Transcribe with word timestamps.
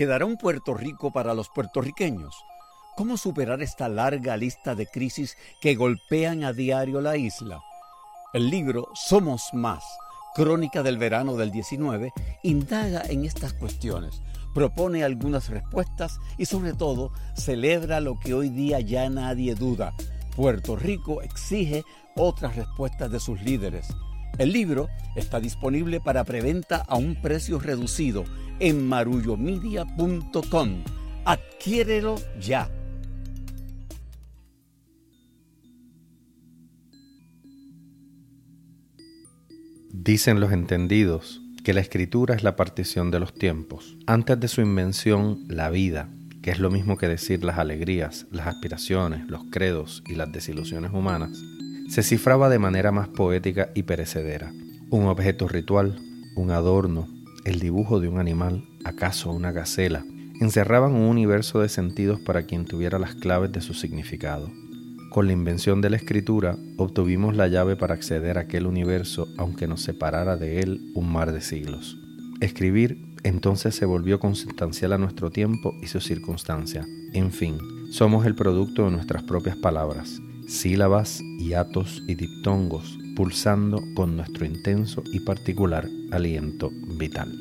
¿Quedará 0.00 0.24
un 0.24 0.38
Puerto 0.38 0.72
Rico 0.72 1.12
para 1.12 1.34
los 1.34 1.50
puertorriqueños? 1.50 2.34
¿Cómo 2.96 3.18
superar 3.18 3.60
esta 3.60 3.86
larga 3.86 4.34
lista 4.38 4.74
de 4.74 4.86
crisis 4.86 5.36
que 5.60 5.74
golpean 5.74 6.42
a 6.42 6.54
diario 6.54 7.02
la 7.02 7.18
isla? 7.18 7.60
El 8.32 8.48
libro 8.48 8.88
Somos 8.94 9.50
Más, 9.52 9.84
Crónica 10.34 10.82
del 10.82 10.96
Verano 10.96 11.36
del 11.36 11.50
19, 11.50 12.14
indaga 12.44 13.02
en 13.10 13.26
estas 13.26 13.52
cuestiones, 13.52 14.22
propone 14.54 15.04
algunas 15.04 15.50
respuestas 15.50 16.18
y 16.38 16.46
sobre 16.46 16.72
todo 16.72 17.12
celebra 17.36 18.00
lo 18.00 18.18
que 18.18 18.32
hoy 18.32 18.48
día 18.48 18.80
ya 18.80 19.10
nadie 19.10 19.54
duda. 19.54 19.92
Puerto 20.34 20.76
Rico 20.76 21.20
exige 21.20 21.84
otras 22.16 22.56
respuestas 22.56 23.10
de 23.10 23.20
sus 23.20 23.42
líderes. 23.42 23.88
El 24.38 24.52
libro 24.52 24.88
está 25.16 25.40
disponible 25.40 26.00
para 26.00 26.24
preventa 26.24 26.76
a 26.88 26.96
un 26.96 27.14
precio 27.20 27.58
reducido 27.58 28.24
en 28.58 28.86
marullomedia.com. 28.86 30.84
Adquiérelo 31.24 32.16
ya. 32.40 32.70
Dicen 39.92 40.40
los 40.40 40.52
entendidos 40.52 41.42
que 41.62 41.74
la 41.74 41.80
escritura 41.80 42.34
es 42.34 42.42
la 42.42 42.56
partición 42.56 43.10
de 43.10 43.20
los 43.20 43.34
tiempos. 43.34 43.98
Antes 44.06 44.40
de 44.40 44.48
su 44.48 44.62
invención, 44.62 45.44
la 45.48 45.68
vida, 45.68 46.08
que 46.42 46.50
es 46.50 46.58
lo 46.58 46.70
mismo 46.70 46.96
que 46.96 47.06
decir 47.06 47.44
las 47.44 47.58
alegrías, 47.58 48.26
las 48.30 48.46
aspiraciones, 48.46 49.28
los 49.28 49.42
credos 49.50 50.02
y 50.06 50.14
las 50.14 50.32
desilusiones 50.32 50.92
humanas, 50.92 51.30
se 51.90 52.04
cifraba 52.04 52.48
de 52.48 52.60
manera 52.60 52.92
más 52.92 53.08
poética 53.08 53.70
y 53.74 53.82
perecedera. 53.82 54.52
Un 54.90 55.06
objeto 55.06 55.48
ritual, 55.48 55.98
un 56.36 56.52
adorno, 56.52 57.08
el 57.44 57.58
dibujo 57.58 57.98
de 57.98 58.06
un 58.06 58.20
animal, 58.20 58.62
acaso 58.84 59.32
una 59.32 59.50
gacela, 59.50 60.04
encerraban 60.40 60.92
un 60.92 61.08
universo 61.08 61.58
de 61.58 61.68
sentidos 61.68 62.20
para 62.20 62.44
quien 62.44 62.64
tuviera 62.64 63.00
las 63.00 63.16
claves 63.16 63.50
de 63.50 63.60
su 63.60 63.74
significado. 63.74 64.52
Con 65.10 65.26
la 65.26 65.32
invención 65.32 65.80
de 65.80 65.90
la 65.90 65.96
escritura 65.96 66.56
obtuvimos 66.76 67.34
la 67.34 67.48
llave 67.48 67.74
para 67.74 67.94
acceder 67.94 68.38
a 68.38 68.42
aquel 68.42 68.66
universo 68.66 69.26
aunque 69.36 69.66
nos 69.66 69.82
separara 69.82 70.36
de 70.36 70.60
él 70.60 70.92
un 70.94 71.10
mar 71.10 71.32
de 71.32 71.40
siglos. 71.40 71.98
Escribir 72.40 73.04
entonces 73.24 73.74
se 73.74 73.84
volvió 73.84 74.20
consustancial 74.20 74.92
a 74.92 74.98
nuestro 74.98 75.30
tiempo 75.30 75.74
y 75.82 75.88
su 75.88 76.00
circunstancia. 76.00 76.86
En 77.12 77.32
fin, 77.32 77.58
somos 77.90 78.26
el 78.26 78.36
producto 78.36 78.84
de 78.84 78.92
nuestras 78.92 79.24
propias 79.24 79.56
palabras, 79.56 80.20
sílabas, 80.50 81.22
hiatos 81.38 82.02
y 82.08 82.16
diptongos, 82.16 82.98
pulsando 83.14 83.80
con 83.94 84.16
nuestro 84.16 84.44
intenso 84.44 85.04
y 85.12 85.20
particular 85.20 85.86
aliento 86.10 86.70
vital. 86.98 87.32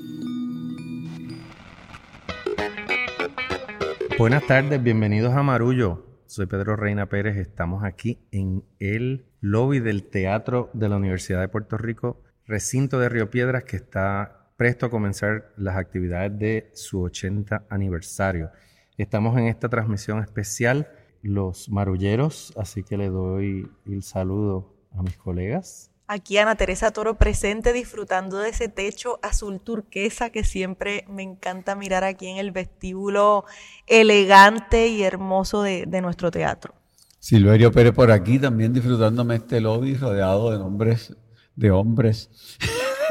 Buenas 4.20 4.46
tardes, 4.46 4.82
bienvenidos 4.84 5.34
a 5.34 5.42
Marullo. 5.42 6.06
Soy 6.28 6.46
Pedro 6.46 6.76
Reina 6.76 7.08
Pérez, 7.08 7.38
estamos 7.38 7.84
aquí 7.84 8.20
en 8.32 8.64
el 8.78 9.26
lobby 9.42 9.80
del 9.80 10.04
Teatro 10.04 10.70
de 10.74 10.88
la 10.88 10.98
Universidad 10.98 11.42
de 11.42 11.48
Puerto 11.48 11.78
Rico, 11.78 12.22
recinto 12.46 13.00
de 13.00 13.10
Río 13.10 13.32
Piedras 13.32 13.64
que 13.64 13.78
está 13.78 14.52
presto 14.56 14.86
a 14.86 14.92
comenzar 14.92 15.52
las 15.58 15.78
actividades 15.78 16.38
de 16.38 16.70
su 16.76 17.02
80 17.02 17.66
aniversario. 17.70 18.52
Estamos 18.98 19.36
en 19.40 19.46
esta 19.46 19.68
transmisión 19.68 20.22
especial, 20.22 20.88
los 21.22 21.70
marulleros, 21.70 22.54
así 22.58 22.84
que 22.84 22.98
le 22.98 23.10
doy 23.10 23.70
el 23.86 24.04
saludo 24.04 24.74
a 24.96 25.02
mis 25.02 25.18
colegas. 25.18 25.92
Aquí 26.12 26.40
Ana 26.40 26.56
Teresa 26.56 26.90
Toro 26.90 27.20
presente 27.20 27.72
disfrutando 27.72 28.40
de 28.40 28.50
ese 28.50 28.68
techo 28.68 29.20
azul 29.22 29.60
turquesa 29.60 30.32
que 30.32 30.44
siempre 30.44 31.06
me 31.08 31.22
encanta 31.22 31.76
mirar 31.76 32.04
aquí 32.04 32.26
en 32.26 32.38
el 32.38 32.52
vestíbulo 32.52 33.46
elegante 33.86 34.88
y 34.88 35.04
hermoso 35.04 35.62
de, 35.62 35.86
nuestro 36.02 36.32
teatro. 36.32 36.74
Silverio 37.20 37.72
Pérez 37.72 37.94
por 37.94 38.12
aquí 38.12 38.40
también 38.40 38.74
disfrutándome 38.74 39.36
este 39.36 39.62
lobby 39.62 39.94
rodeado 39.94 40.52
de 40.52 40.58
nombres 40.58 41.16
de 41.56 41.70
hombres 41.70 42.32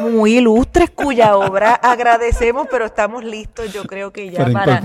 muy 0.00 0.38
ilustres 0.38 0.90
cuya 0.90 1.36
obra 1.36 1.74
agradecemos, 1.74 2.66
pero 2.70 2.84
estamos 2.86 3.24
listos, 3.24 3.72
yo 3.72 3.84
creo 3.84 4.12
que 4.12 4.30
ya 4.30 4.46
para, 4.50 4.76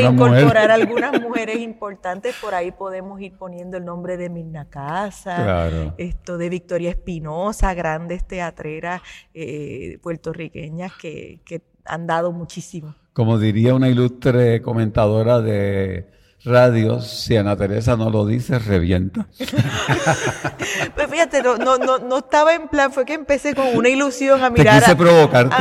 incorporar, 0.00 0.70
algunas 0.70 1.20
mujeres 1.20 1.58
importantes. 1.58 2.34
Por 2.40 2.54
ahí 2.54 2.70
podemos 2.70 3.20
ir 3.20 3.36
poniendo 3.36 3.76
el 3.76 3.84
nombre 3.84 4.16
de 4.16 4.28
Mirna 4.28 4.68
Casa, 4.68 5.92
esto 5.98 6.38
de 6.38 6.48
Victoria 6.48 6.90
Espinosa, 6.90 7.74
grandes 7.74 8.26
teatreras 8.26 9.02
eh, 9.32 9.98
puertorriqueñas 10.02 10.92
que, 11.00 11.40
que 11.44 11.62
han 11.84 12.06
dado 12.06 12.32
muchísimo. 12.32 12.94
Como 13.12 13.38
diría 13.38 13.74
una 13.74 13.88
ilustre 13.88 14.60
comentadora 14.62 15.40
de 15.40 16.10
radio, 16.44 17.00
si 17.00 17.36
Ana 17.36 17.56
Teresa 17.56 17.96
no 17.96 18.10
lo 18.10 18.26
dice, 18.26 18.58
revienta. 18.58 19.26
pues 20.94 21.10
fíjate, 21.10 21.42
no, 21.42 21.56
no, 21.56 21.98
no, 21.98 22.18
estaba 22.18 22.54
en 22.54 22.68
plan, 22.68 22.92
fue 22.92 23.04
que 23.04 23.14
empecé 23.14 23.54
con 23.54 23.74
una 23.74 23.88
ilusión 23.88 24.42
a 24.44 24.50
mirar, 24.50 24.84
a, 24.84 24.94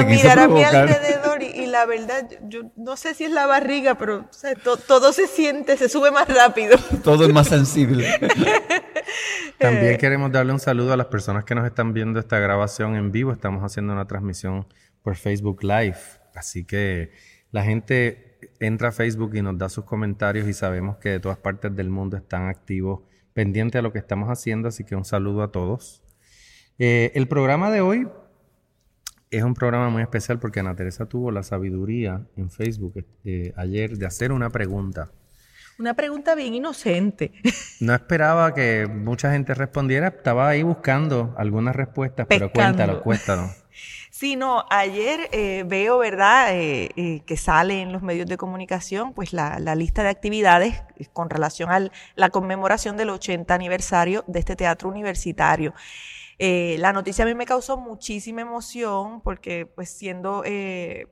mirar 0.03 0.39
a 0.39 0.47
mi 0.47 0.63
alrededor 0.63 1.41
y, 1.41 1.65
la 1.67 1.85
verdad, 1.85 2.29
yo 2.47 2.71
no 2.75 2.97
sé 2.97 3.13
si 3.13 3.23
es 3.23 3.31
la 3.31 3.45
barriga, 3.45 3.95
pero 3.95 4.25
todo 4.87 5.13
se 5.13 5.27
siente, 5.27 5.77
se 5.77 5.87
sube 5.87 6.11
más 6.11 6.27
rápido. 6.27 6.77
todo 7.03 7.25
es 7.25 7.33
más 7.33 7.47
sensible. 7.47 8.07
También 9.57 9.97
queremos 9.97 10.31
darle 10.31 10.51
un 10.51 10.59
saludo 10.59 10.93
a 10.93 10.97
las 10.97 11.07
personas 11.07 11.45
que 11.45 11.55
nos 11.55 11.65
están 11.65 11.93
viendo 11.93 12.19
esta 12.19 12.39
grabación 12.39 12.95
en 12.95 13.11
vivo. 13.11 13.31
Estamos 13.31 13.63
haciendo 13.63 13.93
una 13.93 14.05
transmisión 14.05 14.67
por 15.01 15.15
Facebook 15.15 15.63
Live, 15.63 15.97
así 16.35 16.65
que 16.65 17.11
la 17.51 17.63
gente 17.63 18.32
entra 18.65 18.89
a 18.89 18.91
Facebook 18.91 19.35
y 19.35 19.41
nos 19.41 19.57
da 19.57 19.69
sus 19.69 19.83
comentarios 19.83 20.47
y 20.47 20.53
sabemos 20.53 20.97
que 20.97 21.09
de 21.09 21.19
todas 21.19 21.37
partes 21.37 21.75
del 21.75 21.89
mundo 21.89 22.17
están 22.17 22.47
activos, 22.47 23.01
pendientes 23.33 23.79
a 23.79 23.81
lo 23.81 23.91
que 23.91 23.99
estamos 23.99 24.29
haciendo, 24.29 24.69
así 24.69 24.83
que 24.83 24.95
un 24.95 25.05
saludo 25.05 25.43
a 25.43 25.51
todos. 25.51 26.03
Eh, 26.79 27.11
el 27.15 27.27
programa 27.27 27.69
de 27.71 27.81
hoy 27.81 28.07
es 29.31 29.43
un 29.43 29.53
programa 29.53 29.89
muy 29.89 30.01
especial 30.01 30.39
porque 30.39 30.59
Ana 30.59 30.75
Teresa 30.75 31.07
tuvo 31.07 31.31
la 31.31 31.43
sabiduría 31.43 32.25
en 32.37 32.49
Facebook 32.49 33.05
eh, 33.25 33.53
ayer 33.57 33.97
de 33.97 34.05
hacer 34.05 34.31
una 34.31 34.49
pregunta. 34.49 35.11
Una 35.79 35.95
pregunta 35.95 36.35
bien 36.35 36.53
inocente. 36.53 37.31
No 37.79 37.93
esperaba 37.93 38.53
que 38.53 38.87
mucha 38.87 39.31
gente 39.31 39.53
respondiera, 39.55 40.07
estaba 40.07 40.47
ahí 40.47 40.63
buscando 40.63 41.33
algunas 41.37 41.75
respuestas, 41.75 42.27
pero 42.29 42.51
cuéntalo, 42.51 43.01
cuéntalo. 43.01 43.49
Sí, 44.23 44.37
no, 44.37 44.63
ayer 44.69 45.27
eh, 45.33 45.65
veo, 45.67 45.97
¿verdad?, 45.97 46.55
eh, 46.55 46.91
eh, 46.95 47.23
que 47.25 47.35
sale 47.35 47.81
en 47.81 47.91
los 47.91 48.01
medios 48.01 48.25
de 48.25 48.37
comunicación, 48.37 49.11
pues 49.11 49.33
la, 49.33 49.59
lista 49.75 50.01
de 50.01 50.07
actividades 50.07 50.81
con 51.11 51.29
relación 51.29 51.69
a 51.73 51.91
la 52.15 52.29
conmemoración 52.29 52.95
del 52.95 53.09
80 53.09 53.53
aniversario 53.53 54.23
de 54.27 54.39
este 54.39 54.55
teatro 54.55 54.87
universitario. 54.87 55.73
la 56.39 56.93
noticia 56.93 57.25
a 57.25 57.27
mí 57.27 57.35
me 57.35 57.45
causó 57.45 57.77
muchísima 57.77 58.41
emoción 58.41 59.19
porque 59.21 59.65
pues 59.65 59.89
siendo 59.89 60.41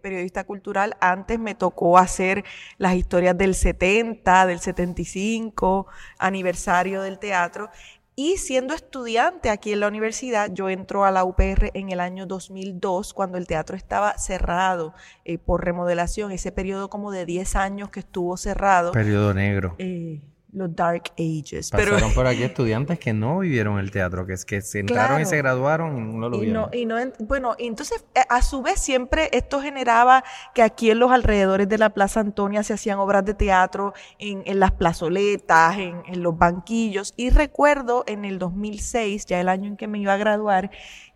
periodista 0.02 0.46
cultural 0.46 0.96
antes 1.02 1.38
me 1.38 1.54
tocó 1.54 1.98
hacer 1.98 2.46
las 2.78 2.96
historias 2.96 3.38
del 3.38 3.56
70, 3.56 4.46
del 4.46 4.60
75 4.60 5.88
aniversario 6.18 7.02
del 7.02 7.20
teatro 7.20 7.70
y 8.16 8.38
siendo 8.38 8.74
estudiante 8.74 9.50
aquí 9.50 9.72
en 9.72 9.80
la 9.80 9.88
universidad, 9.88 10.52
yo 10.52 10.70
entro 10.70 11.06
a 11.06 11.12
la 11.12 11.24
UPR 11.24 11.72
en 11.74 11.90
el 11.90 12.00
año 12.00 12.26
2002, 12.26 13.14
cuando 13.14 13.38
el 13.38 13.48
teatro 13.48 13.76
estaba 13.78 14.18
cerrado 14.18 14.94
eh, 15.24 15.38
por 15.38 15.64
remodelación, 15.64 16.32
ese 16.32 16.52
periodo 16.52 16.90
como 16.90 17.12
de 17.12 17.26
10 17.26 17.56
años 17.56 17.90
que 17.90 18.02
estuvo 18.02 18.36
cerrado. 18.38 18.92
Periodo 18.92 19.34
negro. 19.34 19.76
Eh, 19.78 20.22
los 20.54 20.76
Dark 20.76 21.04
Ages. 21.18 21.70
Pasaron 21.72 22.14
por 22.14 22.28
aquí 22.28 22.44
estudiantes 22.44 23.00
que 23.00 23.14
no 23.14 23.40
vivieron 23.40 23.80
el 23.80 23.92
teatro, 23.92 24.26
que 24.26 24.34
es 24.34 24.46
que 24.46 24.62
se 24.62 24.80
entraron 24.80 25.22
y 25.22 25.26
se 25.26 25.38
graduaron 25.38 25.98
y 25.98 26.18
no 26.18 26.30
lo 26.30 26.40
vieron. 26.40 26.70
Y 26.74 26.86
no, 26.86 26.96
bueno, 27.20 27.56
entonces 27.58 28.06
eh, 28.16 28.22
a 28.30 28.42
su 28.42 28.62
vez 28.62 28.80
siempre 28.80 29.30
esto 29.32 29.62
generaba 29.62 30.24
que 30.54 30.62
aquí 30.62 30.92
en 30.92 31.00
los 31.00 31.12
alrededores 31.12 31.70
de 31.70 31.78
la 31.78 31.92
Plaza 31.92 32.20
Antonia 32.20 32.64
se 32.64 32.74
hacían 32.74 33.00
obras 33.00 33.26
de 33.26 33.34
teatro 33.34 33.94
en, 34.20 34.44
en 34.46 34.60
las 34.60 34.72
plazoletas, 34.72 35.78
en, 35.78 36.02
en 36.08 36.24
los 36.24 36.38
banquillos. 36.38 37.14
Y 37.16 37.30
recuerdo 37.30 38.04
en 38.08 38.26
el 38.26 38.40
2006, 38.40 39.26
ya 39.26 39.40
el 39.40 39.50
año 39.50 39.68
en 39.68 39.78
que 39.78 39.88
me 39.88 40.00
iba 40.00 40.14
a 40.14 40.18
graduar, 40.18 40.72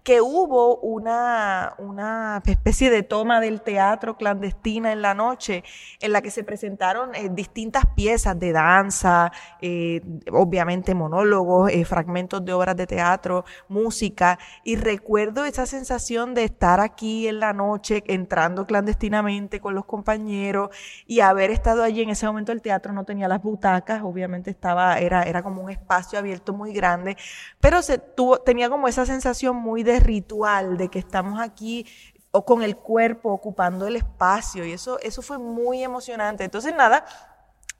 que 0.05 0.21
hubo 0.21 0.77
una, 0.77 1.73
una 1.79 2.39
especie 2.45 2.91
de 2.91 3.01
toma 3.01 3.41
del 3.41 3.61
teatro 3.61 4.17
clandestina 4.17 4.91
en 4.91 5.01
la 5.01 5.15
noche, 5.15 5.63
en 5.99 6.11
la 6.13 6.21
que 6.21 6.29
se 6.29 6.43
presentaron 6.43 7.15
eh, 7.15 7.29
distintas 7.31 7.87
piezas 7.95 8.39
de 8.39 8.51
danza, 8.51 9.31
eh, 9.61 10.01
obviamente 10.31 10.93
monólogos, 10.93 11.71
eh, 11.71 11.83
fragmentos 11.85 12.45
de 12.45 12.53
obras 12.53 12.77
de 12.77 12.85
teatro, 12.85 13.45
música, 13.67 14.37
y 14.63 14.75
recuerdo 14.75 15.43
esa 15.43 15.65
sensación 15.65 16.35
de 16.35 16.43
estar 16.43 16.81
aquí 16.81 17.27
en 17.27 17.39
la 17.39 17.53
noche, 17.53 18.03
entrando 18.05 18.67
clandestinamente 18.67 19.59
con 19.59 19.73
los 19.73 19.85
compañeros 19.85 20.69
y 21.07 21.21
haber 21.21 21.49
estado 21.49 21.81
allí. 21.81 22.03
En 22.03 22.11
ese 22.11 22.27
momento 22.27 22.51
el 22.51 22.61
teatro 22.61 22.93
no 22.93 23.05
tenía 23.05 23.27
las 23.27 23.41
butacas, 23.41 24.03
obviamente 24.03 24.51
estaba, 24.51 24.99
era, 24.99 25.23
era 25.23 25.41
como 25.41 25.63
un 25.63 25.71
espacio 25.71 26.19
abierto 26.19 26.53
muy 26.53 26.73
grande, 26.73 27.17
pero 27.59 27.81
se 27.81 27.97
tuvo, 27.97 28.37
tenía 28.37 28.69
como 28.69 28.87
esa 28.87 29.07
sensación 29.07 29.55
muy 29.55 29.81
de 29.81 29.94
ritual, 29.99 30.77
de 30.77 30.89
que 30.89 30.99
estamos 30.99 31.39
aquí 31.39 31.85
o 32.31 32.43
con 32.43 32.63
el 32.63 32.75
cuerpo 32.75 33.31
ocupando 33.31 33.87
el 33.87 33.95
espacio 33.95 34.65
y 34.65 34.73
eso, 34.73 34.99
eso 34.99 35.21
fue 35.21 35.37
muy 35.37 35.83
emocionante. 35.83 36.43
Entonces 36.43 36.75
nada, 36.75 37.05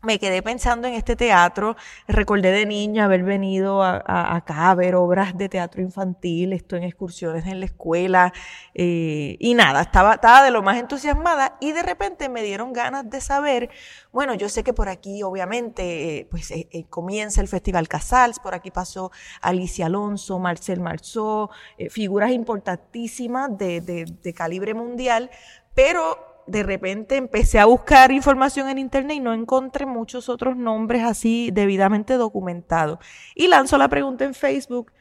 me 0.06 0.19
quedé 0.19 0.42
pensando 0.42 0.88
en 0.88 0.94
este 0.94 1.16
teatro, 1.16 1.75
recordé 2.07 2.52
de 2.52 2.66
niña 2.66 3.06
haber 3.06 3.24
venido 3.24 3.84
a, 3.84 4.36
acá 4.36 4.69
a 4.69 4.75
ver 4.75 4.96
obras 4.96 5.38
de 5.38 5.50
teatro 5.50 5.81
infantil, 5.81 6.54
estoy 6.54 6.80
en 6.80 6.86
excursiones 6.86 7.46
en 7.46 7.60
la 7.60 7.66
escuela 7.66 8.31
eh, 8.74 9.36
y 9.40 9.54
nada, 9.54 9.81
estaba, 9.81 10.44
de 10.44 10.52
lo 10.52 10.62
más 10.62 10.78
entusiasmada 10.78 11.57
y 11.60 11.72
de 11.72 11.84
repente 11.84 12.30
me 12.30 12.44
dieron 12.44 12.72
ganas 12.74 13.10
de 13.10 13.19
saber, 13.22 13.69
bueno, 14.12 14.34
yo 14.36 14.50
sé 14.50 14.63
que 14.63 14.74
por 14.74 14.90
aquí 14.90 15.24
obviamente 15.24 16.19
eh, 16.19 16.28
pues 16.30 16.51
eh, 16.51 16.86
comienza 16.90 17.42
el 17.42 17.48
Festival 17.48 17.88
Casals, 17.88 18.40
por 18.40 18.54
aquí 18.54 18.72
pasó 18.72 19.12
Alicia 19.42 19.88
Alonso, 19.88 20.40
Marcel 20.40 20.80
Marceau, 20.80 21.50
figuras 21.90 22.31
importantísimas 22.31 23.58
de, 23.58 23.81
de 23.81 24.34
calibre 24.34 24.74
mundial, 24.74 25.30
pero 25.74 26.35
de 26.48 26.64
repente 26.64 27.16
empecé 27.16 27.60
a 27.60 27.66
buscar 27.66 28.12
información 28.12 28.70
en 28.70 28.78
internet 28.78 29.18
y 29.18 29.20
no 29.20 29.34
encontré 29.34 29.86
muchos 29.86 30.30
otros 30.30 30.56
nombres 30.56 31.04
así 31.04 31.50
debidamente 31.52 32.16
documentados. 32.16 33.00
Y 33.34 33.48
lanzo 33.48 33.78
la 33.78 33.90
pregunta 33.90 34.26
en 34.26 34.34
Facebook 34.34 34.92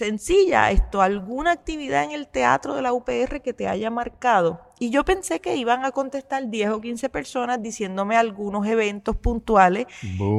sencilla, 0.00 0.70
esto, 0.70 1.02
alguna 1.02 1.52
actividad 1.52 2.04
en 2.04 2.12
el 2.12 2.26
teatro 2.26 2.74
de 2.74 2.80
la 2.80 2.94
UPR 2.94 3.42
que 3.42 3.52
te 3.52 3.68
haya 3.68 3.90
marcado. 3.90 4.62
Y 4.78 4.88
yo 4.88 5.04
pensé 5.04 5.42
que 5.42 5.56
iban 5.56 5.84
a 5.84 5.90
contestar 5.90 6.48
10 6.48 6.70
o 6.70 6.80
15 6.80 7.10
personas 7.10 7.62
diciéndome 7.62 8.16
algunos 8.16 8.66
eventos 8.66 9.14
puntuales 9.16 9.86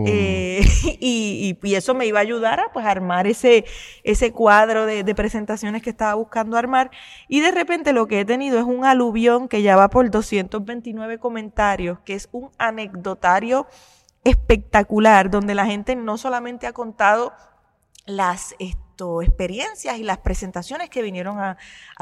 eh, 0.08 0.66
y, 1.00 1.56
eso 1.76 1.94
me 1.94 2.08
iba 2.08 2.18
a 2.18 2.24
ayudar 2.24 2.60
a 2.60 2.72
pues, 2.74 2.88
armar 2.88 3.28
ese, 3.28 3.66
ese 4.04 4.32
cuadro 4.32 4.88
de, 4.88 5.04
de, 5.04 5.14
presentaciones 5.14 5.84
que 5.84 5.92
estaba 5.92 6.16
buscando 6.16 6.58
armar. 6.58 6.90
Y 7.28 7.42
de 7.42 7.52
repente 7.52 7.94
lo 7.94 8.08
que 8.08 8.22
he 8.22 8.26
tenido 8.26 8.58
es 8.58 8.66
un 8.66 8.84
aluvión 8.84 9.48
que 9.48 9.62
ya 9.62 9.76
va 9.76 9.92
por 9.92 10.10
229 10.10 11.20
comentarios, 11.20 12.00
que 12.00 12.16
es 12.16 12.30
un 12.32 12.50
anecdotario 12.58 13.68
espectacular, 14.24 15.30
donde 15.30 15.54
la 15.54 15.68
gente 15.68 15.96
no 15.96 16.18
solamente 16.18 16.66
ha 16.66 16.74
contado 16.74 17.32
las 18.08 18.56
experiencias 19.22 19.98
y 19.98 20.04
las 20.04 20.20
presentaciones 20.20 20.90
que 20.90 21.02
vinieron 21.02 21.40
a, 21.40 21.58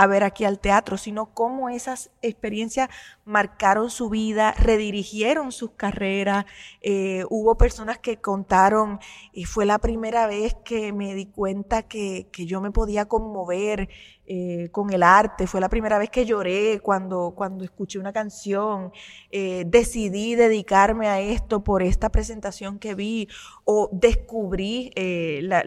ver 0.07 0.24
aquí 0.24 0.46
al 0.46 0.60
teatro, 0.60 0.98
sino 0.98 1.34
cómo 1.34 1.69
esas 1.69 2.10
experiencias 2.22 2.90
marcaron 3.25 3.90
su 3.90 4.10
vida, 4.10 4.54
redirigieron 4.54 5.51
sus 5.51 5.72
carreras. 5.72 6.46
Eh, 6.81 7.24
hubo 7.30 7.56
personas 7.56 8.00
que 8.00 8.18
contaron, 8.18 9.00
y 9.34 9.46
fue 9.46 9.66
la 9.66 9.78
primera 9.78 10.28
vez 10.28 10.56
que 10.63 10.92
me 10.94 11.13
di 11.13 11.28
cuenta 11.28 11.84
que, 11.84 12.28
yo 12.34 12.62
me 12.62 12.72
podía 12.72 13.06
conmover 13.06 13.90
eh, 14.25 14.69
con 14.72 14.92
el 14.92 15.04
arte, 15.04 15.48
fue 15.48 15.62
la 15.62 15.69
primera 15.69 15.98
vez 15.98 16.10
que 16.10 16.25
lloré 16.25 16.80
cuando, 16.80 17.34
cuando 17.36 17.63
escuché 17.63 18.00
una 18.00 18.13
canción, 18.13 18.92
eh, 19.31 19.63
decidí 19.68 20.36
dedicarme 20.36 21.07
a 21.07 21.19
esto 21.19 21.63
por 21.63 21.84
esta 21.84 22.10
presentación 22.10 22.80
que 22.80 22.96
vi 22.96 23.28
o 23.66 23.90
descubrí 23.92 24.92
la 24.96 25.63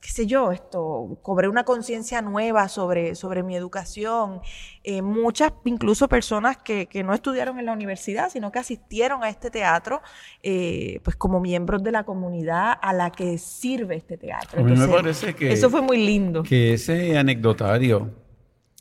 qué 0.00 0.10
sé 0.10 0.26
yo, 0.26 0.52
esto, 0.52 1.18
cobré 1.22 1.48
una 1.48 1.64
conciencia 1.64 2.22
nueva 2.22 2.68
sobre, 2.68 3.14
sobre 3.14 3.42
mi 3.42 3.56
educación. 3.56 4.40
Eh, 4.84 5.02
muchas, 5.02 5.52
incluso 5.64 6.08
personas 6.08 6.58
que, 6.58 6.88
no 7.04 7.14
estudiaron 7.14 7.58
en 7.58 7.66
la 7.66 7.72
universidad, 7.72 8.30
sino 8.30 8.52
que 8.52 8.58
asistieron 8.58 9.24
a 9.24 9.28
este 9.28 9.50
teatro, 9.50 10.02
eh, 10.42 11.00
pues 11.02 11.16
como 11.16 11.40
miembros 11.40 11.82
de 11.82 11.92
la 11.92 12.04
comunidad 12.04 12.74
a 12.80 12.92
la 12.92 13.10
que 13.10 13.38
sirve 13.38 13.96
este 13.96 14.16
teatro. 14.16 14.60
a 14.60 14.64
mí 14.64 14.76
me 14.76 14.88
parece 14.88 15.34
que... 15.34 15.52
Eso 15.52 15.70
fue 15.70 15.82
muy 15.82 15.98
lindo. 16.04 16.42
Que 16.42 16.74
ese 16.74 17.18
anecdotario... 17.18 18.10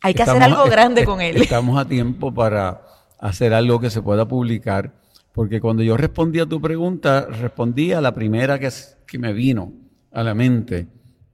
Hay 0.01 0.13
que 0.13 0.21
hacer 0.21 0.43
algo 0.43 0.65
grande 0.65 1.03
con 1.03 1.21
él. 1.21 1.37
Estamos 1.37 1.79
a 1.79 1.85
tiempo 1.85 2.31
para 2.31 2.81
hacer 3.19 3.55
algo 3.55 3.79
que 3.79 3.89
se 3.89 4.03
pueda 4.03 4.27
publicar, 4.27 4.93
porque 5.31 5.59
cuando 5.59 5.81
yo 5.81 5.97
respondí 5.97 6.39
a 6.39 6.45
tu 6.45 6.61
pregunta, 6.61 7.25
respondí 7.25 7.91
a 7.93 8.01
la 8.01 8.13
primera 8.13 8.59
que, 8.59 8.69
que 9.07 9.17
me 9.17 9.33
vino 9.33 9.73
a 10.11 10.21
la 10.21 10.35
mente 10.35 10.87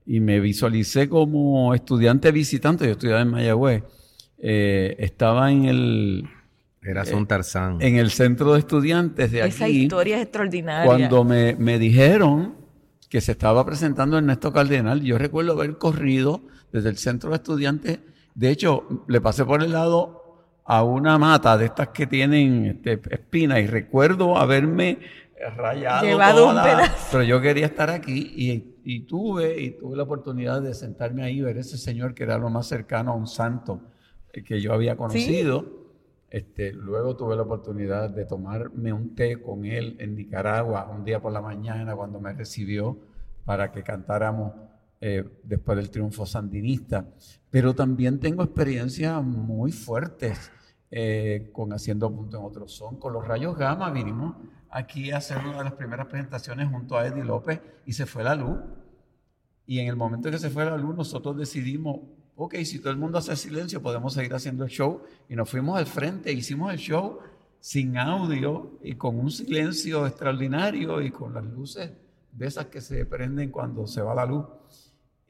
y 0.06 0.20
me 0.20 0.40
visualicé 0.40 1.08
como 1.08 1.74
estudiante 1.74 2.32
visitante, 2.32 2.86
yo 2.86 2.92
estudiaba 2.92 3.22
en 3.22 3.28
Mayagüez, 3.28 3.84
eh, 4.38 4.96
estaba 4.98 5.50
en 5.50 5.64
el... 5.66 6.28
Era 6.82 7.04
un 7.14 7.26
Tarzán. 7.26 7.80
En 7.80 7.96
el 7.96 8.10
centro 8.10 8.54
de 8.54 8.58
estudiantes 8.58 9.30
de 9.30 9.42
aquí. 9.42 9.50
Esa 9.50 9.68
historia 9.68 10.16
es 10.16 10.22
extraordinaria. 10.22 10.84
Cuando 10.84 11.22
me, 11.22 11.54
me 11.54 11.78
dijeron 11.78 12.56
que 13.08 13.20
se 13.20 13.32
estaba 13.32 13.64
presentando 13.64 14.18
Ernesto 14.18 14.52
Cardenal, 14.52 15.00
yo 15.02 15.16
recuerdo 15.16 15.52
haber 15.52 15.78
corrido 15.78 16.42
desde 16.72 16.88
el 16.88 16.96
centro 16.96 17.30
de 17.30 17.36
estudiantes. 17.36 18.00
De 18.34 18.50
hecho, 18.50 19.04
le 19.06 19.20
pasé 19.20 19.44
por 19.44 19.62
el 19.62 19.70
lado 19.70 20.22
a 20.64 20.82
una 20.82 21.18
mata 21.18 21.56
de 21.58 21.66
estas 21.66 21.88
que 21.88 22.06
tienen 22.06 22.64
este, 22.64 23.00
espinas 23.14 23.60
y 23.60 23.66
recuerdo 23.66 24.38
haberme 24.38 24.98
rayado. 25.50 26.06
Llevado 26.06 26.50
un 26.50 26.56
Pero 27.10 27.22
yo 27.24 27.40
quería 27.40 27.66
estar 27.66 27.90
aquí 27.90 28.32
y 28.36 28.72
y 28.84 29.00
tuve, 29.00 29.60
y 29.60 29.70
tuve 29.70 29.96
la 29.96 30.02
oportunidad 30.02 30.60
de 30.60 30.74
sentarme 30.74 31.22
ahí, 31.22 31.40
ver 31.40 31.58
ese 31.58 31.78
señor 31.78 32.14
que 32.14 32.24
era 32.24 32.38
lo 32.38 32.50
más 32.50 32.66
cercano 32.66 33.12
a 33.12 33.14
un 33.14 33.26
santo 33.26 33.80
que 34.44 34.60
yo 34.60 34.72
había 34.72 34.96
conocido. 34.96 35.82
Este, 36.30 36.72
luego 36.72 37.14
tuve 37.14 37.36
la 37.36 37.42
oportunidad 37.42 38.08
de 38.10 38.24
tomarme 38.24 38.92
un 38.92 39.14
té 39.14 39.40
con 39.40 39.66
él 39.66 39.96
en 40.00 40.16
Nicaragua 40.16 40.90
un 40.90 41.04
día 41.04 41.20
por 41.20 41.30
la 41.30 41.42
mañana 41.42 41.94
cuando 41.94 42.20
me 42.20 42.32
recibió 42.32 42.96
para 43.44 43.70
que 43.70 43.82
cantáramos 43.82 44.52
eh, 45.00 45.24
después 45.42 45.76
del 45.76 45.90
triunfo 45.90 46.24
sandinista. 46.24 47.06
Pero 47.50 47.74
también 47.74 48.18
tengo 48.18 48.42
experiencias 48.42 49.22
muy 49.22 49.72
fuertes 49.72 50.50
eh, 50.94 51.48
con 51.54 51.72
Haciendo 51.72 52.14
Punto 52.14 52.38
en 52.38 52.44
Otro 52.44 52.68
Son. 52.68 52.96
Con 52.96 53.14
los 53.14 53.26
rayos 53.26 53.56
gamma 53.56 53.90
vinimos 53.90 54.36
aquí 54.68 55.10
a 55.10 55.16
hacer 55.16 55.38
una 55.38 55.58
de 55.58 55.64
las 55.64 55.72
primeras 55.72 56.06
presentaciones 56.06 56.68
junto 56.68 56.98
a 56.98 57.06
Eddie 57.06 57.24
López 57.24 57.62
y 57.86 57.94
se 57.94 58.04
fue 58.04 58.22
la 58.22 58.34
luz. 58.34 58.58
Y 59.66 59.78
en 59.78 59.88
el 59.88 59.96
momento 59.96 60.30
que 60.30 60.38
se 60.38 60.50
fue 60.50 60.66
la 60.66 60.76
luz, 60.76 60.94
nosotros 60.94 61.34
decidimos, 61.38 62.00
ok, 62.36 62.56
si 62.64 62.78
todo 62.78 62.90
el 62.90 62.98
mundo 62.98 63.16
hace 63.16 63.34
silencio, 63.36 63.80
podemos 63.80 64.12
seguir 64.12 64.34
haciendo 64.34 64.64
el 64.64 64.70
show. 64.70 65.00
Y 65.30 65.34
nos 65.34 65.48
fuimos 65.48 65.78
al 65.78 65.86
frente, 65.86 66.30
hicimos 66.30 66.70
el 66.70 66.78
show 66.78 67.20
sin 67.58 67.96
audio 67.96 68.78
y 68.82 68.96
con 68.96 69.18
un 69.18 69.30
silencio 69.30 70.06
extraordinario 70.06 71.00
y 71.00 71.10
con 71.10 71.32
las 71.32 71.44
luces 71.44 71.90
de 72.32 72.46
esas 72.46 72.66
que 72.66 72.82
se 72.82 73.06
prenden 73.06 73.50
cuando 73.50 73.86
se 73.86 74.02
va 74.02 74.14
la 74.14 74.26
luz. 74.26 74.44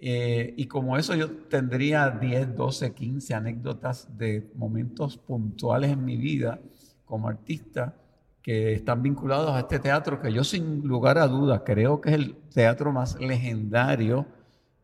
Eh, 0.05 0.55
y 0.57 0.67
como 0.67 0.99
eso 0.99 1.15
yo 1.15 1.31
tendría 1.31 2.11
10, 2.11 2.57
12, 2.57 2.93
15 2.93 3.35
anécdotas 3.35 4.19
de 4.19 4.51
momentos 4.57 5.17
puntuales 5.17 5.93
en 5.93 6.05
mi 6.05 6.17
vida 6.17 6.59
como 7.05 7.29
artista 7.29 7.95
que 8.43 8.73
están 8.73 9.01
vinculados 9.01 9.53
a 9.53 9.61
este 9.61 9.79
teatro 9.79 10.21
que 10.21 10.33
yo 10.33 10.43
sin 10.43 10.81
lugar 10.89 11.19
a 11.19 11.29
dudas 11.29 11.63
creo 11.65 12.01
que 12.01 12.09
es 12.09 12.17
el 12.17 12.35
teatro 12.53 12.91
más 12.91 13.17
legendario 13.21 14.27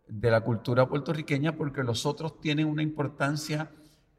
de 0.07 0.31
la 0.31 0.43
cultura 0.43 0.89
puertorriqueña 0.89 1.57
porque 1.57 1.83
los 1.83 2.07
otros 2.07 2.41
tienen 2.41 2.69
una 2.69 2.85
importancia 2.85 3.73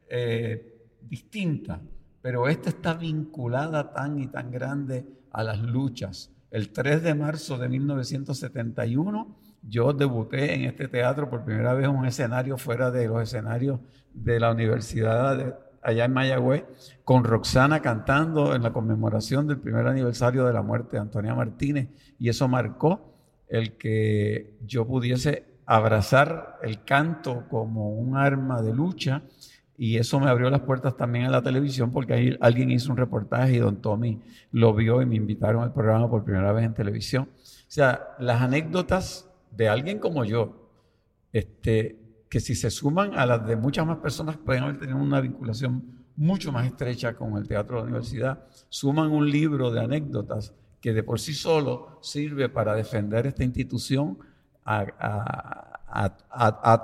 eh, 0.06 0.86
distinta, 1.00 1.80
pero 2.20 2.46
esta 2.46 2.68
está 2.68 2.92
vinculada 2.92 3.90
tan 3.94 4.18
y 4.18 4.26
tan 4.26 4.50
grande 4.50 5.06
a 5.32 5.44
las 5.44 5.62
luchas. 5.62 6.30
El 6.50 6.72
3 6.72 7.02
de 7.02 7.14
marzo 7.14 7.56
de 7.56 7.70
1971 7.70 9.40
yo 9.62 9.92
debuté 9.92 10.54
en 10.54 10.64
este 10.64 10.88
teatro 10.88 11.28
por 11.28 11.44
primera 11.44 11.74
vez 11.74 11.86
en 11.86 11.94
un 11.94 12.06
escenario 12.06 12.56
fuera 12.56 12.90
de 12.90 13.06
los 13.06 13.22
escenarios 13.22 13.80
de 14.12 14.40
la 14.40 14.50
Universidad 14.50 15.36
de 15.36 15.54
allá 15.82 16.04
en 16.04 16.12
Mayagüez, 16.12 16.64
con 17.04 17.24
Roxana 17.24 17.80
cantando 17.80 18.54
en 18.54 18.62
la 18.62 18.72
conmemoración 18.72 19.46
del 19.46 19.58
primer 19.58 19.86
aniversario 19.86 20.44
de 20.44 20.52
la 20.52 20.62
muerte 20.62 20.96
de 20.96 21.02
Antonia 21.02 21.34
Martínez, 21.34 21.88
y 22.18 22.28
eso 22.28 22.48
marcó 22.48 23.14
el 23.48 23.76
que 23.76 24.58
yo 24.66 24.86
pudiese 24.86 25.44
abrazar 25.66 26.58
el 26.62 26.84
canto 26.84 27.46
como 27.48 27.90
un 27.90 28.16
arma 28.16 28.60
de 28.60 28.74
lucha, 28.74 29.22
y 29.78 29.96
eso 29.96 30.20
me 30.20 30.28
abrió 30.28 30.50
las 30.50 30.60
puertas 30.60 30.96
también 30.98 31.24
en 31.24 31.32
la 31.32 31.42
televisión, 31.42 31.90
porque 31.90 32.36
alguien 32.42 32.70
hizo 32.70 32.90
un 32.90 32.98
reportaje 32.98 33.54
y 33.54 33.58
don 33.58 33.80
Tommy 33.80 34.20
lo 34.52 34.74
vio 34.74 35.00
y 35.00 35.06
me 35.06 35.16
invitaron 35.16 35.62
al 35.62 35.72
programa 35.72 36.10
por 36.10 36.22
primera 36.22 36.52
vez 36.52 36.66
en 36.66 36.74
televisión. 36.74 37.30
O 37.32 37.72
sea, 37.72 38.08
las 38.18 38.42
anécdotas 38.42 39.29
de 39.50 39.68
alguien 39.68 39.98
como 39.98 40.24
yo, 40.24 40.70
este, 41.32 41.98
que 42.28 42.40
si 42.40 42.54
se 42.54 42.70
suman 42.70 43.18
a 43.18 43.26
las 43.26 43.46
de 43.46 43.56
muchas 43.56 43.86
más 43.86 43.98
personas 43.98 44.36
pueden 44.36 44.62
haber 44.62 44.78
tenido 44.78 44.98
una 44.98 45.20
vinculación 45.20 46.00
mucho 46.16 46.52
más 46.52 46.66
estrecha 46.66 47.14
con 47.14 47.36
el 47.36 47.48
teatro 47.48 47.76
de 47.76 47.82
la 47.82 47.88
universidad, 47.88 48.44
suman 48.68 49.10
un 49.10 49.28
libro 49.30 49.70
de 49.70 49.80
anécdotas 49.80 50.54
que 50.80 50.92
de 50.92 51.02
por 51.02 51.20
sí 51.20 51.34
solo 51.34 51.98
sirve 52.02 52.48
para 52.48 52.74
defender 52.74 53.26
esta 53.26 53.44
institución 53.44 54.18
a, 54.64 54.84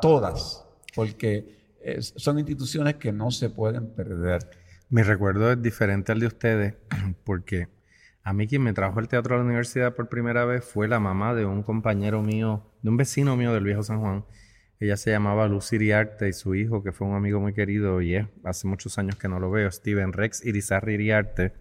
todas, 0.00 0.66
porque 0.94 1.78
son 2.00 2.38
instituciones 2.38 2.96
que 2.96 3.12
no 3.12 3.30
se 3.30 3.50
pueden 3.50 3.88
perder. 3.88 4.50
Mi 4.88 5.02
recuerdo 5.02 5.52
es 5.52 5.62
diferente 5.62 6.12
al 6.12 6.20
de 6.20 6.26
ustedes, 6.26 6.74
porque 7.24 7.68
a 8.26 8.32
mí 8.32 8.48
quien 8.48 8.62
me 8.62 8.72
trajo 8.72 8.98
el 8.98 9.06
teatro 9.06 9.36
a 9.36 9.38
la 9.38 9.44
universidad 9.44 9.94
por 9.94 10.08
primera 10.08 10.44
vez 10.44 10.64
fue 10.64 10.88
la 10.88 10.98
mamá 10.98 11.32
de 11.32 11.46
un 11.46 11.62
compañero 11.62 12.22
mío, 12.22 12.66
de 12.82 12.90
un 12.90 12.96
vecino 12.96 13.36
mío 13.36 13.52
del 13.52 13.62
viejo 13.62 13.84
San 13.84 14.00
Juan, 14.00 14.24
Ella 14.80 14.96
se 14.96 15.12
llamaba 15.12 15.46
Lucy 15.46 15.76
Iriarte 15.76 16.28
y 16.28 16.32
su 16.32 16.56
hijo, 16.56 16.82
que 16.82 16.90
fue 16.90 17.06
un 17.06 17.14
amigo 17.14 17.38
muy 17.38 17.54
querido 17.54 18.02
y 18.02 18.16
es 18.16 18.26
hace 18.42 18.66
muchos 18.66 18.98
años 18.98 19.14
que 19.14 19.28
no 19.28 19.38
lo 19.38 19.52
veo, 19.52 19.70
Steven 19.70 20.12
Rex 20.12 20.44
Irizarry 20.44 20.94
Iriarte. 20.94 21.52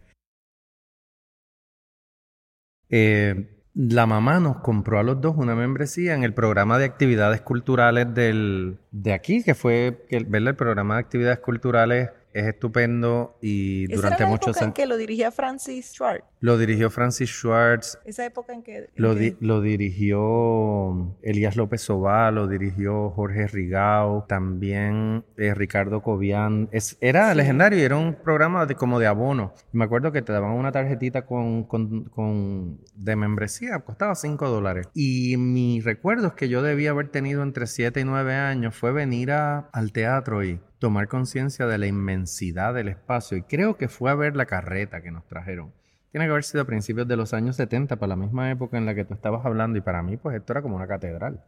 Eh, 2.90 3.64
la 3.76 4.08
mamá 4.08 4.40
nos 4.40 4.58
compró 4.58 4.98
a 4.98 5.04
los 5.04 5.22
dos 5.22 5.36
una 5.38 5.54
membresía 5.54 6.16
en 6.16 6.24
el 6.24 6.34
programa 6.34 6.80
de 6.80 6.86
actividades 6.86 7.42
culturales 7.42 8.12
del, 8.16 8.80
de 8.90 9.14
aquí, 9.14 9.44
que 9.44 9.54
fue 9.54 10.08
el 10.10 10.56
programa 10.56 10.96
de 10.96 11.02
actividades 11.02 11.40
culturales 11.40 12.10
es 12.36 12.46
estupendo 12.48 13.38
y 13.42 13.88
durante 13.88 14.18
era 14.18 14.26
la 14.26 14.32
muchos 14.32 14.48
época 14.50 14.60
en 14.60 14.66
años 14.66 14.76
que 14.76 14.86
lo 14.86 14.98
dirigía 14.98 15.32
Francis 15.32 15.94
Schwartz. 15.94 16.26
lo 16.42 16.58
dirigió 16.58 16.90
Francis 16.90 17.30
Schwartz, 17.30 17.98
Esa 18.06 18.26
época 18.26 18.54
en 18.54 18.62
que... 18.62 18.78
en 18.78 18.88
lo, 18.96 19.14
que- 19.16 19.20
di- 19.22 19.38
lo 19.40 19.62
dirigió 19.62 21.16
Elías 21.22 21.56
López 21.56 21.82
Sobá, 21.82 22.32
lo 22.32 22.48
dirigió 22.48 23.10
Jorge 23.12 23.48
Rigao, 23.48 24.26
también 24.28 25.24
eh, 25.38 25.54
Ricardo 25.54 26.02
Cobian. 26.02 26.70
Es, 26.72 26.98
era 27.02 27.34
legendario 27.34 27.80
y 27.80 27.84
era 27.84 27.98
un 27.98 28.16
programa 28.16 28.66
de, 28.66 28.76
como 28.76 29.00
de 29.00 29.08
abono. 29.08 29.54
Me 29.72 29.86
acuerdo 29.86 30.12
que 30.12 30.22
te 30.22 30.34
daban 30.34 30.52
una 30.52 30.72
tarjetita 30.72 31.26
con, 31.26 31.64
con- 31.64 32.06
con- 32.06 32.80
de 32.96 33.16
membresía, 33.16 33.80
costaba 33.80 34.16
5 34.16 34.50
dólares. 34.50 34.88
Y 34.94 35.38
mi 35.38 35.82
recuerdo 35.82 36.28
es 36.28 36.34
que 36.34 36.50
yo 36.50 36.62
debía 36.62 36.92
haber 36.92 37.10
tenido 37.10 37.44
entre 37.44 37.68
7 37.68 38.00
y 38.00 38.04
9 38.04 38.34
años, 38.36 38.76
fue 38.76 38.92
venir 38.92 39.32
a- 39.32 39.70
al 39.72 39.92
teatro 39.92 40.44
y 40.44 40.60
tomar 40.80 41.08
conciencia 41.08 41.68
de 41.68 41.78
la 41.78 41.88
inmensidad 41.88 42.74
del 42.74 42.90
espacio. 42.90 43.38
Y 43.38 43.44
creo 43.44 43.78
que 43.78 43.88
fue 43.88 44.12
a 44.12 44.16
ver 44.16 44.36
la 44.36 44.46
carreta 44.46 45.02
que 45.02 45.12
nos 45.12 45.26
trajeron. 45.28 45.72
Tiene 46.12 46.28
que 46.28 46.32
haber 46.32 46.46
sido 46.46 46.62
a 46.62 46.66
principios 46.66 47.08
de 47.10 47.18
los 47.18 47.34
años 47.34 47.58
70, 47.58 47.98
para 47.98 48.12
la 48.12 48.16
misma 48.16 48.50
época 48.50 48.78
en 48.78 48.86
la 48.86 48.96
que 48.96 49.04
tú 49.04 49.14
estabas 49.14 49.46
hablando. 49.46 49.78
Y 49.78 49.82
para 49.82 50.02
mí, 50.02 50.16
pues 50.16 50.38
esto 50.38 50.54
era 50.54 50.62
como 50.62 50.78
una 50.78 50.88
catedral. 50.88 51.44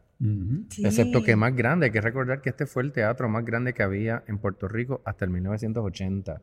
Sí. 0.68 0.84
Excepto 0.84 1.22
que 1.22 1.36
más 1.36 1.56
grande. 1.56 1.86
Hay 1.86 1.92
que 1.92 2.02
recordar 2.02 2.42
que 2.42 2.50
este 2.50 2.66
fue 2.66 2.82
el 2.82 2.92
teatro 2.92 3.30
más 3.30 3.46
grande 3.46 3.72
que 3.72 3.82
había 3.82 4.24
en 4.26 4.36
Puerto 4.36 4.68
Rico 4.68 5.00
hasta 5.06 5.24
el 5.24 5.30
1980. 5.30 6.42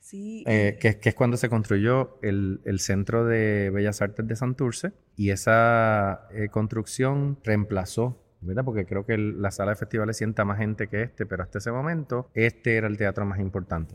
Sí. 0.00 0.44
eh, 0.46 0.78
que, 0.80 0.98
que 0.98 1.08
es 1.10 1.14
cuando 1.14 1.36
se 1.36 1.50
construyó 1.50 2.18
el, 2.22 2.60
el 2.64 2.78
Centro 2.80 3.26
de 3.26 3.68
Bellas 3.70 4.00
Artes 4.00 4.26
de 4.26 4.36
Santurce. 4.36 4.92
Y 5.16 5.28
esa 5.30 6.26
eh, 6.32 6.48
construcción 6.48 7.38
reemplazó, 7.44 8.22
¿verdad? 8.40 8.64
Porque 8.64 8.86
creo 8.86 9.04
que 9.04 9.18
la 9.18 9.50
sala 9.50 9.72
de 9.72 9.76
festivales 9.76 10.16
sienta 10.16 10.44
más 10.44 10.58
gente 10.58 10.88
que 10.88 11.02
este, 11.02 11.26
pero 11.26 11.42
hasta 11.42 11.58
ese 11.58 11.72
momento 11.72 12.30
este 12.34 12.76
era 12.76 12.86
el 12.86 12.96
teatro 12.96 13.24
más 13.26 13.38
importante. 13.40 13.94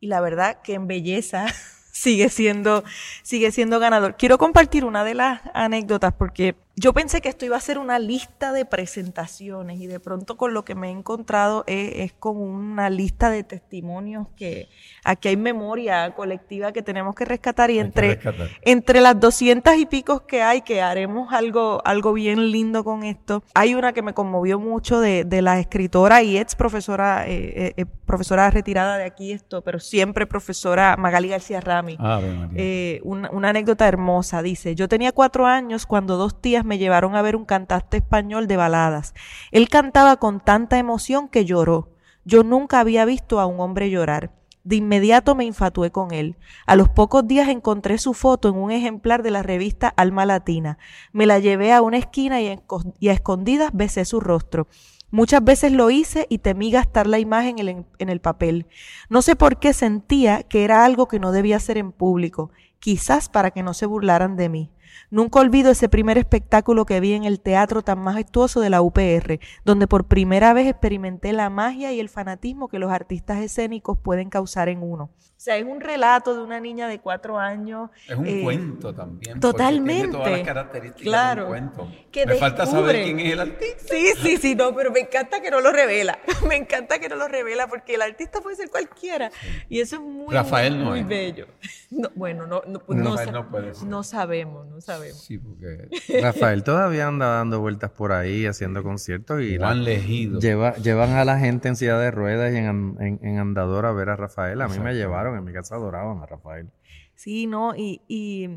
y 0.00 0.08
la 0.08 0.20
verdad 0.20 0.60
que 0.62 0.74
en 0.74 0.86
belleza 0.88 1.46
sigue 1.92 2.28
siendo, 2.28 2.82
sigue 3.22 3.52
siendo 3.52 3.78
ganador. 3.78 4.16
Quiero 4.16 4.38
compartir 4.38 4.84
una 4.84 5.04
de 5.04 5.14
las 5.14 5.42
anécdotas 5.54 6.12
porque 6.14 6.56
yo 6.74 6.94
pensé 6.94 7.20
que 7.20 7.28
esto 7.28 7.44
iba 7.44 7.56
a 7.56 7.60
ser 7.60 7.78
una 7.78 7.98
lista 7.98 8.50
de 8.52 8.64
presentaciones 8.64 9.78
y 9.78 9.86
de 9.86 10.00
pronto 10.00 10.38
con 10.38 10.54
lo 10.54 10.64
que 10.64 10.74
me 10.74 10.88
he 10.88 10.90
encontrado 10.90 11.64
es, 11.66 11.92
es 11.96 12.12
con 12.14 12.38
una 12.38 12.88
lista 12.88 13.28
de 13.28 13.44
testimonios 13.44 14.26
que 14.36 14.68
aquí 15.04 15.28
hay 15.28 15.36
memoria 15.36 16.14
colectiva 16.14 16.72
que 16.72 16.80
tenemos 16.82 17.14
que 17.14 17.26
rescatar 17.26 17.70
y 17.70 17.74
Hay 17.74 17.80
entre, 17.80 18.14
rescatar. 18.14 18.48
entre 18.62 19.00
las 19.02 19.20
doscientas 19.20 19.76
y 19.76 19.84
picos 19.84 20.22
que 20.22 20.40
hay, 20.42 20.62
que 20.62 20.80
haremos 20.80 21.32
algo, 21.34 21.82
algo 21.84 22.14
bien 22.14 22.50
lindo 22.50 22.84
con 22.84 23.02
esto, 23.02 23.42
hay 23.54 23.74
una 23.74 23.92
que 23.92 24.00
me 24.00 24.14
conmovió 24.14 24.58
mucho 24.58 24.98
de, 24.98 25.24
de 25.24 25.42
la 25.42 25.60
escritora 25.60 26.22
y 26.22 26.38
ex 26.38 26.54
profesora, 26.54 27.28
eh, 27.28 27.52
eh, 27.54 27.74
eh, 27.76 27.84
profesora 28.06 28.48
retirada 28.50 28.96
de 28.96 29.04
aquí 29.04 29.32
esto, 29.32 29.60
pero 29.62 29.78
siempre 29.78 30.26
profesora 30.26 30.96
Magali 30.96 31.28
García 31.28 31.60
Rami. 31.60 31.98
María. 31.98 32.48
Eh, 32.54 33.00
una, 33.04 33.30
una 33.30 33.50
anécdota 33.50 33.86
hermosa, 33.86 34.40
dice, 34.42 34.74
yo 34.74 34.88
tenía 34.88 35.12
cuatro 35.12 35.46
años 35.46 35.84
cuando 35.84 36.16
dos 36.16 36.40
tías 36.40 36.61
me 36.64 36.78
llevaron 36.78 37.16
a 37.16 37.22
ver 37.22 37.36
un 37.36 37.44
cantante 37.44 37.98
español 37.98 38.46
de 38.46 38.56
baladas. 38.56 39.14
Él 39.50 39.68
cantaba 39.68 40.16
con 40.16 40.40
tanta 40.40 40.78
emoción 40.78 41.28
que 41.28 41.44
lloró. 41.44 41.90
Yo 42.24 42.44
nunca 42.44 42.80
había 42.80 43.04
visto 43.04 43.40
a 43.40 43.46
un 43.46 43.60
hombre 43.60 43.90
llorar. 43.90 44.30
De 44.64 44.76
inmediato 44.76 45.34
me 45.34 45.44
infatué 45.44 45.90
con 45.90 46.12
él. 46.12 46.36
A 46.66 46.76
los 46.76 46.88
pocos 46.88 47.26
días 47.26 47.48
encontré 47.48 47.98
su 47.98 48.14
foto 48.14 48.48
en 48.48 48.54
un 48.54 48.70
ejemplar 48.70 49.22
de 49.24 49.32
la 49.32 49.42
revista 49.42 49.88
Alma 49.88 50.24
Latina. 50.24 50.78
Me 51.12 51.26
la 51.26 51.40
llevé 51.40 51.72
a 51.72 51.82
una 51.82 51.98
esquina 51.98 52.40
y, 52.40 52.48
a 52.48 53.12
escondidas 53.12 53.70
besé 53.72 54.04
su 54.04 54.20
rostro. 54.20 54.68
Muchas 55.10 55.42
veces 55.44 55.72
lo 55.72 55.90
hice 55.90 56.26
y 56.30 56.38
temí 56.38 56.70
gastar 56.70 57.06
la 57.06 57.18
imagen 57.18 57.58
en 57.58 58.08
el 58.08 58.20
papel. 58.20 58.66
No 59.10 59.20
sé 59.20 59.36
por 59.36 59.58
qué 59.58 59.72
sentía 59.72 60.42
que 60.44 60.64
era 60.64 60.84
algo 60.84 61.06
que 61.06 61.18
no 61.18 61.32
debía 61.32 61.56
hacer 61.56 61.76
en 61.76 61.92
público, 61.92 62.50
quizás 62.78 63.28
para 63.28 63.50
que 63.50 63.62
no 63.62 63.74
se 63.74 63.86
burlaran 63.86 64.36
de 64.36 64.48
mí. 64.48 64.70
Nunca 65.10 65.40
olvido 65.40 65.70
ese 65.70 65.88
primer 65.88 66.18
espectáculo 66.18 66.86
que 66.86 67.00
vi 67.00 67.12
en 67.14 67.24
el 67.24 67.40
teatro 67.40 67.82
tan 67.82 67.98
majestuoso 67.98 68.60
de 68.60 68.70
la 68.70 68.82
UPR, 68.82 69.38
donde 69.64 69.86
por 69.86 70.04
primera 70.04 70.52
vez 70.52 70.66
experimenté 70.66 71.32
la 71.32 71.50
magia 71.50 71.92
y 71.92 72.00
el 72.00 72.08
fanatismo 72.08 72.68
que 72.68 72.78
los 72.78 72.90
artistas 72.92 73.38
escénicos 73.40 73.98
pueden 73.98 74.30
causar 74.30 74.68
en 74.68 74.82
uno. 74.82 75.10
O 75.14 75.44
sea, 75.44 75.56
es 75.56 75.64
un 75.64 75.80
relato 75.80 76.36
de 76.36 76.42
una 76.42 76.60
niña 76.60 76.86
de 76.86 77.00
cuatro 77.00 77.36
años. 77.36 77.90
Es 78.08 78.14
un 78.14 78.26
eh, 78.28 78.42
cuento 78.44 78.94
también. 78.94 79.40
totalmente. 79.40 80.02
Tiene 80.02 80.12
todas 80.16 80.30
las 80.30 80.42
características 80.42 81.02
Claro. 81.02 81.40
de 81.42 81.60
un 81.60 81.68
cuento. 81.70 81.88
Que 82.12 82.26
Me 82.26 82.34
falta 82.36 82.62
descubre- 82.64 82.80
saber 82.92 83.04
quién 83.04 83.18
es 83.20 83.32
el 83.32 83.40
artista. 83.40 83.84
Sí, 83.92 84.06
sí, 84.22 84.36
sí, 84.36 84.54
no, 84.54 84.72
pero 84.72 84.92
me 84.92 85.00
encanta 85.00 85.42
que 85.42 85.50
no 85.50 85.60
lo 85.60 85.72
revela. 85.72 86.20
Me 86.48 86.54
encanta 86.56 87.00
que 87.00 87.08
no 87.08 87.16
lo 87.16 87.26
revela 87.26 87.66
porque 87.66 87.94
el 87.96 88.02
artista 88.02 88.40
puede 88.40 88.54
ser 88.54 88.70
cualquiera. 88.70 89.32
Y 89.68 89.80
eso 89.80 89.96
es 89.96 90.02
muy, 90.02 90.32
Rafael 90.32 90.74
muy, 90.76 90.84
no 90.84 90.90
muy 90.90 91.00
es. 91.00 91.06
bello. 91.08 91.46
No, 91.94 92.08
bueno, 92.14 92.46
no, 92.46 92.62
no, 92.66 92.78
pues 92.78 92.98
no, 92.98 93.14
no 93.32 93.50
puede 93.50 93.74
ser. 93.74 93.86
no 93.86 94.02
sabemos, 94.02 94.66
no 94.66 94.80
sabemos. 94.82 95.18
Sí, 95.24 95.38
porque 95.38 95.88
Rafael 96.20 96.62
todavía 96.64 97.06
anda 97.08 97.26
dando 97.26 97.60
vueltas 97.60 97.90
por 97.90 98.12
ahí 98.12 98.46
haciendo 98.46 98.82
conciertos 98.82 99.40
y 99.42 99.56
la- 99.58 99.74
Legido. 99.74 100.38
lleva, 100.40 100.74
llevan 100.76 101.10
a 101.10 101.24
la 101.24 101.38
gente 101.38 101.68
en 101.68 101.76
silla 101.76 101.98
de 101.98 102.10
ruedas 102.10 102.52
y 102.52 102.56
en, 102.58 102.96
en, 103.00 103.18
en 103.22 103.38
andador 103.38 103.86
a 103.86 103.92
ver 103.92 104.10
a 104.10 104.16
Rafael. 104.16 104.60
A 104.60 104.68
mí 104.68 104.78
me 104.78 104.94
llevaron, 104.94 105.36
en 105.38 105.44
mi 105.44 105.52
casa 105.52 105.76
adoraban 105.76 106.22
a 106.22 106.26
Rafael. 106.26 106.68
Sí, 107.14 107.46
no, 107.46 107.74
y, 107.76 108.00
y, 108.08 108.48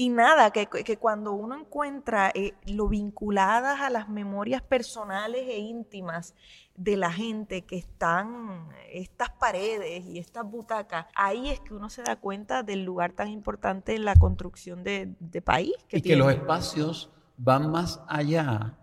y 0.00 0.08
nada, 0.08 0.50
que, 0.50 0.66
que 0.66 0.96
cuando 0.96 1.34
uno 1.34 1.54
encuentra 1.54 2.30
eh, 2.34 2.54
lo 2.64 2.88
vinculadas 2.88 3.82
a 3.82 3.90
las 3.90 4.08
memorias 4.08 4.62
personales 4.62 5.46
e 5.46 5.58
íntimas 5.58 6.34
de 6.74 6.96
la 6.96 7.12
gente 7.12 7.66
que 7.66 7.76
están 7.76 8.70
estas 8.90 9.28
paredes 9.28 10.06
y 10.06 10.18
estas 10.18 10.50
butacas, 10.50 11.04
ahí 11.14 11.50
es 11.50 11.60
que 11.60 11.74
uno 11.74 11.90
se 11.90 12.02
da 12.02 12.16
cuenta 12.16 12.62
del 12.62 12.82
lugar 12.82 13.12
tan 13.12 13.28
importante 13.28 13.94
en 13.94 14.06
la 14.06 14.14
construcción 14.14 14.84
de, 14.84 15.14
de 15.20 15.42
país 15.42 15.74
que 15.86 15.98
y 15.98 16.00
que 16.00 16.16
los 16.16 16.32
espacios 16.32 17.10
van 17.36 17.70
más 17.70 18.00
allá 18.08 18.78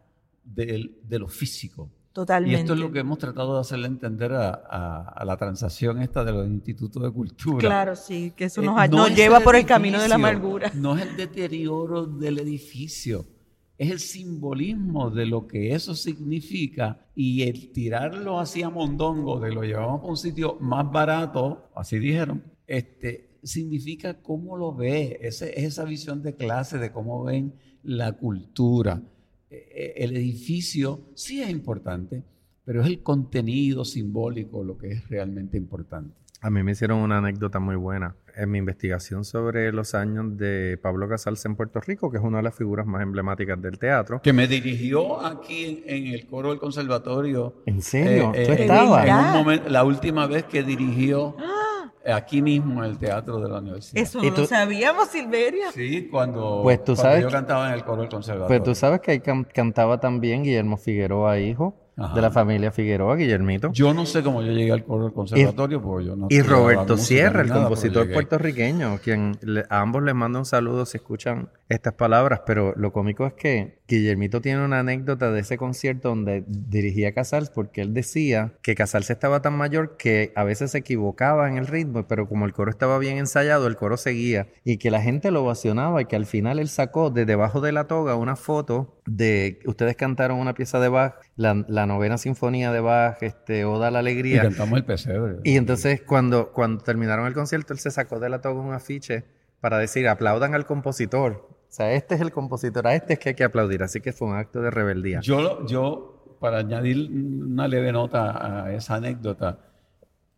de 0.46 1.18
lo 1.18 1.28
físico. 1.28 1.90
Totalmente. 2.18 2.58
Y 2.58 2.60
esto 2.62 2.74
es 2.74 2.80
lo 2.80 2.92
que 2.92 2.98
hemos 2.98 3.20
tratado 3.20 3.54
de 3.54 3.62
hacerle 3.62 3.86
entender 3.86 4.34
a, 4.34 4.50
a- 4.50 5.04
a 5.16 5.24
la 5.24 5.38
transacción 5.38 6.02
esta 6.02 6.24
de 6.24 6.32
los 6.32 6.48
institutos 6.48 7.04
de 7.04 7.12
cultura. 7.12 7.60
Claro, 7.60 7.96
sí, 7.96 8.34
que 8.36 8.46
eso 8.46 8.64
Eh, 8.64 8.66
nos, 8.66 8.76
no 8.90 8.98
nos 8.98 9.12
es 9.12 9.16
lleva 9.16 9.40
por 9.42 9.56
el 9.56 9.68
camino 9.68 10.02
de 10.02 10.08
la 10.10 10.16
amargura. 10.16 10.72
No 10.74 10.98
es 10.98 11.06
el 11.06 11.16
deterioro 11.16 12.08
del 12.08 12.40
edificio, 12.40 13.24
es 13.78 13.92
el 13.92 14.00
simbolismo 14.00 15.12
de 15.12 15.28
lo 15.28 15.46
que 15.46 15.76
eso 15.76 15.94
significa 15.94 17.06
y 17.14 17.44
el 17.44 17.72
tirarlo 17.72 18.40
así 18.40 18.64
a 18.64 18.72
mondongo, 18.72 19.40
de 19.40 19.52
lo 19.54 19.62
llevamos 19.62 20.02
a 20.02 20.06
un 20.08 20.18
sitio 20.18 20.58
más 20.60 20.92
barato, 20.92 21.70
así 21.76 22.00
dijeron, 22.00 22.42
este, 22.66 23.38
significa 23.44 24.16
cómo 24.24 24.58
lo 24.58 24.74
ve, 24.74 25.20
ese- 25.22 25.52
es 25.56 25.66
esa 25.66 25.84
visión 25.84 26.24
de 26.24 26.34
clase, 26.34 26.80
de 26.80 26.92
cómo 26.92 27.24
ven 27.26 27.54
la 27.84 28.14
cultura. 28.14 29.04
Eh, 29.50 29.94
El 29.98 30.16
edificio 30.16 31.02
sí 31.16 31.42
es 31.42 31.50
importante, 31.50 32.24
pero 32.66 32.82
es 32.82 32.88
el 32.88 33.02
contenido 33.02 33.86
simbólico 33.86 34.64
lo 34.64 34.78
que 34.78 34.92
es 34.92 35.08
realmente 35.10 35.58
importante. 35.58 36.14
A 36.42 36.52
mí 36.52 36.62
me 36.62 36.74
hicieron 36.74 37.00
una 37.00 37.18
anécdota 37.18 37.60
muy 37.60 37.76
buena 37.76 38.16
en 38.36 38.52
mi 38.52 38.60
investigación 38.60 39.26
sobre 39.26 39.72
los 39.72 39.96
años 39.96 40.38
de 40.38 40.78
Pablo 40.80 41.10
Casals 41.10 41.44
en 41.46 41.56
Puerto 41.56 41.82
Rico, 41.82 42.12
que 42.12 42.18
es 42.18 42.24
una 42.24 42.38
de 42.38 42.44
las 42.44 42.56
figuras 42.56 42.86
más 42.86 43.02
emblemáticas 43.02 43.60
del 43.60 43.80
teatro. 43.80 44.22
que 44.22 44.34
me 44.34 44.48
dirigió 44.48 45.26
aquí 45.26 45.84
en, 45.88 46.08
en 46.08 46.14
el 46.14 46.28
coro 46.28 46.50
del 46.52 46.60
conservatorio. 46.60 47.64
¿En 47.66 47.82
serio? 47.82 48.32
Eh, 48.36 48.46
¿Tú 48.46 48.52
eh, 48.52 48.62
estabas? 48.62 49.08
En, 49.08 49.16
un 49.16 49.32
momento, 49.34 49.70
la 49.70 49.84
última 49.84 50.28
vez 50.28 50.44
que 50.44 50.62
dirigió 50.62 51.36
eh, 51.40 51.44
aquí 52.14 52.42
mismo 52.42 52.84
en 52.84 52.92
el 52.92 52.98
teatro 52.98 53.40
de 53.40 53.50
la 53.50 53.60
universidad. 53.60 54.02
Eso 54.04 54.24
¿Y 54.24 54.30
no 54.30 54.34
tú- 54.36 54.42
lo 54.42 54.48
sabíamos, 54.48 55.08
Silveria. 55.10 55.72
Sí, 55.72 56.08
cuando, 56.10 56.62
Pues 56.64 56.80
tú 56.80 56.94
cuando 56.96 57.02
sabes 57.04 57.22
yo 57.22 57.28
que- 57.28 57.34
cantaba 57.34 57.68
en 57.68 57.74
el 57.74 57.84
coro 57.84 58.02
del 58.02 58.10
conservatorio. 58.10 58.48
Pues 58.48 58.64
tú 58.64 58.76
sabes 58.76 59.02
que 59.02 59.12
ahí 59.12 59.20
can- 59.20 59.44
cantaba 59.46 60.00
también 60.00 60.44
Guillermo 60.44 60.78
Figueroa, 60.78 61.40
hijo 61.40 61.74
Ajá. 61.98 62.14
de 62.16 62.22
la 62.22 62.30
familia 62.32 62.72
Figueroa, 62.72 63.16
Guillermito. 63.16 63.72
Yo 63.74 63.94
no 63.94 64.06
sé 64.06 64.22
cómo 64.22 64.42
yo 64.44 64.52
llegué 64.52 64.72
al 64.72 64.86
coro 64.86 65.06
del 65.06 65.14
conservatorio, 65.14 65.82
porque 65.82 66.06
yo 66.06 66.16
no 66.16 66.28
Y 66.30 66.42
Roberto 66.42 66.94
música 66.94 66.98
Sierra, 67.08 67.42
el 67.42 67.48
nada, 67.50 67.62
compositor 67.62 68.12
puertorriqueño, 68.14 69.00
quien 69.04 69.38
le- 69.42 69.64
a 69.70 69.82
ambos 69.82 70.04
les 70.04 70.14
mando 70.14 70.40
un 70.40 70.46
saludo 70.46 70.86
si 70.86 70.98
escuchan 70.98 71.50
estas 71.70 71.94
palabras, 71.94 72.42
pero 72.46 72.74
lo 72.78 72.94
cómico 72.94 73.26
es 73.26 73.34
que 73.34 73.80
Guillermito 73.88 74.42
tiene 74.42 74.64
una 74.64 74.80
anécdota 74.80 75.32
de 75.32 75.40
ese 75.42 75.58
concierto 75.58 76.10
donde 76.10 76.44
dirigía 76.48 77.14
Casals 77.14 77.50
porque 77.50 77.82
él 77.82 77.94
decía 77.94 78.54
que 78.62 78.76
Casals 78.76 79.10
estaba 79.10 79.42
tan 79.42 79.58
mayor 79.58 79.98
que 79.98 80.32
a 80.36 80.44
veces 80.44 80.72
se 80.72 80.78
equivocaba 80.78 81.50
en 81.50 81.58
el 81.58 81.68
ritmo, 81.68 82.08
pero 82.08 82.28
como 82.30 82.46
el 82.46 82.54
coro 82.54 82.70
estaba 82.70 83.00
bien 83.00 83.18
ensayado, 83.18 83.66
el 83.68 83.76
coro 83.76 83.98
seguía 83.98 84.48
y 84.64 84.78
que 84.78 84.92
la 84.92 85.02
gente 85.02 85.32
lo 85.32 85.44
ovacionaba 85.44 86.02
y 86.02 86.06
que 86.06 86.16
al 86.16 86.26
final 86.28 86.60
él 86.60 86.68
sacó 86.70 87.10
de 87.10 87.26
debajo 87.26 87.60
de 87.60 87.72
la 87.72 87.86
toga 87.88 88.16
una 88.16 88.36
foto 88.36 88.94
de 89.06 89.60
ustedes 89.66 89.96
cantaron 89.96 90.38
una 90.40 90.54
pieza 90.54 90.80
de 90.80 90.90
Bach, 90.90 91.16
la, 91.36 91.66
la 91.68 91.86
novena 91.88 92.18
sinfonía 92.18 92.72
de 92.72 92.80
Bach, 92.80 93.18
este, 93.22 93.66
Oda 93.66 93.88
a 93.88 93.92
la 93.92 94.00
Alegría. 94.00 94.38
Y 94.38 94.40
cantamos 94.42 94.78
el 94.78 94.86
pesebre. 94.86 95.38
Y 95.44 95.58
entonces 95.58 96.02
cuando, 96.02 96.52
cuando 96.52 96.84
terminaron 96.84 97.26
el 97.26 97.34
concierto, 97.34 97.74
él 97.74 97.80
se 97.80 97.92
sacó 97.92 98.20
de 98.20 98.30
la 98.30 98.42
toga 98.42 98.62
un 98.62 98.74
afiche 98.74 99.26
para 99.60 99.78
decir, 99.78 100.08
aplaudan 100.08 100.54
al 100.54 100.66
compositor. 100.66 101.48
O 101.50 101.66
sea, 101.70 101.92
este 101.94 102.16
es 102.16 102.22
el 102.22 102.32
compositor, 102.32 102.88
a 102.88 102.96
este 102.96 103.14
es 103.14 103.20
que 103.20 103.30
hay 103.30 103.36
que 103.36 103.44
aplaudir. 103.44 103.84
Así 103.84 104.02
que 104.02 104.14
fue 104.14 104.28
un 104.28 104.36
acto 104.36 104.62
de 104.62 104.72
rebeldía. 104.72 105.20
Yo, 105.22 105.66
yo 105.66 106.38
para 106.40 106.60
añadir 106.60 107.10
una 107.12 107.68
leve 107.68 107.92
nota 107.92 108.66
a 108.66 108.74
esa 108.74 108.96
anécdota, 108.96 109.60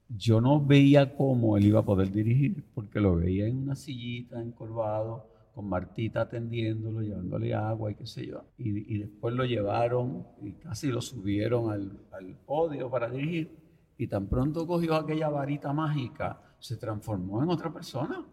yo 0.09 0.41
no 0.41 0.63
veía 0.63 1.15
cómo 1.15 1.57
él 1.57 1.65
iba 1.65 1.81
a 1.81 1.85
poder 1.85 2.11
dirigir, 2.11 2.63
porque 2.73 2.99
lo 2.99 3.15
veía 3.15 3.47
en 3.47 3.57
una 3.57 3.75
sillita, 3.75 4.41
encorvado, 4.41 5.27
con 5.53 5.67
Martita 5.67 6.21
atendiéndolo, 6.21 7.01
llevándole 7.01 7.53
agua 7.53 7.91
y 7.91 7.95
qué 7.95 8.05
sé 8.05 8.25
yo. 8.25 8.45
Y, 8.57 8.97
después 8.97 9.33
lo 9.33 9.45
llevaron 9.45 10.25
y 10.41 10.53
casi 10.53 10.87
lo 10.87 11.01
subieron 11.01 11.71
al, 11.71 11.99
al, 12.11 12.35
podio 12.45 12.89
para 12.89 13.09
dirigir. 13.09 13.55
Y 13.97 14.07
tan 14.07 14.27
pronto 14.27 14.65
cogió 14.65 14.95
aquella 14.95 15.29
varita 15.29 15.73
mágica, 15.73 16.41
se 16.59 16.77
transformó 16.77 17.43
en 17.43 17.49
otra 17.49 17.73
persona. 17.73 18.25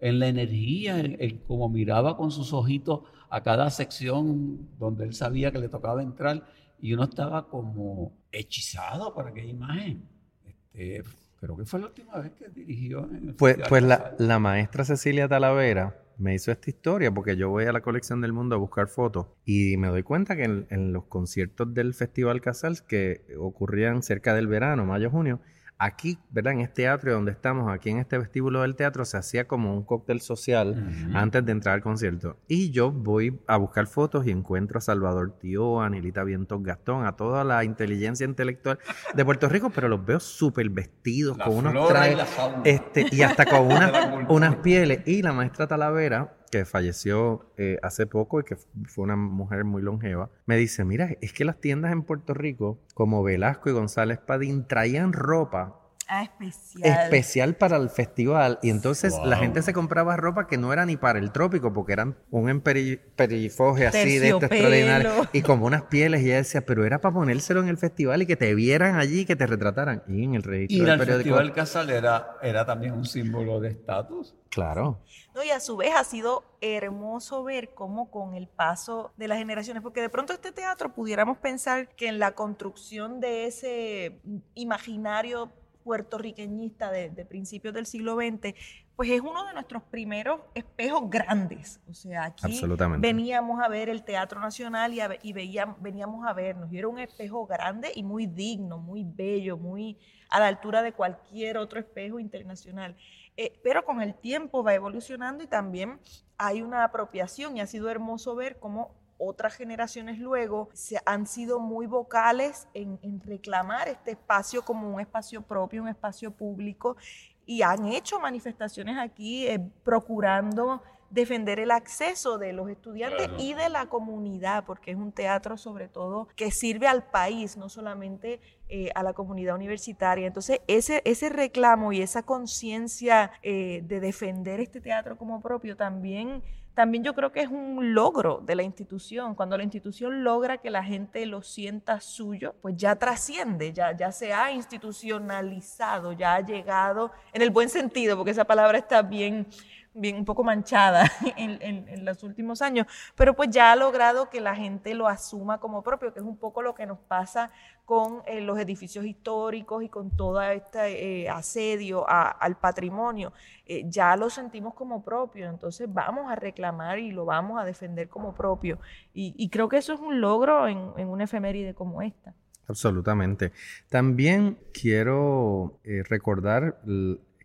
En 0.00 0.18
la 0.18 0.28
energía, 0.28 1.00
en, 1.00 1.38
cómo 1.38 1.68
miraba 1.68 2.16
con 2.16 2.30
sus 2.30 2.52
ojitos 2.52 3.00
a 3.30 3.42
cada 3.42 3.70
sección 3.70 4.68
donde 4.78 5.04
él 5.04 5.14
sabía 5.14 5.50
que 5.50 5.58
le 5.58 5.68
tocaba 5.68 6.02
entrar. 6.02 6.46
Y 6.80 6.92
uno 6.92 7.04
estaba 7.04 7.48
como 7.48 8.12
hechizado 8.30 9.12
por 9.14 9.26
aquella 9.26 9.48
imagen. 9.48 10.02
Este, 10.44 11.02
creo 11.40 11.56
que 11.56 11.64
fue 11.64 11.80
la 11.80 11.86
última 11.86 12.18
vez 12.18 12.32
que 12.32 12.48
dirigió. 12.48 13.08
pues 13.36 13.56
pues 13.68 13.82
la, 13.82 14.14
la 14.18 14.38
maestra 14.38 14.84
Cecilia 14.84 15.26
Talavera 15.28 16.07
me 16.18 16.34
hizo 16.34 16.50
esta 16.50 16.68
historia 16.68 17.12
porque 17.12 17.36
yo 17.36 17.48
voy 17.48 17.64
a 17.64 17.72
la 17.72 17.80
colección 17.80 18.20
del 18.20 18.32
mundo 18.32 18.56
a 18.56 18.58
buscar 18.58 18.88
fotos 18.88 19.26
y 19.44 19.76
me 19.76 19.88
doy 19.88 20.02
cuenta 20.02 20.36
que 20.36 20.44
en, 20.44 20.92
los 20.92 21.04
conciertos 21.04 21.72
del 21.72 21.94
Festival 21.94 22.40
Casals 22.40 22.82
que 22.82 23.22
ocurrían 23.38 24.02
cerca 24.02 24.34
del 24.34 24.48
verano, 24.48 24.84
mayo, 24.84 25.10
junio, 25.10 25.40
aquí, 25.78 26.18
¿verdad? 26.30 26.54
En 26.54 26.60
este 26.60 26.82
teatro 26.82 27.12
donde 27.12 27.32
estamos, 27.32 27.70
aquí 27.72 27.90
en 27.90 27.98
este 27.98 28.18
vestíbulo 28.18 28.62
del 28.62 28.74
teatro, 28.74 29.04
se 29.04 29.16
hacía 29.16 29.46
como 29.46 29.74
un 29.74 29.84
cóctel 29.84 30.20
social 30.20 30.90
antes 31.14 31.44
de 31.44 31.52
entrar 31.52 31.76
al 31.76 31.82
concierto. 31.82 32.36
Y 32.48 32.70
yo 32.70 32.90
voy 32.90 33.40
a 33.46 33.56
buscar 33.56 33.86
fotos 33.86 34.26
y 34.26 34.30
encuentro 34.30 34.78
a 34.78 34.80
Salvador 34.80 35.38
Tío, 35.38 35.80
a 35.80 35.86
Anilita 35.86 36.24
Vientos 36.24 36.62
Gastón, 36.62 37.06
a 37.06 37.12
toda 37.12 37.44
la 37.44 37.64
inteligencia 37.64 38.24
intelectual 38.24 38.78
de 39.14 39.24
Puerto 39.24 39.48
Rico, 39.48 39.70
pero 39.70 39.88
los 39.88 40.04
veo 40.04 40.20
súper 40.20 40.68
vestidos, 40.70 41.38
con 41.38 41.56
unos 41.56 41.88
trajes, 41.88 42.18
y, 42.64 42.68
este, 42.68 43.06
y 43.10 43.22
hasta 43.22 43.44
con 43.44 43.68
unas 44.28 44.56
pieles. 44.56 45.06
Y 45.06 45.22
la 45.22 45.32
maestra 45.32 45.66
Talavera 45.66 46.37
que 46.50 46.64
falleció 46.64 47.46
eh, 47.56 47.78
hace 47.82 48.06
poco 48.06 48.40
y 48.40 48.44
que 48.44 48.56
fue 48.56 49.04
una 49.04 49.16
mujer 49.16 49.64
muy 49.64 49.82
longeva, 49.82 50.30
me 50.46 50.56
dice, 50.56 50.84
mira, 50.84 51.16
es 51.20 51.32
que 51.32 51.44
las 51.44 51.60
tiendas 51.60 51.92
en 51.92 52.02
Puerto 52.02 52.34
Rico, 52.34 52.78
como 52.94 53.22
Velasco 53.22 53.70
y 53.70 53.72
González 53.72 54.18
Padín, 54.18 54.66
traían 54.66 55.12
ropa 55.12 55.87
Ah, 56.10 56.22
especial. 56.22 57.02
Especial 57.02 57.54
para 57.54 57.76
el 57.76 57.90
festival. 57.90 58.58
Y 58.62 58.70
entonces 58.70 59.14
la 59.24 59.36
gente 59.36 59.60
se 59.60 59.74
compraba 59.74 60.16
ropa 60.16 60.46
que 60.46 60.56
no 60.56 60.72
era 60.72 60.86
ni 60.86 60.96
para 60.96 61.18
el 61.18 61.32
trópico, 61.32 61.74
porque 61.74 61.92
eran 61.92 62.16
un 62.30 62.48
emperifoje 62.48 63.86
así 63.86 64.18
de 64.18 64.30
este 64.30 64.46
extraordinario. 64.46 65.28
Y 65.32 65.42
como 65.42 65.66
unas 65.66 65.82
pieles. 65.82 66.22
Y 66.22 66.28
ella 66.28 66.36
decía, 66.36 66.64
pero 66.64 66.86
era 66.86 67.02
para 67.02 67.14
ponérselo 67.14 67.60
en 67.60 67.68
el 67.68 67.76
festival 67.76 68.22
y 68.22 68.26
que 68.26 68.36
te 68.36 68.54
vieran 68.54 68.96
allí, 68.96 69.26
que 69.26 69.36
te 69.36 69.46
retrataran. 69.46 70.02
Y 70.08 70.24
en 70.24 70.34
el 70.34 70.42
registro 70.42 70.86
y 70.86 70.90
el 70.90 70.98
Festival 70.98 71.52
Casal 71.52 71.90
era, 71.90 72.38
era 72.42 72.64
también 72.64 72.94
un 72.94 73.04
símbolo 73.04 73.60
de 73.60 73.68
estatus. 73.68 74.34
Claro. 74.48 75.00
No, 75.34 75.44
y 75.44 75.50
a 75.50 75.60
su 75.60 75.76
vez 75.76 75.92
ha 75.94 76.04
sido 76.04 76.42
hermoso 76.62 77.44
ver 77.44 77.74
cómo 77.74 78.10
con 78.10 78.34
el 78.34 78.48
paso 78.48 79.12
de 79.18 79.28
las 79.28 79.36
generaciones, 79.36 79.82
porque 79.82 80.00
de 80.00 80.08
pronto 80.08 80.32
este 80.32 80.52
teatro 80.52 80.94
pudiéramos 80.94 81.36
pensar 81.36 81.88
que 81.94 82.08
en 82.08 82.18
la 82.18 82.32
construcción 82.32 83.20
de 83.20 83.46
ese 83.46 84.20
imaginario 84.54 85.52
puertorriqueñista 85.88 86.90
de, 86.90 87.24
principios 87.24 87.72
del 87.72 87.86
siglo 87.86 88.16
XX, 88.16 88.54
pues 88.94 89.08
es 89.08 89.22
uno 89.22 89.46
de 89.46 89.54
nuestros 89.54 89.82
primeros 89.84 90.42
espejos 90.54 91.08
grandes. 91.08 91.80
O 91.88 91.94
sea, 91.94 92.24
aquí 92.24 92.60
veníamos 92.98 93.62
a 93.62 93.68
ver 93.68 93.88
el 93.88 94.04
Teatro 94.04 94.38
Nacional 94.38 94.92
y, 94.92 95.00
y 95.22 95.32
veíamos, 95.32 95.80
veníamos 95.80 96.26
a 96.26 96.34
vernos. 96.34 96.70
Y 96.70 96.76
era 96.76 96.88
un 96.88 96.98
espejo 96.98 97.46
grande 97.46 97.90
y 97.94 98.02
muy 98.02 98.26
digno, 98.26 98.76
muy 98.76 99.02
bello, 99.02 99.56
muy 99.56 99.96
a 100.28 100.40
la 100.40 100.48
altura 100.48 100.82
de 100.82 100.92
cualquier 100.92 101.56
otro 101.56 101.80
espejo 101.80 102.20
internacional. 102.20 102.94
Eh, 103.38 103.58
pero 103.64 103.86
con 103.86 104.02
el 104.02 104.14
tiempo 104.14 104.62
va 104.62 104.74
evolucionando 104.74 105.42
y 105.42 105.46
también 105.46 105.98
hay 106.36 106.60
una 106.60 106.84
apropiación 106.84 107.56
y 107.56 107.62
ha 107.62 107.66
sido 107.66 107.88
hermoso 107.88 108.34
ver 108.34 108.58
cómo 108.58 108.94
otras 109.18 109.54
generaciones 109.54 110.18
luego 110.18 110.68
se 110.72 110.98
han 111.04 111.26
sido 111.26 111.58
muy 111.60 111.86
vocales 111.86 112.68
en, 112.74 112.98
reclamar 113.24 113.88
este 113.88 114.12
espacio 114.12 114.62
como 114.62 114.88
un 114.88 115.00
espacio 115.00 115.42
propio, 115.42 115.82
un 115.82 115.88
espacio 115.88 116.30
público, 116.30 116.96
y 117.44 117.62
han 117.62 117.86
hecho 117.86 118.20
manifestaciones 118.20 118.96
aquí 118.98 119.46
eh, 119.46 119.58
procurando 119.82 120.82
defender 121.10 121.58
el 121.58 121.70
acceso 121.70 122.36
de 122.38 122.52
los 122.52 122.68
estudiantes 122.68 123.30
y 123.38 123.54
de 123.54 123.68
la 123.70 123.86
comunidad, 123.86 124.64
porque 124.64 124.90
es 124.90 124.96
un 124.96 125.12
teatro 125.12 125.56
sobre 125.56 125.88
todo 125.88 126.28
que 126.36 126.50
sirve 126.50 126.86
al 126.86 127.04
país, 127.04 127.56
no 127.56 127.68
solamente 127.68 128.40
eh, 128.68 128.90
a 128.94 129.02
la 129.02 129.14
comunidad 129.14 129.54
universitaria. 129.54 130.26
Entonces, 130.26 130.60
ese, 130.66 131.00
ese 131.04 131.30
reclamo 131.30 131.92
y 131.92 132.02
esa 132.02 132.22
conciencia 132.22 133.30
eh, 133.42 133.82
de 133.84 134.00
defender 134.00 134.60
este 134.60 134.80
teatro 134.80 135.16
como 135.16 135.40
propio 135.40 135.76
también 135.76 136.42
también 136.78 137.02
yo 137.02 137.12
creo 137.12 137.32
que 137.32 137.40
es 137.40 137.48
un 137.48 137.92
logro 137.92 138.40
de 138.40 138.54
la 138.54 138.62
institución. 138.62 139.34
Cuando 139.34 139.56
la 139.56 139.64
institución 139.64 140.22
logra 140.22 140.58
que 140.58 140.70
la 140.70 140.84
gente 140.84 141.26
lo 141.26 141.42
sienta 141.42 142.00
suyo, 142.00 142.54
pues 142.62 142.76
ya 142.76 142.94
trasciende, 142.94 143.72
ya, 143.72 143.96
ya 143.96 144.12
se 144.12 144.32
ha 144.32 144.52
institucionalizado, 144.52 146.12
ya 146.12 146.36
ha 146.36 146.40
llegado, 146.40 147.10
en 147.32 147.42
el 147.42 147.50
buen 147.50 147.68
sentido, 147.68 148.16
porque 148.16 148.30
esa 148.30 148.44
palabra 148.44 148.78
está 148.78 149.02
bien 149.02 149.48
bien 149.94 150.16
un 150.16 150.24
poco 150.24 150.44
manchada 150.44 151.10
en, 151.36 152.04
los 152.04 152.22
últimos 152.22 152.62
años, 152.62 152.86
pero 153.14 153.34
pues 153.34 153.50
ya 153.50 153.72
ha 153.72 153.76
logrado 153.76 154.30
que 154.30 154.40
la 154.40 154.54
gente 154.54 154.94
lo 154.94 155.08
asuma 155.08 155.58
como 155.58 155.82
propio, 155.82 156.12
que 156.12 156.20
es 156.20 156.24
un 156.24 156.36
poco 156.36 156.62
lo 156.62 156.74
que 156.74 156.86
nos 156.86 156.98
pasa 156.98 157.50
con 157.84 158.22
eh, 158.26 158.40
los 158.40 158.58
edificios 158.58 159.04
históricos 159.04 159.82
y 159.82 159.88
con 159.88 160.14
todo 160.16 160.42
este 160.42 161.22
eh, 161.22 161.28
asedio 161.28 162.04
al 162.08 162.56
patrimonio. 162.58 163.32
Eh, 163.66 163.84
ya 163.88 164.16
lo 164.16 164.30
sentimos 164.30 164.74
como 164.74 165.02
propio, 165.02 165.48
entonces 165.48 165.92
vamos 165.92 166.30
a 166.30 166.34
reclamar 166.34 166.98
y 166.98 167.10
lo 167.10 167.24
vamos 167.24 167.60
a 167.60 167.64
defender 167.64 168.08
como 168.08 168.34
propio. 168.34 168.78
Y, 169.14 169.48
creo 169.48 169.68
que 169.68 169.78
eso 169.78 169.92
es 169.94 170.00
un 170.00 170.20
logro 170.20 170.68
en, 170.68 170.92
en 170.96 171.08
una 171.08 171.24
efeméride 171.24 171.74
como 171.74 172.02
esta. 172.02 172.34
Absolutamente. 172.68 173.52
También 173.88 174.58
quiero 174.72 175.80
recordar 175.82 176.78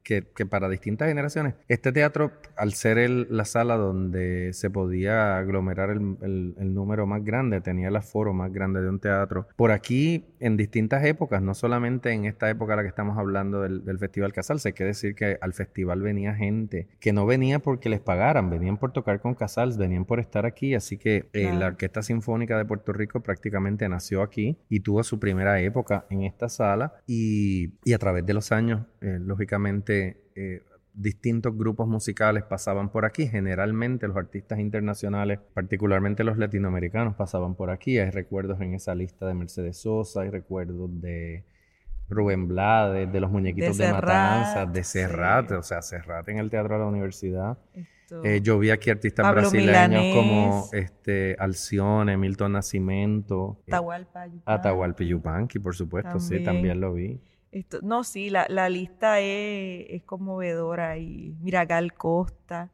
que, 0.04 0.22
para 0.46 0.70
distintas 0.70 1.08
generaciones, 1.08 1.56
este 1.68 1.92
teatro, 1.92 2.32
al 2.56 2.74
ser 2.74 2.98
el, 2.98 3.28
la 3.30 3.46
sala 3.46 3.78
donde 3.78 4.54
se 4.54 4.70
podía 4.70 5.38
aglomerar 5.38 5.89
el, 5.89 6.74
número 6.74 7.06
más 7.06 7.24
grande, 7.24 7.62
tenía 7.62 7.88
el 7.88 7.96
aforo 7.96 8.34
más 8.34 8.52
grande 8.52 8.82
de 8.82 8.89
un 8.89 9.00
teatro, 9.00 9.48
por 9.56 9.72
aquí 9.72 10.26
en 10.39 10.58
distintas 10.58 11.04
épocas, 11.06 11.42
no 11.42 11.54
solamente 11.54 12.12
en 12.12 12.26
esta 12.26 12.50
época 12.50 12.74
a 12.74 12.76
la 12.78 12.82
que 12.82 12.89
estamos 12.89 13.18
hablando 13.18 13.62
del, 13.62 13.82
Festival 14.04 14.34
Casals, 14.34 14.66
hay 14.66 14.74
que 14.74 14.84
decir 14.84 15.16
que 15.16 15.38
al 15.39 15.54
festival 15.54 16.02
venía 16.02 16.34
gente 16.34 16.88
que 17.00 17.13
no 17.13 17.26
venía 17.26 17.60
porque 17.60 17.89
les 17.89 18.02
pagaran, 18.02 18.50
venían 18.50 18.78
por 18.78 18.92
tocar 18.92 19.22
con 19.22 19.36
Casals, 19.36 19.78
venían 19.78 20.04
por 20.04 20.20
estar 20.20 20.46
aquí, 20.46 20.74
así 20.74 20.98
que 20.98 21.30
eh, 21.32 21.54
la 21.54 21.68
Orquesta 21.68 22.02
Sinfónica 22.02 22.58
de 22.58 22.66
Puerto 22.66 22.92
Rico 22.92 23.22
prácticamente 23.22 23.88
nació 23.88 24.22
aquí 24.24 24.58
y 24.68 24.82
tuvo 24.82 25.04
su 25.04 25.20
primera 25.20 25.62
época 25.62 26.06
en 26.10 26.24
esta 26.24 26.50
sala 26.50 26.96
y, 27.08 27.74
y 27.86 27.94
a 27.94 27.98
través 28.00 28.26
de 28.26 28.34
los 28.34 28.52
años, 28.52 28.86
eh, 29.02 29.20
lógicamente, 29.22 29.93
eh, 30.36 30.62
distintos 30.94 31.58
grupos 31.58 31.88
musicales 31.88 32.44
pasaban 32.44 32.90
por 32.90 33.06
aquí. 33.06 33.28
Generalmente 33.28 34.08
los 34.08 34.18
artistas 34.18 34.60
internacionales, 34.60 35.40
particularmente 35.54 36.24
los 36.24 36.38
latinoamericanos, 36.38 37.16
pasaban 37.16 37.56
por 37.56 37.70
aquí. 37.70 37.98
Hay 37.98 38.12
recuerdos 38.12 38.62
en 38.62 38.74
esa 38.74 38.96
lista 38.96 39.26
de 39.26 39.34
Mercedes 39.34 39.78
Sosa, 39.78 40.22
hay 40.22 40.30
recuerdos 40.30 40.90
de 41.02 41.44
Rubén 42.10 42.48
Blades, 42.48 43.12
de 43.12 43.20
los 43.20 43.32
muñequitos 43.32 43.78
de, 43.78 43.92
Matanzas, 43.92 44.72
de 44.72 44.84
Serrat, 44.84 45.52
o 45.52 45.64
sea, 45.64 45.82
Serrat 45.82 46.28
en 46.30 46.38
el 46.38 46.50
Teatro 46.50 46.76
de 46.76 46.80
la 46.80 46.88
Universidad. 46.88 47.58
Eh, 48.24 48.42
yo 48.44 48.60
vi 48.60 48.70
aquí 48.70 48.92
artistas 48.92 49.32
brasileños 49.34 50.16
como 50.16 50.70
este, 50.72 51.36
Alcione, 51.40 52.16
Milton 52.16 52.52
Nascimento, 52.52 53.60
Atahualpa 54.46 55.04
Yupanqui. 55.04 55.58
por 55.58 55.74
supuesto, 55.76 56.20
sí, 56.20 56.44
también 56.44 56.80
lo 56.80 56.94
vi 56.94 57.20
no, 57.82 58.04
sí, 58.04 58.30
la, 58.30 58.46
la 58.50 58.70
lista 58.70 59.20
es, 59.20 60.04
conmovedora 60.04 60.98
y 60.98 61.36
mira, 61.42 61.66
Gal 61.66 61.94
Costa. 61.94 62.72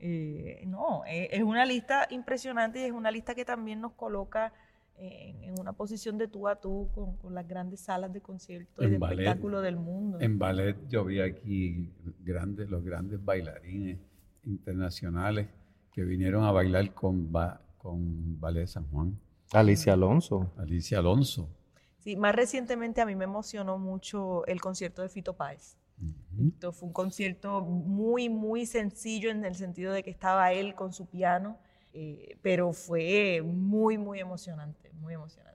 Eh, 0.00 0.62
no, 0.66 1.02
es, 1.06 1.42
una 1.42 1.64
lista 1.64 2.06
impresionante 2.10 2.80
y 2.80 2.84
es 2.84 2.92
una 2.92 3.10
lista 3.10 3.34
que 3.34 3.44
también 3.44 3.80
nos 3.80 3.92
coloca 3.92 4.52
en, 4.96 5.58
una 5.58 5.72
posición 5.72 6.18
de 6.18 6.28
tú 6.28 6.48
a 6.48 6.56
tú 6.56 6.88
con, 6.94 7.34
las 7.34 7.46
grandes 7.46 7.80
salas 7.80 8.12
de 8.12 8.20
concierto 8.20 8.84
y 8.84 8.90
de 8.90 8.94
espectáculo 8.96 9.60
del 9.60 9.76
mundo. 9.76 10.18
En 10.20 10.38
ballet 10.38 10.76
yo 10.88 11.04
vi 11.04 11.20
aquí 11.20 11.90
grandes, 12.20 12.68
los 12.68 12.84
grandes 12.84 13.24
bailarines 13.24 13.98
internacionales 14.44 15.48
que 15.92 16.04
vinieron 16.04 16.44
a 16.44 16.52
bailar 16.52 16.92
con, 16.94 17.32
con 17.76 18.40
Ballet 18.40 18.66
San 18.66 18.86
Juan. 18.90 19.18
Alicia 19.52 19.94
Alonso. 19.94 20.52
Alicia 20.58 20.98
Alonso. 20.98 21.48
Sí, 21.98 22.16
más 22.16 22.34
recientemente 22.34 23.00
a 23.00 23.06
mí 23.06 23.16
me 23.16 23.24
emocionó 23.24 23.78
mucho 23.78 24.46
el 24.46 24.60
concierto 24.60 25.02
de 25.02 25.08
Fito 25.08 25.34
Páez. 25.36 25.76
Esto 26.38 26.72
fue 26.72 26.86
un 26.88 26.92
concierto 26.92 27.60
muy, 27.62 28.28
muy 28.28 28.66
sencillo 28.66 29.30
en 29.30 29.44
el 29.44 29.56
sentido 29.56 29.92
de 29.92 30.04
que 30.04 30.10
estaba 30.10 30.52
él 30.52 30.76
con 30.76 30.92
su 30.92 31.06
piano, 31.06 31.58
eh, 31.92 32.38
pero 32.42 32.72
fue 32.72 33.42
muy, 33.44 33.98
muy 33.98 34.20
emocionante, 34.20 34.92
muy 34.92 35.14
emocionante. 35.14 35.47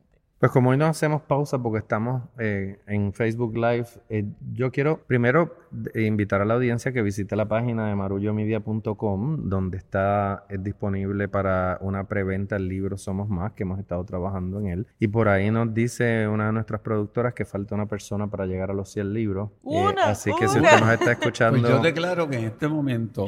Pues 0.44 0.52
como 0.52 0.72
hoy 0.72 0.78
no 0.78 0.88
hacemos 0.88 1.22
pausa 1.22 1.58
porque 1.58 1.80
estamos 1.80 2.22
eh, 2.38 2.78
en 2.86 3.14
Facebook 3.14 3.56
Live, 3.56 3.88
eh, 4.10 4.26
yo 4.52 4.74
quiero 4.74 5.00
primero 5.08 5.56
invitar 5.96 6.42
a 6.42 6.46
la 6.46 6.56
audiencia 6.56 6.92
que 6.92 7.02
visite 7.02 7.38
la 7.38 7.48
página 7.48 7.88
de 7.88 7.96
marullomedia.com 7.96 9.48
donde 9.48 9.78
está 9.78 10.44
disponible 10.60 11.30
para 11.30 11.78
una 11.80 12.10
preventa 12.10 12.58
el 12.58 12.68
libro 12.68 12.98
Somos 12.98 13.30
Más, 13.30 13.54
que 13.54 13.64
hemos 13.64 13.80
estado 13.80 14.04
trabajando 14.04 14.60
en 14.60 14.68
él. 14.68 14.88
Y 15.00 15.08
por 15.08 15.30
ahí 15.30 15.50
nos 15.50 15.74
dice 15.74 16.28
una 16.28 16.48
de 16.48 16.52
nuestras 16.52 16.82
productoras 16.82 17.34
que 17.34 17.46
falta 17.46 17.76
una 17.76 17.86
persona 17.86 18.28
para 18.28 18.46
llegar 18.46 18.70
a 18.70 18.74
los 18.74 18.90
100 18.90 19.14
libros. 19.14 19.50
Eh, 19.64 19.96
así 20.04 20.30
que 20.38 20.50
si 20.50 20.60
usted 20.60 20.78
nos 20.78 20.90
está 20.92 21.12
escuchando... 21.14 21.62
Pues 21.62 21.72
yo 21.72 21.80
declaro 21.80 22.30
que 22.30 22.40
en 22.40 22.44
este 22.44 22.68
momento 22.68 23.28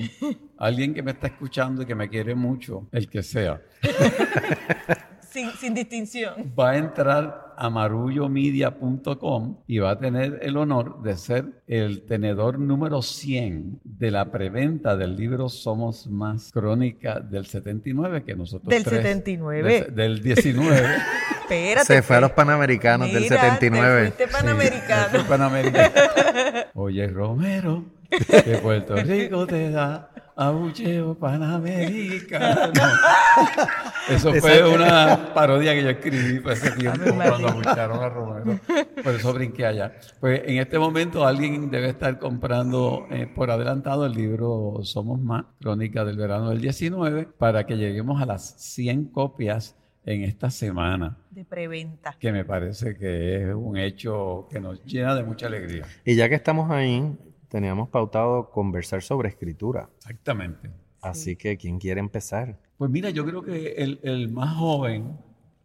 alguien 0.58 0.94
que 0.94 1.02
me 1.02 1.12
está 1.12 1.28
escuchando 1.28 1.84
y 1.84 1.86
que 1.86 1.96
me 1.96 2.10
quiere 2.10 2.36
mucho, 2.36 2.90
el 2.92 3.08
que 3.08 3.24
sea. 3.24 3.62
sin, 5.60 5.74
distinción. 5.74 6.54
Va 6.58 6.72
a 6.72 6.78
entrar 6.78 7.54
a 7.58 7.70
marullomedia.com 7.70 9.58
y 9.68 9.80
va 9.80 9.92
a 9.92 10.00
tener 10.00 10.40
el 10.42 10.58
honor 10.58 11.02
de 11.02 11.16
ser 11.16 11.46
el 11.68 12.02
tenedor 12.04 12.60
número 12.60 13.02
100 13.02 13.80
de 13.84 14.12
la 14.12 14.32
preventa 14.32 14.98
del 14.98 15.16
libro 15.16 15.50
Somos 15.50 16.08
Más 16.08 16.52
Crónica 16.52 17.20
del 17.20 17.46
79 17.46 18.24
que 18.24 18.36
nosotros 18.36 18.70
Del 18.70 18.84
79. 18.84 19.88
del 19.92 20.22
19. 20.22 20.82
Espérate. 21.42 21.86
Se 21.86 22.02
fue 22.02 22.16
a 22.18 22.22
los 22.22 22.32
Panamericanos 22.32 23.12
del 23.12 23.26
79. 23.28 24.14
Te 24.18 24.28
Panamericano. 24.28 25.26
panamericano. 25.28 25.94
Oye, 26.74 27.08
Romero, 27.08 27.86
que 28.10 28.58
Puerto 28.62 28.96
Rico 28.96 29.46
te 29.46 29.70
da 29.70 30.10
abucheo 30.36 31.16
panamericano. 31.16 32.72
Eso 34.10 34.34
fue 34.34 34.64
una 34.64 35.34
parodia 35.34 35.74
que 35.74 35.84
yo 35.84 35.90
escribí 35.90 36.40
por 36.40 36.52
ese 36.52 36.72
tiempo 36.78 37.04
cuando 37.16 37.48
abuchearon 37.48 38.04
a 38.04 38.10
Romero. 38.10 38.60
Por 39.04 39.16
eso 39.16 39.34
brinqué 39.34 39.66
allá. 39.66 39.94
Pues 40.20 40.44
en 40.46 40.58
este 40.58 40.78
momento 40.78 41.26
alguien 41.26 41.72
debe 41.72 41.90
estar 41.90 42.20
comprando 42.20 43.08
eh, 43.10 43.26
por 43.26 43.50
adelantado 43.50 44.06
el 44.06 44.14
libro 44.14 44.80
Somos 44.84 45.20
Más, 45.20 45.46
Crónica 45.60 46.06
del 46.06 46.18
Verano 46.18 46.52
del 46.52 46.62
19, 46.62 47.30
para 47.38 47.66
que 47.66 47.78
lleguemos 47.78 48.22
a 48.22 48.28
las 48.28 48.56
100 48.60 49.06
copias 49.06 49.76
en 50.06 50.24
esta 50.24 50.52
semana. 50.52 51.18
De 51.32 51.44
preventa. 51.44 52.16
Que 52.20 52.32
me 52.32 52.46
parece 52.46 52.96
que 52.96 53.50
es 53.50 53.56
un 53.56 53.78
hecho 53.78 54.48
que 54.52 54.60
nos 54.60 54.84
llena 54.86 55.16
de 55.16 55.24
mucha 55.24 55.48
alegría. 55.48 55.86
Y 56.06 56.16
ya 56.16 56.30
que 56.30 56.36
estamos 56.36 56.70
ahí, 56.70 57.12
teníamos 57.50 57.90
pautado 57.90 58.50
conversar 58.50 59.02
sobre 59.02 59.30
escritura. 59.30 59.90
Exactamente. 59.98 60.72
Así 61.02 61.36
que, 61.36 61.58
¿quién 61.58 61.80
quiere 61.80 62.00
empezar? 62.00 62.58
Pues 62.78 62.90
mira, 62.90 63.10
yo 63.12 63.26
creo 63.26 63.44
que 63.44 63.74
el, 64.02 64.30
más 64.30 64.56
joven 64.58 65.18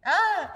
ah. 0.05 0.53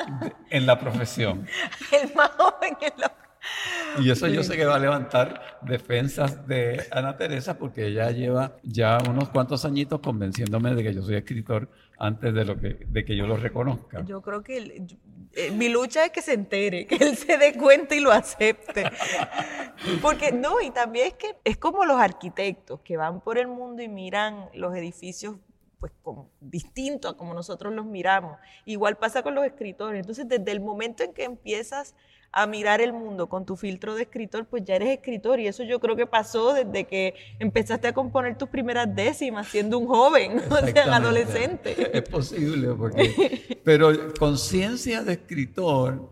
en 0.50 0.66
la 0.66 0.78
profesión. 0.78 1.46
el 2.02 2.14
más 2.14 2.30
joven 2.30 2.76
en 2.80 2.92
la 3.00 3.23
y 4.00 4.11
eso 4.11 4.27
yo 4.29 4.42
sé 4.42 4.57
que 4.57 4.64
va 4.64 4.77
a 4.77 4.79
levantar 4.79 5.59
defensas 5.62 6.46
de 6.46 6.87
Ana 6.90 7.16
Teresa 7.16 7.59
porque 7.59 7.87
ella 7.87 8.11
lleva 8.11 8.57
ya 8.62 8.98
unos 9.09 9.29
cuantos 9.31 9.64
añitos 9.64 10.00
convenciéndome 10.00 10.74
de 10.74 10.83
que 10.83 10.94
yo 10.94 11.03
soy 11.03 11.16
escritor 11.16 11.68
antes 11.98 12.35
de, 12.35 12.44
lo 12.44 12.59
que, 12.59 12.87
de 12.88 13.05
que 13.05 13.16
yo 13.16 13.27
lo 13.27 13.37
reconozca. 13.37 14.05
Yo 14.05 14.20
creo 14.20 14.42
que 14.42 14.85
eh, 15.33 15.50
mi 15.53 15.68
lucha 15.68 16.05
es 16.05 16.11
que 16.11 16.22
se 16.22 16.33
entere, 16.33 16.87
que 16.87 16.96
él 16.96 17.16
se 17.16 17.38
dé 17.38 17.55
cuenta 17.55 17.94
y 17.94 18.00
lo 18.00 18.12
acepte. 18.12 18.85
Porque 20.03 20.33
no, 20.33 20.61
y 20.61 20.70
también 20.70 21.09
es 21.09 21.14
que 21.14 21.37
es 21.44 21.57
como 21.57 21.85
los 21.85 21.98
arquitectos 21.98 22.81
que 22.81 22.96
van 22.96 23.20
por 23.20 23.38
el 23.38 23.48
mundo 23.48 23.83
y 23.83 23.88
miran 23.88 24.48
los 24.55 24.74
edificios 24.77 25.37
pues 25.85 25.92
como, 26.03 26.31
distinto 26.40 27.11
a 27.11 27.16
como 27.16 27.35
nosotros 27.35 27.72
los 27.74 27.85
miramos. 27.85 28.38
Igual 28.64 28.96
pasa 28.96 29.22
con 29.22 29.35
los 29.35 29.44
escritores. 29.44 30.00
Entonces, 30.00 30.27
desde 30.27 30.50
el 30.50 30.61
momento 30.61 31.03
en 31.03 31.12
que 31.12 31.24
empiezas 31.24 31.94
a 32.36 32.48
mirar 32.48 32.80
el 32.80 32.92
mundo 32.92 33.28
con 33.28 33.46
tu 33.46 33.54
filtro 33.54 33.94
de 33.94 34.02
escritor, 34.02 34.46
pues 34.46 34.64
ya 34.64 34.74
eres 34.74 34.88
escritor. 34.88 35.38
Y 35.38 35.46
eso 35.46 35.62
yo 35.62 35.78
creo 35.78 35.94
que 35.94 36.06
pasó 36.06 36.52
desde 36.52 36.84
que 36.84 37.14
empezaste 37.38 37.86
a 37.86 37.94
componer 37.94 38.36
tus 38.36 38.48
primeras 38.48 38.92
décimas 38.92 39.46
siendo 39.46 39.78
un 39.78 39.86
joven, 39.86 40.40
o 40.50 40.56
sea, 40.66 40.96
adolescente. 40.96 41.74
Es 41.94 42.02
posible, 42.02 42.74
porque... 42.74 43.60
Pero 43.62 44.12
conciencia 44.18 45.04
de 45.04 45.12
escritor, 45.12 46.10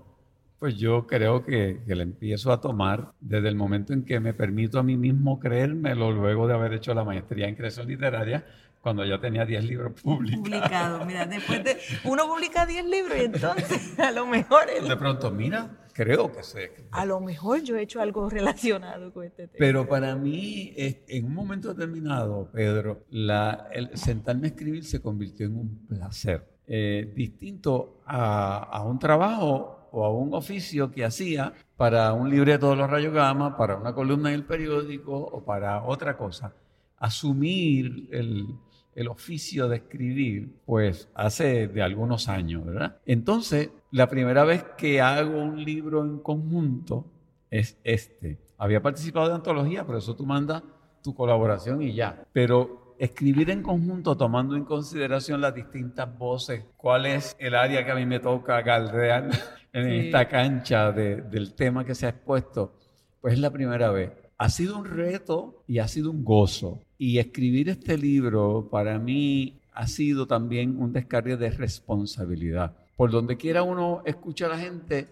pues 0.60 0.76
yo 0.76 1.08
creo 1.08 1.42
que, 1.44 1.80
que 1.84 1.96
la 1.96 2.04
empiezo 2.04 2.52
a 2.52 2.60
tomar 2.60 3.12
desde 3.20 3.48
el 3.48 3.56
momento 3.56 3.92
en 3.92 4.04
que 4.04 4.20
me 4.20 4.32
permito 4.32 4.78
a 4.78 4.84
mí 4.84 4.96
mismo 4.96 5.40
creérmelo 5.40 6.12
luego 6.12 6.46
de 6.46 6.54
haber 6.54 6.74
hecho 6.74 6.94
la 6.94 7.02
maestría 7.02 7.48
en 7.48 7.56
creación 7.56 7.88
literaria 7.88 8.44
cuando 8.80 9.04
ya 9.04 9.18
tenía 9.20 9.44
10 9.44 9.64
libros 9.64 10.00
publicados. 10.02 10.42
Publicados, 10.44 11.06
mira, 11.06 11.26
después 11.26 11.64
de 11.64 11.78
uno 12.04 12.26
publica 12.26 12.66
10 12.66 12.84
libros 12.86 13.16
y 13.16 13.24
entonces 13.24 13.98
a 13.98 14.10
lo 14.10 14.26
mejor... 14.26 14.66
De 14.66 14.96
pronto, 14.96 15.30
mira, 15.30 15.70
creo 15.92 16.32
que 16.32 16.42
sé. 16.42 16.72
A 16.90 17.04
lo 17.04 17.20
mejor 17.20 17.62
yo 17.62 17.76
he 17.76 17.82
hecho 17.82 18.00
algo 18.00 18.28
relacionado 18.30 19.12
con 19.12 19.24
este 19.24 19.48
tema. 19.48 19.58
Pero 19.58 19.88
para 19.88 20.14
mí, 20.16 20.72
en 20.76 21.24
un 21.26 21.34
momento 21.34 21.74
determinado, 21.74 22.48
Pedro, 22.52 23.04
la, 23.10 23.68
el 23.72 23.96
sentarme 23.96 24.48
a 24.48 24.50
escribir 24.50 24.84
se 24.84 25.00
convirtió 25.00 25.46
en 25.46 25.56
un 25.56 25.86
placer. 25.86 26.48
Eh, 26.66 27.12
distinto 27.14 28.02
a, 28.06 28.58
a, 28.58 28.84
un 28.84 28.98
trabajo 28.98 29.88
o 29.90 30.04
a 30.04 30.14
un 30.14 30.32
oficio 30.32 30.90
que 30.90 31.04
hacía 31.04 31.52
para 31.76 32.12
un 32.12 32.30
libreto 32.30 32.70
de 32.70 32.76
los 32.76 32.88
rayos 32.88 33.12
gamma, 33.12 33.56
para 33.56 33.76
una 33.76 33.92
columna 33.92 34.30
en 34.30 34.36
el 34.36 34.44
periódico 34.44 35.12
o 35.12 35.44
para 35.44 35.82
otra 35.82 36.16
cosa. 36.16 36.54
Asumir 36.98 38.08
el, 38.12 38.46
el 38.94 39.08
oficio 39.08 39.68
de 39.68 39.76
escribir, 39.76 40.56
pues 40.64 41.08
hace 41.14 41.68
de 41.68 41.82
algunos 41.82 42.28
años, 42.28 42.64
¿verdad? 42.64 42.98
Entonces, 43.06 43.70
la 43.90 44.08
primera 44.08 44.44
vez 44.44 44.64
que 44.76 45.00
hago 45.00 45.40
un 45.40 45.64
libro 45.64 46.02
en 46.02 46.18
conjunto 46.18 47.06
es 47.50 47.78
este. 47.84 48.38
Había 48.58 48.82
participado 48.82 49.28
de 49.28 49.34
antología, 49.34 49.84
por 49.84 49.96
eso 49.96 50.14
tú 50.14 50.24
mandas 50.26 50.62
tu 51.02 51.14
colaboración 51.14 51.82
y 51.82 51.94
ya. 51.94 52.24
Pero 52.32 52.94
escribir 52.98 53.50
en 53.50 53.62
conjunto 53.62 54.16
tomando 54.16 54.56
en 54.56 54.64
consideración 54.64 55.40
las 55.40 55.54
distintas 55.54 56.16
voces, 56.16 56.64
cuál 56.76 57.06
es 57.06 57.36
el 57.38 57.54
área 57.54 57.84
que 57.84 57.90
a 57.90 57.96
mí 57.96 58.06
me 58.06 58.20
toca 58.20 58.62
galdear 58.62 59.28
en 59.72 59.88
esta 59.88 60.28
cancha 60.28 60.92
del 60.92 61.54
tema 61.54 61.84
que 61.84 61.94
se 61.94 62.06
ha 62.06 62.10
expuesto, 62.10 62.78
pues 63.20 63.34
es 63.34 63.40
la 63.40 63.50
primera 63.50 63.90
vez. 63.90 64.12
Ha 64.38 64.48
sido 64.48 64.78
un 64.78 64.84
reto 64.84 65.64
y 65.66 65.78
ha 65.78 65.88
sido 65.88 66.10
un 66.10 66.24
gozo. 66.24 66.80
Y 67.04 67.18
escribir 67.18 67.68
este 67.68 67.98
libro 67.98 68.68
para 68.70 68.96
mí 68.96 69.58
ha 69.72 69.88
sido 69.88 70.28
también 70.28 70.80
un 70.80 70.92
descargue 70.92 71.36
de 71.36 71.50
responsabilidad. 71.50 72.76
Por 72.96 73.10
donde 73.10 73.36
quiera 73.36 73.64
uno 73.64 74.02
escucha 74.06 74.46
a 74.46 74.50
la 74.50 74.58
gente 74.58 75.08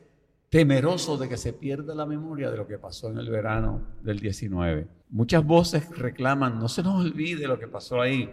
temeroso 0.50 1.18
de 1.18 1.29
que 1.29 1.37
se 1.37 1.53
pierda 1.53 1.92
la 1.96 2.07
memoria 2.07 2.48
de 2.48 2.59
lo 2.59 2.68
que 2.68 2.79
pasó 2.79 3.11
en 3.11 3.18
el 3.18 3.29
verano 3.29 3.83
del 4.05 4.20
19. 4.20 4.87
Muchas 5.09 5.44
voces 5.44 5.90
reclaman, 5.98 6.61
no 6.61 6.68
se 6.68 6.85
nos 6.85 6.94
olvide 6.94 7.48
lo 7.48 7.59
que 7.59 7.66
pasó 7.66 8.00
ahí. 8.00 8.31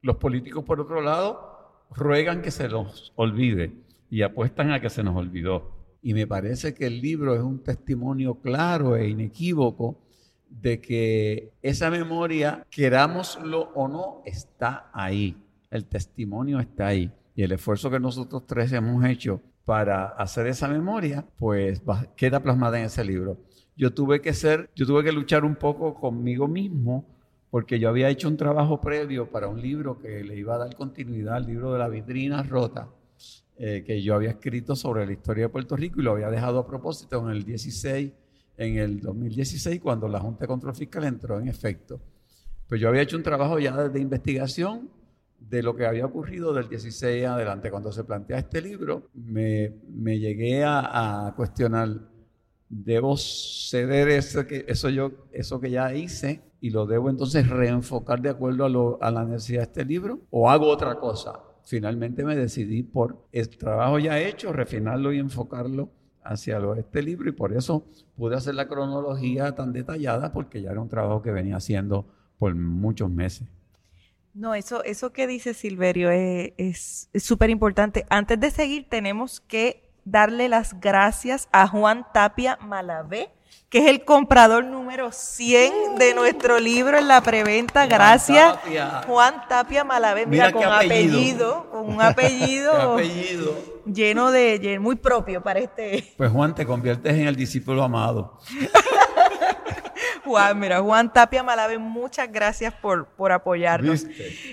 Los 0.00 0.14
políticos, 0.14 0.62
por 0.62 0.80
otro 0.80 1.00
lado, 1.00 1.88
ruegan 1.90 2.40
que 2.40 2.52
se 2.52 2.68
nos 2.68 3.12
olvide 3.16 3.72
y 4.10 4.22
apuestan 4.22 4.70
a 4.70 4.80
que 4.80 4.90
se 4.90 5.02
nos 5.02 5.16
olvidó. 5.16 5.72
Y 6.00 6.14
me 6.14 6.28
parece 6.28 6.72
que 6.72 6.86
el 6.86 7.00
libro 7.00 7.34
es 7.34 7.42
un 7.42 7.64
testimonio 7.64 8.36
claro 8.36 8.94
e 8.94 9.08
inequívoco 9.08 10.01
de 10.60 10.80
que 10.80 11.52
esa 11.62 11.90
memoria, 11.90 12.66
querámoslo 12.70 13.70
o 13.74 13.88
no, 13.88 14.22
está 14.24 14.90
ahí. 14.92 15.36
El 15.70 15.86
testimonio 15.86 16.60
está 16.60 16.88
ahí. 16.88 17.10
Y 17.34 17.42
el 17.42 17.52
esfuerzo 17.52 17.90
que 17.90 17.98
nosotros 17.98 18.46
tres 18.46 18.72
hemos 18.72 19.04
hecho 19.04 19.40
para 19.64 20.08
hacer 20.08 20.46
esa 20.46 20.68
memoria, 20.68 21.24
pues 21.38 21.82
queda 22.16 22.40
plasmada 22.40 22.78
en 22.78 22.86
ese 22.86 23.04
libro. 23.04 23.38
Yo 23.76 23.94
tuve 23.94 24.20
que 24.20 24.34
ser, 24.34 24.70
yo 24.74 24.86
tuve 24.86 25.02
que 25.02 25.12
luchar 25.12 25.44
un 25.44 25.56
poco 25.56 25.94
conmigo 25.94 26.46
mismo 26.46 27.06
porque 27.50 27.78
yo 27.78 27.88
había 27.88 28.08
hecho 28.08 28.28
un 28.28 28.36
trabajo 28.36 28.80
previo 28.80 29.30
para 29.30 29.48
un 29.48 29.60
libro 29.60 29.98
que 29.98 30.24
le 30.24 30.36
iba 30.36 30.54
a 30.54 30.58
dar 30.58 30.74
continuidad 30.74 31.36
al 31.36 31.46
libro 31.46 31.72
de 31.72 31.78
la 31.78 31.88
vitrina 31.88 32.42
rota, 32.42 32.88
eh, 33.56 33.84
que 33.86 34.02
yo 34.02 34.14
había 34.14 34.30
escrito 34.30 34.74
sobre 34.74 35.06
la 35.06 35.12
historia 35.12 35.44
de 35.44 35.48
Puerto 35.48 35.76
Rico 35.76 36.00
y 36.00 36.02
lo 36.02 36.12
había 36.12 36.30
dejado 36.30 36.58
a 36.58 36.66
propósito 36.66 37.22
en 37.22 37.36
el 37.36 37.44
16 37.44 38.12
en 38.62 38.78
el 38.78 39.00
2016 39.00 39.80
cuando 39.80 40.08
la 40.08 40.20
Junta 40.20 40.40
de 40.40 40.48
Control 40.48 40.74
Fiscal 40.74 41.04
entró 41.04 41.38
en 41.38 41.48
efecto. 41.48 42.00
Pues 42.68 42.80
yo 42.80 42.88
había 42.88 43.02
hecho 43.02 43.16
un 43.16 43.22
trabajo 43.22 43.58
ya 43.58 43.88
de 43.88 44.00
investigación 44.00 44.88
de 45.38 45.62
lo 45.62 45.74
que 45.74 45.86
había 45.86 46.06
ocurrido 46.06 46.54
del 46.54 46.68
16 46.68 47.26
adelante. 47.26 47.70
Cuando 47.70 47.92
se 47.92 48.04
plantea 48.04 48.38
este 48.38 48.62
libro, 48.62 49.08
me, 49.14 49.72
me 49.88 50.18
llegué 50.18 50.64
a, 50.64 51.26
a, 51.26 51.34
cuestionar, 51.34 51.88
¿debo 52.68 53.16
ceder 53.16 54.08
eso 54.08 54.46
que, 54.46 54.64
eso, 54.68 54.88
yo, 54.88 55.12
eso 55.32 55.60
que 55.60 55.70
ya 55.70 55.92
hice 55.94 56.40
y 56.60 56.70
lo 56.70 56.86
debo 56.86 57.10
entonces 57.10 57.48
reenfocar 57.48 58.22
de 58.22 58.30
acuerdo 58.30 58.64
a, 58.64 58.68
lo, 58.68 59.02
a 59.02 59.10
la 59.10 59.24
necesidad 59.24 59.60
de 59.60 59.64
este 59.64 59.84
libro? 59.84 60.20
¿O 60.30 60.48
hago 60.48 60.68
otra 60.68 60.94
cosa? 60.98 61.32
finalmente 61.64 62.24
me 62.24 62.36
decidí 62.36 62.82
por 62.82 63.26
el 63.32 63.48
trabajo 63.56 63.98
ya 63.98 64.20
hecho, 64.20 64.52
refinarlo 64.52 65.12
y 65.12 65.18
enfocarlo 65.18 65.90
hacia 66.24 66.58
este 66.78 67.02
libro 67.02 67.28
y 67.28 67.32
por 67.32 67.52
eso 67.52 67.84
pude 68.16 68.36
hacer 68.36 68.54
la 68.54 68.68
cronología 68.68 69.54
tan 69.54 69.72
detallada 69.72 70.32
porque 70.32 70.62
ya 70.62 70.70
era 70.70 70.80
un 70.80 70.88
trabajo 70.88 71.22
que 71.22 71.30
venía 71.30 71.56
haciendo 71.56 72.06
por 72.38 72.54
muchos 72.54 73.10
meses. 73.10 73.46
No, 74.34 74.54
eso, 74.54 74.82
eso 74.84 75.12
que 75.12 75.26
dice 75.26 75.52
Silverio 75.52 76.10
es 76.10 77.10
súper 77.14 77.50
importante. 77.50 78.06
Antes 78.08 78.40
de 78.40 78.50
seguir, 78.50 78.88
tenemos 78.88 79.40
que 79.40 79.90
darle 80.04 80.48
las 80.48 80.80
gracias 80.80 81.48
a 81.52 81.68
Juan 81.68 82.06
Tapia 82.12 82.58
Malavé, 82.62 83.30
que 83.72 83.78
es 83.78 83.86
el 83.86 84.04
comprador 84.04 84.64
número 84.64 85.12
100 85.12 85.96
de 85.96 86.12
nuestro 86.12 86.60
libro 86.60 86.98
en 86.98 87.08
la 87.08 87.22
preventa. 87.22 87.86
Gracias, 87.86 88.58
Juan 89.06 89.48
Tapia 89.48 89.82
Malavé. 89.82 90.26
Mira, 90.26 90.52
con 90.52 90.64
apellido. 90.64 91.70
con 91.70 91.88
un 91.88 92.02
apellido, 92.02 92.98
lleno 93.86 94.30
de, 94.30 94.78
muy 94.78 94.96
propio 94.96 95.42
para 95.42 95.60
este. 95.60 96.12
Pues 96.18 96.30
Juan, 96.30 96.54
te 96.54 96.66
conviertes 96.66 97.14
en 97.14 97.26
el 97.26 97.34
discípulo 97.34 97.82
amado. 97.82 98.38
Juan, 100.32 100.58
mira, 100.58 100.80
Juan 100.80 101.12
Tapia 101.12 101.42
Malave, 101.42 101.76
muchas 101.76 102.32
gracias 102.32 102.72
por, 102.72 103.06
por 103.06 103.32
apoyarnos. 103.32 104.06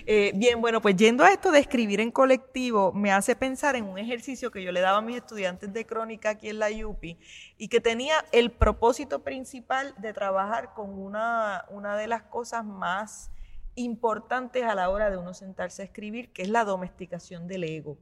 Eh, 0.06 0.34
bien, 0.36 0.60
bueno, 0.60 0.82
pues 0.82 0.98
yendo 0.98 1.24
a 1.24 1.32
esto 1.32 1.52
de 1.52 1.60
escribir 1.60 2.02
en 2.02 2.12
colectivo, 2.12 2.92
me 2.92 3.14
hace 3.14 3.34
pensar 3.34 3.78
en 3.78 3.86
un 3.86 3.98
ejercicio 3.98 4.52
que 4.52 4.62
yo 4.62 4.74
le 4.74 4.82
daba 4.82 4.98
a 4.98 5.02
mis 5.02 5.16
estudiantes 5.16 5.72
de 5.72 5.86
crónica 5.86 6.32
aquí 6.32 6.50
en 6.50 6.60
la 6.60 6.68
UPI 6.70 7.18
y 7.58 7.70
que 7.70 7.80
tenía 7.80 8.26
el 8.34 8.52
propósito 8.52 9.24
principal 9.24 9.94
de 10.00 10.12
trabajar 10.12 10.74
con 10.74 11.00
una, 11.00 11.64
una 11.70 11.96
de 11.96 12.08
las 12.08 12.24
cosas 12.24 12.66
más 12.66 13.32
importantes 13.76 14.66
a 14.66 14.76
la 14.76 14.90
hora 14.90 15.10
de 15.10 15.16
uno 15.16 15.34
sentarse 15.34 15.82
a 15.82 15.86
escribir, 15.86 16.34
que 16.34 16.42
es 16.42 16.50
la 16.50 16.66
domesticación 16.66 17.48
del 17.48 17.64
ego. 17.64 17.98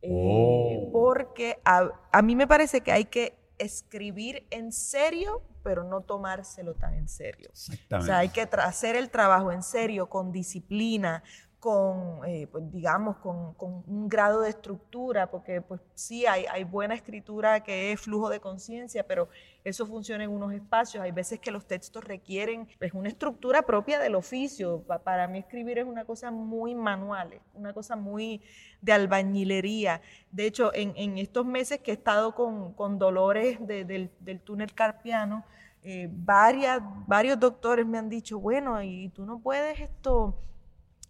Eh, 0.00 0.08
oh. 0.10 0.90
Porque 0.90 1.58
a, 1.66 1.90
a 2.12 2.22
mí 2.22 2.34
me 2.34 2.46
parece 2.46 2.80
que 2.80 2.92
hay 2.92 3.04
que 3.04 3.34
escribir 3.58 4.46
en 4.50 4.72
serio 4.72 5.42
pero 5.64 5.82
no 5.82 6.02
tomárselo 6.02 6.74
tan 6.74 6.94
en 6.94 7.08
serio. 7.08 7.50
O 7.90 8.02
sea, 8.02 8.18
hay 8.18 8.28
que 8.28 8.42
hacer 8.42 8.94
el 8.94 9.10
trabajo 9.10 9.50
en 9.50 9.64
serio, 9.64 10.08
con 10.08 10.30
disciplina, 10.30 11.24
con, 11.64 12.20
eh, 12.26 12.46
pues, 12.52 12.70
digamos, 12.70 13.16
con, 13.16 13.54
un 13.58 14.06
grado 14.06 14.42
de 14.42 14.50
estructura, 14.50 15.30
porque 15.30 15.62
pues 15.62 15.80
sí, 15.94 16.26
hay, 16.26 16.62
buena 16.64 16.94
escritura 16.94 17.62
que 17.62 17.90
es 17.90 18.02
flujo 18.02 18.28
de 18.28 18.38
conciencia, 18.38 19.06
pero 19.06 19.30
eso 19.64 19.86
funciona 19.86 20.24
en 20.24 20.30
unos 20.30 20.52
espacios. 20.52 21.02
Hay 21.02 21.12
veces 21.12 21.40
que 21.40 21.50
los 21.50 21.64
textos 21.64 22.04
requieren 22.04 22.68
pues, 22.78 22.92
una 22.92 23.08
estructura 23.08 23.62
propia 23.62 23.98
del 23.98 24.14
oficio. 24.14 24.84
Para 25.04 25.26
mí 25.26 25.38
escribir 25.38 25.78
es 25.78 25.86
una 25.86 26.04
cosa 26.04 26.30
muy 26.30 26.74
manual, 26.74 27.40
una 27.54 27.72
cosa 27.72 27.96
muy 27.96 28.42
de 28.82 28.92
albañilería. 28.92 30.02
De 30.32 30.44
hecho, 30.44 30.70
en, 30.74 31.16
estos 31.16 31.46
meses 31.46 31.78
que 31.78 31.92
he 31.92 31.94
estado 31.94 32.34
con, 32.34 32.98
dolores 32.98 33.56
del, 33.66 34.10
túnel 34.44 34.74
carpiano, 34.74 35.46
eh, 35.82 36.10
varios 36.10 37.40
doctores 37.40 37.86
me 37.86 37.96
han 37.96 38.10
dicho, 38.10 38.38
bueno, 38.38 38.82
y 38.82 39.08
tú 39.14 39.24
no 39.24 39.38
puedes 39.38 39.80
esto 39.80 40.38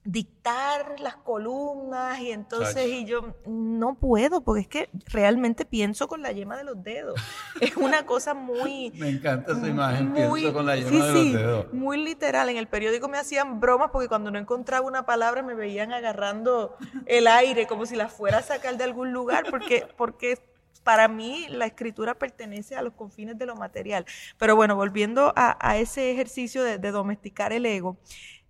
dictar 0.04 1.00
las 1.00 1.16
columnas 1.16 2.20
y 2.20 2.30
entonces 2.30 2.86
y 2.88 3.06
yo 3.06 3.34
no 3.46 3.94
puedo 3.94 4.42
porque 4.42 4.60
es 4.60 4.68
que 4.68 4.90
realmente 5.06 5.64
pienso 5.64 6.08
con 6.08 6.20
la 6.20 6.30
yema 6.32 6.56
de 6.56 6.64
los 6.64 6.82
dedos. 6.82 7.18
Es 7.60 7.76
una 7.76 8.04
cosa 8.04 8.34
muy 8.34 8.90
me 8.98 9.08
encanta 9.08 9.52
esa 9.52 9.66
imagen 9.66 10.12
pienso 10.12 10.52
con 10.52 10.66
la 10.66 10.76
yema 10.76 10.90
de 10.90 11.12
los 11.12 11.32
dedos. 11.32 11.72
muy 11.72 12.04
literal. 12.04 12.50
En 12.50 12.58
el 12.58 12.68
periódico 12.68 13.08
me 13.08 13.18
hacían 13.18 13.60
bromas 13.60 13.90
porque 13.92 14.08
cuando 14.08 14.30
no 14.30 14.38
encontraba 14.38 14.86
una 14.86 15.06
palabra 15.06 15.42
me 15.42 15.54
veían 15.54 15.92
agarrando 15.92 16.76
el 17.06 17.26
aire 17.26 17.66
como 17.66 17.86
si 17.86 17.96
la 17.96 18.08
fuera 18.08 18.38
a 18.38 18.42
sacar 18.42 18.76
de 18.76 18.84
algún 18.84 19.12
lugar 19.12 19.44
porque 19.50 19.86
porque 19.96 20.38
para 20.84 21.08
mí 21.08 21.46
la 21.48 21.66
escritura 21.66 22.14
pertenece 22.14 22.76
a 22.76 22.82
los 22.82 22.92
confines 22.92 23.36
de 23.38 23.46
lo 23.46 23.56
material. 23.56 24.04
Pero 24.38 24.54
bueno, 24.54 24.76
volviendo 24.76 25.32
a, 25.34 25.78
ese 25.78 26.12
ejercicio 26.12 26.62
de, 26.62 26.78
domesticar 26.78 27.52
el 27.52 27.66
ego, 27.66 27.96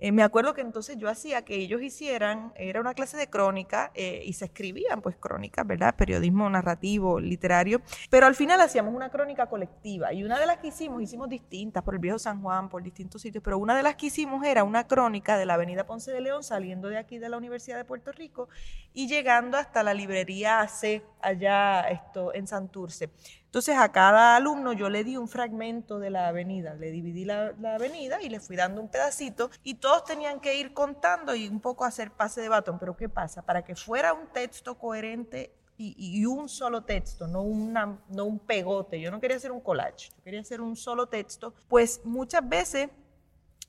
eh, 0.04 0.12
me 0.12 0.22
acuerdo 0.22 0.52
que 0.52 0.60
entonces 0.60 0.98
yo 0.98 1.08
hacía 1.08 1.46
que 1.46 1.56
ellos 1.56 1.80
hicieran, 1.80 2.52
era 2.56 2.78
una 2.78 2.92
clase 2.92 3.16
de 3.16 3.30
crónica 3.30 3.90
eh, 3.94 4.20
y 4.22 4.34
se 4.34 4.44
escribían 4.44 5.00
pues 5.00 5.16
crónicas, 5.16 5.66
¿verdad? 5.66 5.94
Periodismo 5.96 6.50
narrativo, 6.50 7.18
literario, 7.18 7.80
pero 8.10 8.26
al 8.26 8.34
final 8.34 8.60
hacíamos 8.60 8.94
una 8.94 9.08
crónica 9.08 9.46
colectiva 9.46 10.12
y 10.12 10.22
una 10.22 10.38
de 10.38 10.44
las 10.44 10.58
que 10.58 10.66
hicimos, 10.66 11.00
hicimos 11.00 11.30
distintas 11.30 11.82
por 11.82 11.94
el 11.94 12.00
viejo 12.00 12.18
San 12.18 12.42
Juan, 12.42 12.68
por 12.68 12.82
distintos 12.82 13.22
sitios, 13.22 13.42
pero 13.42 13.56
una 13.56 13.74
de 13.74 13.82
las 13.82 13.96
que 13.96 14.08
hicimos 14.08 14.44
era 14.44 14.62
una 14.62 14.86
crónica 14.86 15.38
de 15.38 15.46
la 15.46 15.54
avenida 15.54 15.86
Ponce 15.86 16.12
de 16.12 16.20
León 16.20 16.44
saliendo 16.44 16.88
de 16.88 16.98
aquí 16.98 17.16
de 17.16 17.30
la 17.30 17.38
Universidad 17.38 17.78
de 17.78 17.86
Puerto 17.86 18.12
Rico 18.12 18.50
y 18.92 19.08
llegando 19.08 19.56
hasta 19.56 19.82
la 19.82 19.94
librería 19.94 20.60
AC 20.60 21.02
allá 21.22 21.80
esto, 21.88 22.34
en 22.34 22.46
Santurce. 22.46 23.08
Entonces 23.54 23.78
a 23.78 23.92
cada 23.92 24.34
alumno 24.34 24.72
yo 24.72 24.90
le 24.90 25.04
di 25.04 25.16
un 25.16 25.28
fragmento 25.28 26.00
de 26.00 26.10
la 26.10 26.26
avenida, 26.26 26.74
le 26.74 26.90
dividí 26.90 27.24
la, 27.24 27.54
avenida 27.72 28.20
y 28.20 28.28
le 28.28 28.40
fui 28.40 28.56
dando 28.56 28.80
un 28.80 28.88
pedacito 28.88 29.48
y 29.62 29.74
todos 29.74 30.02
tenían 30.02 30.40
que 30.40 30.56
ir 30.56 30.74
contando 30.74 31.36
y 31.36 31.46
un 31.46 31.60
poco 31.60 31.84
hacer 31.84 32.10
pase 32.10 32.40
de 32.40 32.48
batón. 32.48 32.80
Pero 32.80 32.96
¿qué 32.96 33.08
pasa? 33.08 33.42
Para 33.42 33.62
que 33.62 33.76
fuera 33.76 34.12
un 34.12 34.26
texto 34.26 34.76
coherente 34.76 35.54
y, 35.76 36.26
un 36.26 36.48
solo 36.48 36.82
texto, 36.82 37.28
no, 37.28 37.42
una, 37.42 37.96
no 38.08 38.24
un 38.24 38.40
pegote. 38.40 39.00
Yo 39.00 39.12
no 39.12 39.20
quería 39.20 39.36
hacer 39.36 39.52
un 39.52 39.60
collage, 39.60 40.10
yo 40.16 40.24
quería 40.24 40.40
hacer 40.40 40.60
un 40.60 40.74
solo 40.74 41.06
texto. 41.06 41.54
Pues 41.68 42.00
muchas 42.02 42.48
veces 42.48 42.88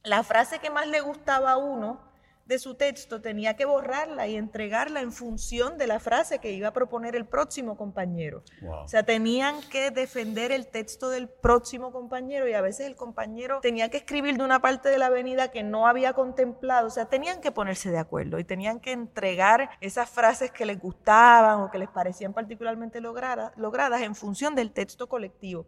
la 0.03 0.23
frase 0.23 0.57
que 0.57 0.71
más 0.71 0.87
le 0.87 1.01
gustaba 1.01 1.51
a 1.51 1.57
uno 1.57 1.99
de 2.45 2.59
su 2.59 2.75
texto 2.75 3.21
tenía 3.21 3.55
que 3.55 3.65
borrarla 3.65 4.27
y 4.27 4.35
entregarla 4.35 5.01
en 5.01 5.11
función 5.11 5.79
de 5.79 5.87
la 5.87 5.99
frase 5.99 6.39
que 6.39 6.51
iba 6.51 6.67
a 6.67 6.73
proponer 6.73 7.15
el 7.15 7.25
próximo 7.25 7.75
compañero. 7.75 8.43
O 8.83 8.87
sea, 8.87 9.03
tenían 9.03 9.61
que 9.71 9.89
defender 9.89 10.51
el 10.51 10.67
texto 10.67 11.09
del 11.09 11.27
próximo 11.27 11.91
compañero 11.91 12.47
y 12.47 12.53
a 12.53 12.61
veces 12.61 12.85
el 12.85 12.95
compañero 12.95 13.59
tenía 13.61 13.89
que 13.89 13.97
escribir 13.97 14.37
de 14.37 14.43
una 14.43 14.61
parte 14.61 14.89
de 14.89 14.99
la 14.99 15.07
avenida 15.07 15.49
que 15.49 15.63
no 15.63 15.87
había 15.87 16.13
contemplado. 16.13 16.87
O 16.87 16.91
sea, 16.91 17.05
tenían 17.05 17.41
que 17.41 17.51
ponerse 17.51 17.89
de 17.89 17.97
acuerdo 17.97 18.37
y 18.37 18.43
tenían 18.43 18.79
que 18.79 18.91
entregar 18.91 19.71
esas 19.81 20.07
frases 20.07 20.51
que 20.51 20.67
les 20.67 20.79
gustaban 20.79 21.61
o 21.61 21.71
que 21.71 21.79
les 21.79 21.89
parecían 21.89 22.33
particularmente 22.33 23.01
logradas, 23.01 23.53
logradas 23.57 24.01
en 24.01 24.13
función 24.13 24.53
del 24.53 24.71
texto 24.71 25.09
colectivo. 25.09 25.65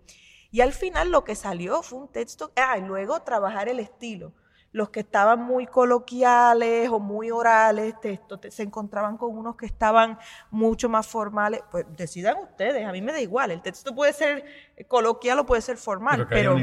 Y 0.51 0.61
al 0.61 0.73
final 0.73 1.09
lo 1.09 1.23
que 1.23 1.35
salió 1.35 1.81
fue 1.81 1.99
un 1.99 2.11
texto, 2.11 2.51
ah, 2.55 2.77
y 2.77 2.81
luego 2.81 3.21
trabajar 3.23 3.67
el 3.67 3.79
estilo 3.79 4.33
los 4.71 4.89
que 4.89 4.99
estaban 4.99 5.41
muy 5.41 5.65
coloquiales 5.65 6.89
o 6.89 6.99
muy 6.99 7.31
orales, 7.31 7.99
texto, 7.99 8.39
se 8.49 8.63
encontraban 8.63 9.17
con 9.17 9.37
unos 9.37 9.55
que 9.55 9.65
estaban 9.65 10.17
mucho 10.51 10.89
más 10.89 11.07
formales, 11.07 11.61
pues 11.71 11.85
decidan 11.95 12.37
ustedes, 12.43 12.85
a 12.85 12.91
mí 12.91 13.01
me 13.01 13.11
da 13.11 13.21
igual, 13.21 13.51
el 13.51 13.61
texto 13.61 13.95
puede 13.95 14.13
ser 14.13 14.45
coloquial 14.87 15.39
o 15.39 15.45
puede 15.45 15.61
ser 15.61 15.77
formal, 15.77 16.27
pero, 16.29 16.55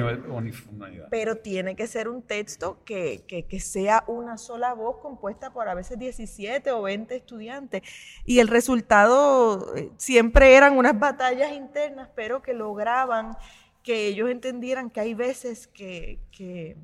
pero, 1.10 1.36
tiene 1.38 1.74
que 1.74 1.86
ser 1.86 2.08
un 2.08 2.22
texto 2.22 2.78
que, 2.84 3.24
que, 3.26 3.60
sea 3.60 4.04
una 4.06 4.38
sola 4.38 4.74
voz 4.74 4.98
compuesta 4.98 5.52
por 5.52 5.68
a 5.68 5.74
veces 5.74 5.98
17 5.98 6.70
o 6.70 6.82
20 6.82 7.16
estudiantes. 7.16 7.82
Y 8.24 8.38
el 8.38 8.48
resultado 8.48 9.74
eh, 9.74 9.90
siempre 9.96 10.54
eran 10.54 10.76
unas 10.76 10.98
batallas 10.98 11.52
internas, 11.52 12.08
pero 12.14 12.42
que 12.42 12.52
lograban 12.52 13.36
que 13.82 14.06
ellos 14.06 14.30
entendieran 14.30 14.90
que 14.90 15.00
hay 15.00 15.14
veces 15.14 15.66
que, 15.66 16.18
que 16.30 16.76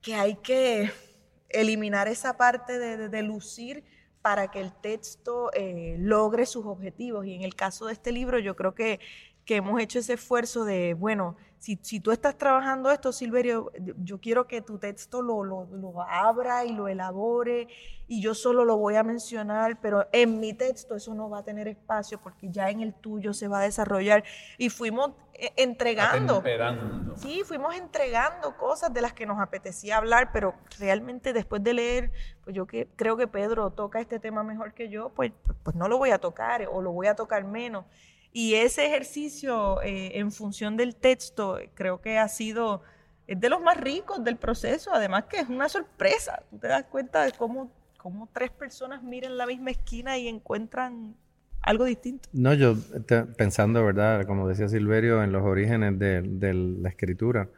que 0.00 0.14
hay 0.14 0.36
que 0.36 0.90
eliminar 1.48 2.08
esa 2.08 2.36
parte 2.36 2.78
de, 2.78 3.22
lucir 3.22 3.84
para 4.22 4.50
que 4.50 4.60
el 4.60 4.72
texto 4.72 5.50
eh, 5.52 5.96
logre 5.98 6.46
sus 6.46 6.66
objetivos. 6.66 7.26
Y 7.26 7.34
en 7.34 7.42
el 7.42 7.54
caso 7.54 7.86
de 7.86 7.92
este 7.92 8.12
libro, 8.12 8.38
yo 8.38 8.56
creo 8.56 8.74
que, 8.74 9.00
que 9.44 9.56
hemos 9.56 9.80
hecho 9.80 9.98
ese 9.98 10.14
esfuerzo 10.14 10.64
de, 10.64 10.94
bueno, 10.94 11.36
si, 11.60 11.78
si, 11.82 12.00
tú 12.00 12.10
estás 12.10 12.36
trabajando 12.38 12.90
esto, 12.90 13.12
Silverio, 13.12 13.70
yo 13.98 14.18
quiero 14.18 14.46
que 14.46 14.62
tu 14.62 14.78
texto 14.78 15.20
lo, 15.20 15.44
lo, 15.44 15.66
lo, 15.66 16.02
abra 16.02 16.64
y 16.64 16.72
lo 16.72 16.88
elabore 16.88 17.68
y 18.08 18.22
yo 18.22 18.34
solo 18.34 18.64
lo 18.64 18.78
voy 18.78 18.96
a 18.96 19.02
mencionar, 19.02 19.78
pero 19.78 20.08
en 20.10 20.40
mi 20.40 20.54
texto 20.54 20.96
eso 20.96 21.14
no 21.14 21.28
va 21.28 21.40
a 21.40 21.44
tener 21.44 21.68
espacio 21.68 22.18
porque 22.18 22.48
ya 22.50 22.70
en 22.70 22.80
el 22.80 22.94
tuyo 22.94 23.34
se 23.34 23.46
va 23.46 23.60
a 23.60 23.62
desarrollar. 23.64 24.24
Y 24.56 24.70
fuimos 24.70 25.10
eh, 25.34 25.52
entregando. 25.56 26.42
Sí, 27.16 27.42
fuimos 27.44 27.76
entregando 27.76 28.56
cosas 28.56 28.92
de 28.94 29.02
las 29.02 29.12
que 29.12 29.26
nos 29.26 29.38
apetecía 29.38 29.98
hablar, 29.98 30.32
pero 30.32 30.54
realmente 30.78 31.34
después 31.34 31.62
de 31.62 31.74
leer, 31.74 32.10
pues 32.42 32.56
yo 32.56 32.66
que, 32.66 32.88
creo 32.96 33.18
que 33.18 33.28
Pedro 33.28 33.70
toca 33.70 34.00
este 34.00 34.18
tema 34.18 34.42
mejor 34.42 34.72
que 34.72 34.88
yo, 34.88 35.10
pues, 35.10 35.32
pues 35.62 35.76
no 35.76 35.88
lo 35.88 35.98
voy 35.98 36.10
a 36.10 36.18
tocar 36.18 36.66
o 36.72 36.80
lo 36.80 36.92
voy 36.92 37.06
a 37.06 37.14
tocar 37.14 37.44
menos. 37.44 37.84
Y 38.32 38.54
ese 38.54 38.86
ejercicio 38.86 39.82
eh, 39.82 40.18
en 40.18 40.30
función 40.30 40.76
del 40.76 40.94
texto 40.94 41.58
creo 41.74 42.00
que 42.00 42.18
ha 42.18 42.28
sido, 42.28 42.82
es 43.26 43.40
de 43.40 43.48
los 43.48 43.60
más 43.60 43.76
ricos 43.76 44.22
del 44.22 44.36
proceso, 44.36 44.92
además 44.92 45.24
que 45.24 45.38
es 45.38 45.48
una 45.48 45.68
sorpresa. 45.68 46.42
Tú 46.50 46.58
te 46.58 46.68
das 46.68 46.84
cuenta 46.84 47.24
de 47.24 47.32
cómo, 47.32 47.72
cómo 47.96 48.28
tres 48.32 48.50
personas 48.50 49.02
miran 49.02 49.36
la 49.36 49.46
misma 49.46 49.72
esquina 49.72 50.16
y 50.16 50.28
encuentran 50.28 51.16
algo 51.62 51.84
distinto. 51.84 52.28
No, 52.32 52.54
yo 52.54 52.76
pensando, 53.36 53.84
¿verdad? 53.84 54.24
Como 54.26 54.48
decía 54.48 54.68
Silverio, 54.68 55.22
en 55.22 55.32
los 55.32 55.42
orígenes 55.42 55.98
de, 55.98 56.54
la 56.54 56.88
escritura, 56.88 57.48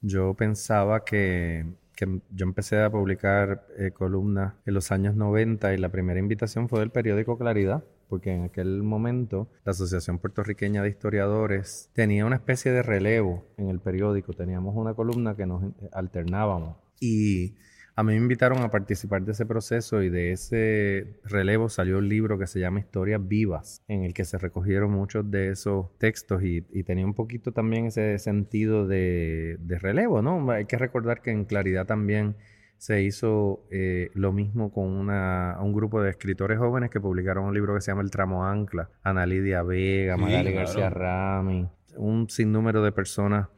yo 0.00 0.34
pensaba 0.34 1.04
que, 1.04 1.66
que 1.96 2.20
yo 2.30 2.44
empecé 2.44 2.80
a 2.80 2.90
publicar 2.90 3.66
eh, 3.78 3.90
columnas 3.90 4.54
en 4.64 4.74
los 4.74 4.92
años 4.92 5.14
90 5.16 5.74
y 5.74 5.78
la 5.78 5.90
primera 5.90 6.20
invitación 6.20 6.68
fue 6.68 6.80
del 6.80 6.90
periódico 6.90 7.36
Claridad, 7.36 7.84
porque 8.10 8.34
en 8.34 8.42
aquel 8.44 8.82
momento 8.82 9.48
la 9.64 9.70
Asociación 9.70 10.18
Puertorriqueña 10.18 10.82
de 10.82 10.90
Historiadores 10.90 11.88
tenía 11.94 12.26
una 12.26 12.36
especie 12.36 12.72
de 12.72 12.82
relevo 12.82 13.44
en 13.56 13.70
el 13.70 13.78
periódico, 13.78 14.34
teníamos 14.34 14.76
una 14.76 14.92
columna 14.92 15.36
que 15.36 15.46
nos 15.46 15.62
alternábamos 15.92 16.76
y 17.00 17.54
a 18.00 18.02
mí 18.02 18.14
me 18.14 18.18
invitaron 18.18 18.62
a 18.62 18.70
participar 18.70 19.22
de 19.24 19.32
ese 19.32 19.44
proceso 19.44 20.02
y 20.02 20.08
de 20.08 20.32
ese 20.32 21.18
relevo 21.24 21.68
salió 21.68 21.98
un 21.98 22.08
libro 22.08 22.38
que 22.38 22.46
se 22.46 22.58
llama 22.58 22.80
Historias 22.80 23.20
Vivas, 23.26 23.82
en 23.88 24.04
el 24.04 24.14
que 24.14 24.24
se 24.24 24.38
recogieron 24.38 24.90
muchos 24.90 25.30
de 25.30 25.50
esos 25.50 25.86
textos 25.98 26.42
y, 26.42 26.62
tenía 26.82 27.04
un 27.04 27.12
poquito 27.12 27.52
también 27.52 27.86
ese 27.86 28.18
sentido 28.18 28.86
de, 28.86 29.58
relevo, 29.68 30.22
¿no? 30.22 30.50
Hay 30.50 30.64
que 30.64 30.78
recordar 30.78 31.20
que 31.20 31.30
en 31.30 31.44
Claridad 31.44 31.84
también 31.84 32.36
se 32.80 33.02
hizo 33.02 33.66
eh, 33.70 34.10
lo 34.14 34.32
mismo 34.32 34.72
con 34.72 34.86
una, 34.86 35.58
un 35.60 35.74
grupo 35.74 36.00
de 36.00 36.08
escritores 36.08 36.58
jóvenes 36.58 36.88
que 36.88 36.98
publicaron 36.98 37.44
un 37.44 37.52
libro 37.52 37.74
que 37.74 37.82
se 37.82 37.90
llama 37.90 38.00
El 38.00 38.10
Tramo 38.10 38.46
Ancla, 38.46 38.88
Ana 39.02 39.26
Lidia 39.26 39.62
Vega, 39.62 40.16
Magali 40.16 40.50
García 40.50 40.88
Rami, 40.88 41.68
un 41.96 42.30
sinnúmero 42.30 42.82
de 42.82 42.90
personas 42.90 43.48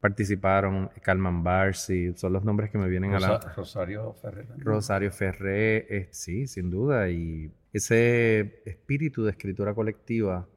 participaron, 0.00 0.90
Calman 1.00 1.44
Barsi, 1.44 2.12
son 2.16 2.32
los 2.32 2.42
nombres 2.42 2.70
que 2.72 2.78
me 2.78 2.88
vienen 2.88 3.14
a 3.14 3.20
la... 3.20 3.38
Rosario 3.56 4.14
Ferré. 4.14 4.46
Rosario 4.58 5.12
Ferré, 5.12 6.08
sí, 6.10 6.48
sin 6.48 6.68
duda, 6.68 7.08
y 7.08 7.52
ese 7.72 8.62
espíritu 8.64 9.22
de 9.22 9.30
escritura 9.30 9.74
colectiva 9.74 10.48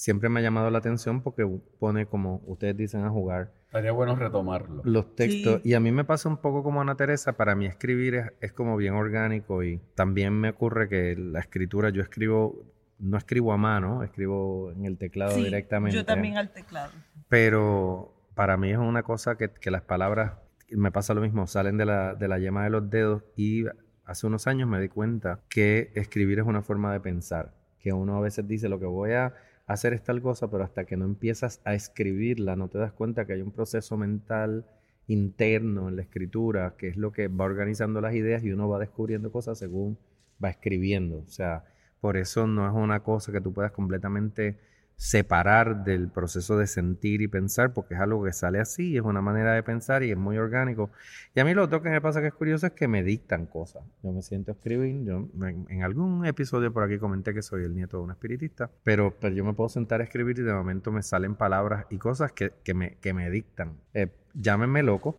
siempre 0.00 0.30
me 0.30 0.40
ha 0.40 0.42
llamado 0.42 0.70
la 0.70 0.78
atención 0.78 1.20
porque 1.20 1.46
pone, 1.78 2.06
como 2.06 2.40
ustedes 2.46 2.74
dicen, 2.74 3.04
a 3.04 3.10
jugar. 3.10 3.52
Estaría 3.66 3.92
bueno 3.92 4.16
retomarlo. 4.16 4.80
Los 4.82 5.14
textos, 5.14 5.60
y 5.62 5.74
a 5.74 5.80
mí 5.80 5.92
me 5.92 6.04
pasa 6.04 6.30
un 6.30 6.38
poco 6.38 6.62
como 6.62 6.80
Ana 6.80 6.94
Teresa, 6.94 7.34
para 7.34 7.54
mí 7.54 7.66
escribir 7.66 8.32
es, 8.40 8.52
como 8.54 8.78
bien 8.78 8.94
orgánico 8.94 9.62
y 9.62 9.78
también 9.94 10.32
me 10.32 10.48
ocurre 10.48 10.88
que 10.88 11.14
la 11.16 11.40
escritura, 11.40 11.90
yo 11.90 12.00
escribo, 12.00 12.64
no 12.98 13.18
escribo 13.18 13.52
a 13.52 13.58
mano, 13.58 14.02
escribo 14.02 14.72
en 14.72 14.86
el 14.86 14.96
teclado 14.96 15.32
sí, 15.32 15.44
directamente. 15.44 15.94
Yo 15.94 16.06
también 16.06 16.38
al 16.38 16.50
teclado. 16.50 16.92
Pero 17.28 18.14
para 18.34 18.56
mí 18.56 18.70
es 18.70 18.78
una 18.78 19.02
cosa 19.02 19.36
que, 19.36 19.70
las 19.70 19.82
palabras, 19.82 20.32
me 20.70 20.90
pasa 20.90 21.12
lo 21.12 21.20
mismo, 21.20 21.46
salen 21.46 21.76
de 21.76 21.84
la, 21.84 22.14
de 22.14 22.26
la 22.26 22.38
yema 22.38 22.64
de 22.64 22.70
los 22.70 22.88
dedos 22.88 23.22
y 23.36 23.66
hace 24.06 24.26
unos 24.26 24.46
años 24.46 24.66
me 24.66 24.80
di 24.80 24.88
cuenta 24.88 25.40
que 25.50 25.92
escribir 25.94 26.38
es 26.38 26.46
una 26.46 26.62
forma 26.62 26.90
de 26.90 27.00
pensar, 27.00 27.52
que 27.78 27.92
uno 27.92 28.16
a 28.16 28.20
veces 28.20 28.48
dice 28.48 28.70
lo 28.70 28.80
que 28.80 28.86
voy 28.86 29.12
a 29.12 29.34
hacer 29.72 29.92
es 29.92 30.02
tal 30.02 30.20
cosa, 30.20 30.50
pero 30.50 30.64
hasta 30.64 30.84
que 30.84 30.96
no 30.96 31.04
empiezas 31.04 31.60
a 31.64 31.74
escribirla 31.74 32.56
no 32.56 32.68
te 32.68 32.78
das 32.78 32.92
cuenta 32.92 33.24
que 33.24 33.34
hay 33.34 33.42
un 33.42 33.52
proceso 33.52 33.96
mental 33.96 34.66
interno 35.06 35.88
en 35.88 35.96
la 35.96 36.02
escritura, 36.02 36.74
que 36.76 36.88
es 36.88 36.96
lo 36.96 37.12
que 37.12 37.28
va 37.28 37.44
organizando 37.44 38.00
las 38.00 38.14
ideas 38.14 38.42
y 38.44 38.52
uno 38.52 38.68
va 38.68 38.78
descubriendo 38.80 39.30
cosas 39.30 39.58
según 39.58 39.96
va 40.42 40.50
escribiendo. 40.50 41.18
O 41.18 41.28
sea, 41.28 41.64
por 42.00 42.16
eso 42.16 42.46
no 42.46 42.66
es 42.66 42.74
una 42.74 43.00
cosa 43.00 43.30
que 43.30 43.40
tú 43.40 43.52
puedas 43.52 43.72
completamente 43.72 44.58
separar 45.00 45.82
del 45.82 46.08
proceso 46.08 46.58
de 46.58 46.66
sentir 46.66 47.22
y 47.22 47.26
pensar, 47.26 47.72
porque 47.72 47.94
es 47.94 48.00
algo 48.00 48.22
que 48.22 48.34
sale 48.34 48.60
así, 48.60 48.98
es 48.98 49.02
una 49.02 49.22
manera 49.22 49.54
de 49.54 49.62
pensar 49.62 50.02
y 50.02 50.10
es 50.10 50.16
muy 50.18 50.36
orgánico. 50.36 50.90
Y 51.34 51.40
a 51.40 51.44
mí 51.46 51.54
lo 51.54 51.64
otro 51.64 51.80
que 51.80 51.88
me 51.88 52.02
pasa 52.02 52.20
que 52.20 52.26
es 52.26 52.34
curioso 52.34 52.66
es 52.66 52.72
que 52.74 52.86
me 52.86 53.02
dictan 53.02 53.46
cosas. 53.46 53.82
Yo 54.02 54.12
me 54.12 54.20
siento 54.20 54.50
a 54.50 54.54
escribir, 54.54 55.02
yo 55.06 55.26
en, 55.70 55.82
algún 55.82 56.26
episodio 56.26 56.70
por 56.70 56.82
aquí 56.82 56.98
comenté 56.98 57.32
que 57.32 57.40
soy 57.40 57.64
el 57.64 57.74
nieto 57.74 57.96
de 57.96 58.02
un 58.02 58.10
espiritista, 58.10 58.70
pero, 58.84 59.16
pero 59.18 59.34
yo 59.34 59.42
me 59.42 59.54
puedo 59.54 59.70
sentar 59.70 60.02
a 60.02 60.04
escribir 60.04 60.38
y 60.38 60.42
de 60.42 60.52
momento 60.52 60.92
me 60.92 61.02
salen 61.02 61.34
palabras 61.34 61.86
y 61.88 61.96
cosas 61.96 62.32
que, 62.32 62.52
que, 62.62 62.74
me, 62.74 62.96
que 62.96 63.14
me 63.14 63.30
dictan. 63.30 63.78
Eh, 63.94 64.08
llámenme 64.34 64.82
loco, 64.82 65.18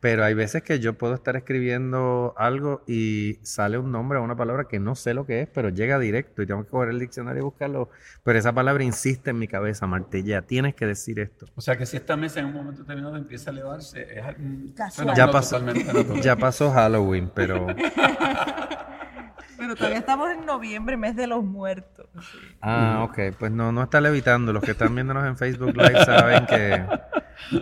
pero, 0.00 0.24
hay 0.24 0.34
veces 0.34 0.64
que 0.64 0.80
yo 0.80 0.94
puedo 0.94 1.14
estar 1.14 1.36
escribiendo 1.36 2.34
algo 2.36 2.82
y 2.88 3.38
sale 3.42 3.78
un 3.78 3.92
nombre 3.92 4.18
o 4.18 4.22
una 4.24 4.34
palabra 4.34 4.64
que 4.64 4.80
no 4.80 4.96
sé 4.96 5.14
lo 5.14 5.26
que 5.26 5.42
es, 5.42 5.48
pero 5.48 5.68
llega 5.68 5.98
directo 6.00 6.42
y 6.42 6.46
tengo 6.46 6.64
que 6.64 6.70
coger 6.70 6.88
el 6.88 6.98
diccionario 6.98 7.40
y 7.40 7.44
buscarlo. 7.44 7.88
Pero 8.24 8.36
esa 8.36 8.52
palabra 8.52 8.82
insiste 8.82 9.30
en 9.30 9.38
mi 9.38 9.46
cabeza, 9.46 9.86
martilla, 9.86 10.42
tienes 10.42 10.74
que 10.74 10.86
decir 10.86 11.20
esto. 11.20 11.46
O 11.54 11.60
sea 11.60 11.78
que 11.78 11.86
si 11.86 11.96
esta 11.96 12.16
mesa 12.16 12.40
en 12.40 12.46
un 12.46 12.54
momento 12.54 12.80
determinado 12.80 13.16
empieza 13.16 13.50
a 13.50 13.52
elevarse, 13.52 14.08
es 14.18 15.16
Ya 15.16 15.30
pasó, 15.30 15.60
ya 16.20 16.36
pasó 16.36 16.72
Halloween, 16.72 17.30
pero... 17.32 17.68
Todavía 19.76 19.98
estamos 19.98 20.30
en 20.30 20.44
noviembre, 20.46 20.96
mes 20.96 21.16
de 21.16 21.26
los 21.26 21.44
muertos. 21.44 22.06
Ah, 22.60 23.06
ok. 23.08 23.36
Pues 23.38 23.52
no, 23.52 23.72
no 23.72 23.82
está 23.82 24.00
levitando. 24.00 24.52
Los 24.52 24.62
que 24.62 24.72
están 24.72 24.94
viéndonos 24.94 25.26
en 25.26 25.36
Facebook 25.36 25.76
Live 25.76 26.04
saben 26.04 26.46
que, 26.46 26.86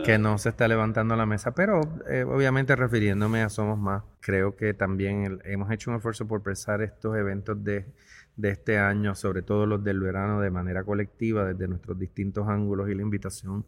que 0.04 0.18
no 0.18 0.38
se 0.38 0.50
está 0.50 0.68
levantando 0.68 1.16
la 1.16 1.26
mesa. 1.26 1.52
Pero 1.52 1.80
eh, 2.08 2.24
obviamente 2.24 2.76
refiriéndome 2.76 3.42
a 3.42 3.48
Somos 3.48 3.78
Más, 3.78 4.02
creo 4.20 4.56
que 4.56 4.74
también 4.74 5.40
hemos 5.44 5.70
hecho 5.70 5.90
un 5.90 5.96
esfuerzo 5.96 6.26
por 6.26 6.42
presar 6.42 6.82
estos 6.82 7.16
eventos 7.16 7.62
de, 7.62 7.86
de 8.36 8.50
este 8.50 8.78
año, 8.78 9.14
sobre 9.14 9.42
todo 9.42 9.66
los 9.66 9.82
del 9.84 10.00
verano, 10.00 10.40
de 10.40 10.50
manera 10.50 10.84
colectiva, 10.84 11.44
desde 11.44 11.68
nuestros 11.68 11.98
distintos 11.98 12.48
ángulos 12.48 12.88
y 12.88 12.94
la 12.94 13.02
invitación 13.02 13.64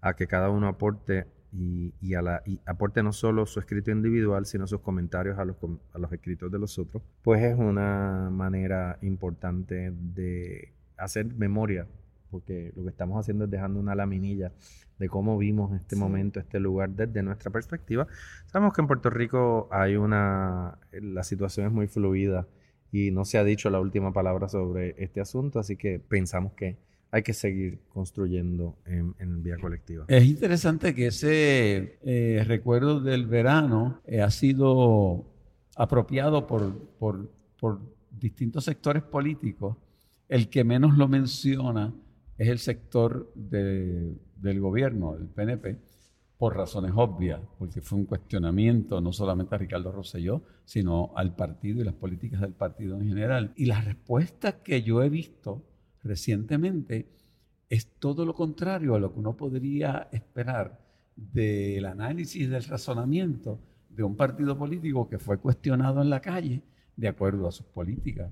a 0.00 0.14
que 0.14 0.26
cada 0.26 0.50
uno 0.50 0.68
aporte 0.68 1.26
y, 1.56 2.14
a 2.14 2.22
la, 2.22 2.42
aporte 2.66 3.02
no 3.02 3.12
solo 3.12 3.46
su 3.46 3.60
escrito 3.60 3.90
individual, 3.90 4.44
sino 4.44 4.66
sus 4.66 4.80
comentarios 4.80 5.38
a 5.38 5.44
los, 5.44 5.56
a 5.92 5.98
los 5.98 6.12
escritos 6.12 6.50
de 6.50 6.58
los 6.58 6.78
otros, 6.78 7.02
pues 7.22 7.42
es 7.42 7.56
una 7.56 8.28
manera 8.30 8.98
importante 9.02 9.92
de 9.92 10.72
hacer 10.96 11.26
memoria, 11.34 11.86
porque 12.30 12.72
lo 12.74 12.82
que 12.82 12.90
estamos 12.90 13.20
haciendo 13.20 13.44
es 13.44 13.50
dejando 13.50 13.78
una 13.78 13.94
laminilla 13.94 14.50
de 14.98 15.08
cómo 15.08 15.38
vimos 15.38 15.72
este 15.74 15.96
momento, 15.96 16.40
este 16.40 16.58
lugar 16.58 16.90
desde 16.90 17.22
nuestra 17.22 17.50
perspectiva. 17.50 18.06
Sabemos 18.46 18.74
que 18.74 18.80
en 18.80 18.86
Puerto 18.88 19.10
Rico 19.10 19.68
hay 19.70 19.96
una, 19.96 20.78
la 20.92 21.22
situación 21.22 21.66
es 21.66 21.72
muy 21.72 21.86
fluida 21.86 22.48
y 22.90 23.12
no 23.12 23.24
se 23.24 23.38
ha 23.38 23.44
dicho 23.44 23.70
la 23.70 23.80
última 23.80 24.12
palabra 24.12 24.48
sobre 24.48 24.94
este 24.98 25.20
asunto, 25.20 25.60
así 25.60 25.76
que 25.76 26.00
pensamos 26.00 26.52
que 26.54 26.78
hay 27.14 27.22
que 27.22 27.32
seguir 27.32 27.78
construyendo 27.90 28.76
en, 28.86 29.40
vía 29.40 29.56
colectiva. 29.56 30.04
Es 30.08 30.24
interesante 30.24 30.96
que 30.96 31.06
ese 31.06 32.00
eh, 32.02 32.42
recuerdo 32.44 32.98
del 32.98 33.28
verano 33.28 34.00
eh, 34.04 34.20
ha 34.20 34.32
sido 34.32 35.24
apropiado 35.76 36.44
por, 36.48 37.30
distintos 38.10 38.64
sectores 38.64 39.04
políticos. 39.04 39.76
El 40.28 40.48
que 40.48 40.64
menos 40.64 40.98
lo 40.98 41.06
menciona 41.06 41.94
es 42.36 42.48
el 42.48 42.58
sector 42.58 43.32
del 43.36 44.60
gobierno, 44.60 45.14
el 45.14 45.28
PNP, 45.28 45.78
por 46.36 46.56
razones 46.56 46.90
obvias, 46.96 47.40
porque 47.60 47.80
fue 47.80 48.00
un 48.00 48.06
cuestionamiento 48.06 49.00
no 49.00 49.12
solamente 49.12 49.54
a 49.54 49.58
Ricardo 49.58 49.92
Rosselló, 49.92 50.42
sino 50.64 51.12
al 51.14 51.36
partido 51.36 51.80
y 51.80 51.84
las 51.84 51.94
políticas 51.94 52.40
del 52.40 52.54
partido 52.54 52.96
en 52.96 53.06
general. 53.06 53.52
Y 53.54 53.66
las 53.66 53.84
respuestas 53.84 54.54
que 54.64 54.82
yo 54.82 55.00
he 55.00 55.08
visto 55.08 55.62
recientemente 56.04 57.08
es 57.68 57.86
todo 57.98 58.24
lo 58.24 58.34
contrario 58.34 58.94
a 58.94 59.00
lo 59.00 59.12
que 59.12 59.18
uno 59.18 59.36
podría 59.36 60.08
esperar 60.12 60.78
del 61.16 61.86
análisis 61.86 62.48
del 62.48 62.64
razonamiento 62.64 63.58
de 63.88 64.02
un 64.02 64.16
partido 64.16 64.56
político 64.56 65.08
que 65.08 65.18
fue 65.18 65.38
cuestionado 65.38 66.02
en 66.02 66.10
la 66.10 66.20
calle 66.20 66.62
de 66.96 67.08
acuerdo 67.08 67.48
a 67.48 67.52
sus 67.52 67.66
políticas. 67.66 68.30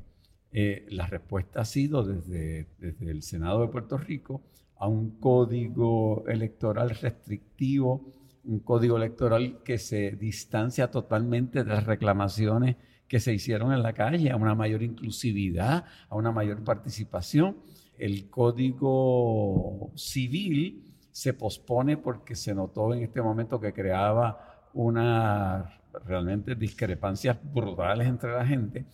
Eh, 0.52 0.86
la 0.90 1.06
respuesta 1.06 1.62
ha 1.62 1.64
sido 1.64 2.04
desde, 2.04 2.68
desde 2.78 3.10
el 3.10 3.22
Senado 3.22 3.62
de 3.62 3.68
Puerto 3.68 3.96
Rico 3.96 4.42
a 4.76 4.86
un 4.86 5.18
código 5.18 6.24
electoral 6.26 6.90
restrictivo, 6.90 8.12
un 8.44 8.60
código 8.60 8.96
electoral 8.96 9.62
que 9.64 9.78
se 9.78 10.10
distancia 10.12 10.90
totalmente 10.90 11.64
de 11.64 11.70
las 11.70 11.86
reclamaciones 11.86 12.76
que 13.12 13.20
se 13.20 13.34
hicieron 13.34 13.74
en 13.74 13.82
la 13.82 13.92
calle, 13.92 14.30
a 14.30 14.36
una 14.36 14.54
mayor 14.54 14.82
inclusividad, 14.82 15.84
a 16.08 16.16
una 16.16 16.32
mayor 16.32 16.64
participación. 16.64 17.58
El 17.98 18.30
código 18.30 19.92
civil 19.94 20.82
se 21.10 21.34
pospone 21.34 21.98
porque 21.98 22.34
se 22.34 22.54
notó 22.54 22.94
en 22.94 23.02
este 23.02 23.20
momento 23.20 23.60
que 23.60 23.74
creaba 23.74 24.70
una 24.72 25.78
realmente 26.06 26.54
discrepancias 26.54 27.36
brutales 27.52 28.08
entre 28.08 28.32
la 28.32 28.46
gente, 28.46 28.86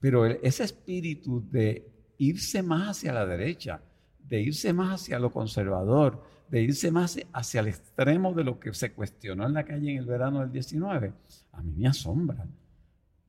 pero 0.00 0.24
ese 0.24 0.64
espíritu 0.64 1.46
de 1.50 1.86
irse 2.16 2.62
más 2.62 2.96
hacia 2.96 3.12
la 3.12 3.26
derecha, 3.26 3.82
de 4.26 4.40
irse 4.40 4.72
más 4.72 5.02
hacia 5.02 5.18
lo 5.18 5.30
conservador, 5.30 6.24
de 6.48 6.62
irse 6.62 6.90
más 6.90 7.18
hacia 7.30 7.60
el 7.60 7.68
extremo 7.68 8.32
de 8.32 8.44
lo 8.44 8.58
que 8.58 8.72
se 8.72 8.94
cuestionó 8.94 9.44
en 9.44 9.52
la 9.52 9.64
calle 9.66 9.92
en 9.92 9.98
el 9.98 10.06
verano 10.06 10.40
del 10.40 10.50
19, 10.50 11.12
a 11.52 11.60
mí 11.60 11.74
me 11.76 11.88
asombra 11.88 12.46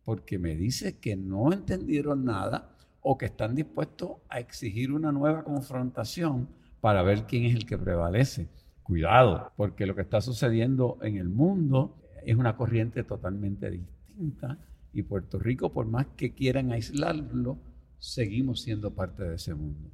porque 0.07 0.39
me 0.39 0.55
dice 0.55 0.99
que 0.99 1.17
no 1.17 1.51
entendieron 1.51 2.23
nada 2.23 2.69
o 3.01 3.17
que 3.17 3.25
están 3.25 3.55
dispuestos 3.55 4.11
a 4.29 4.39
exigir 4.39 4.93
una 4.93 5.11
nueva 5.11 5.43
confrontación 5.43 6.47
para 6.79 7.03
ver 7.03 7.25
quién 7.25 7.43
es 7.43 7.53
el 7.53 7.65
que 7.65 7.77
prevalece. 7.77 8.47
Cuidado, 8.83 9.51
porque 9.57 9.85
lo 9.85 9.95
que 9.95 10.03
está 10.03 10.21
sucediendo 10.21 10.97
en 11.01 11.17
el 11.17 11.27
mundo 11.27 11.97
es 12.25 12.37
una 12.37 12.55
corriente 12.55 13.03
totalmente 13.03 13.69
distinta 13.69 14.57
y 14.93 15.03
Puerto 15.03 15.39
Rico, 15.39 15.73
por 15.73 15.87
más 15.87 16.07
que 16.15 16.33
quieran 16.33 16.71
aislarlo, 16.71 17.57
seguimos 17.99 18.61
siendo 18.61 18.95
parte 18.95 19.23
de 19.23 19.35
ese 19.35 19.55
mundo. 19.55 19.89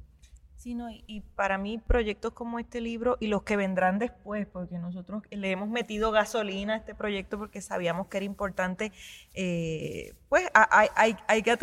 Sí, 0.64 0.74
y, 1.06 1.20
para 1.20 1.58
mí 1.58 1.76
proyectos 1.76 2.32
como 2.32 2.58
este 2.58 2.80
libro 2.80 3.18
y 3.20 3.26
los 3.26 3.42
que 3.42 3.54
vendrán 3.54 3.98
después, 3.98 4.46
porque 4.46 4.78
nosotros 4.78 5.22
le 5.30 5.50
hemos 5.50 5.68
metido 5.68 6.10
gasolina 6.10 6.72
a 6.72 6.76
este 6.78 6.94
proyecto 6.94 7.36
porque 7.36 7.60
sabíamos 7.60 8.06
que 8.06 8.16
era 8.16 8.24
importante, 8.24 8.90
eh, 9.34 10.14
pues 10.30 10.48
hay, 10.54 11.16
hay, 11.28 11.42
que 11.42 11.54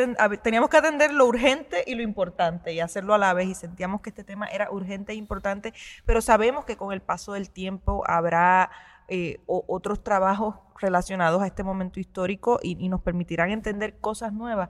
teníamos 0.43 0.69
que 0.69 0.77
atender 0.77 1.11
lo 1.13 1.25
urgente 1.25 1.83
y 1.87 1.95
lo 1.95 2.03
importante 2.03 2.73
y 2.73 2.79
hacerlo 2.79 3.15
a 3.15 3.17
la 3.17 3.33
vez 3.33 3.47
y 3.47 3.55
sentíamos 3.55 4.01
que 4.01 4.11
este 4.11 4.23
tema 4.23 4.45
era 4.45 4.69
urgente 4.69 5.13
e 5.13 5.15
importante, 5.15 5.73
pero 6.05 6.21
sabemos 6.21 6.65
que 6.65 6.77
con 6.77 6.93
el 6.93 7.01
paso 7.01 7.33
del 7.33 7.49
tiempo 7.49 8.03
habrá 8.05 8.69
eh, 9.07 9.39
otros 9.47 10.03
trabajos 10.03 10.57
relacionados 10.79 11.41
a 11.41 11.47
este 11.47 11.63
momento 11.63 11.99
histórico 11.99 12.59
y, 12.61 12.87
nos 12.87 13.01
permitirán 13.01 13.49
entender 13.49 13.97
cosas 13.97 14.31
nuevas, 14.31 14.69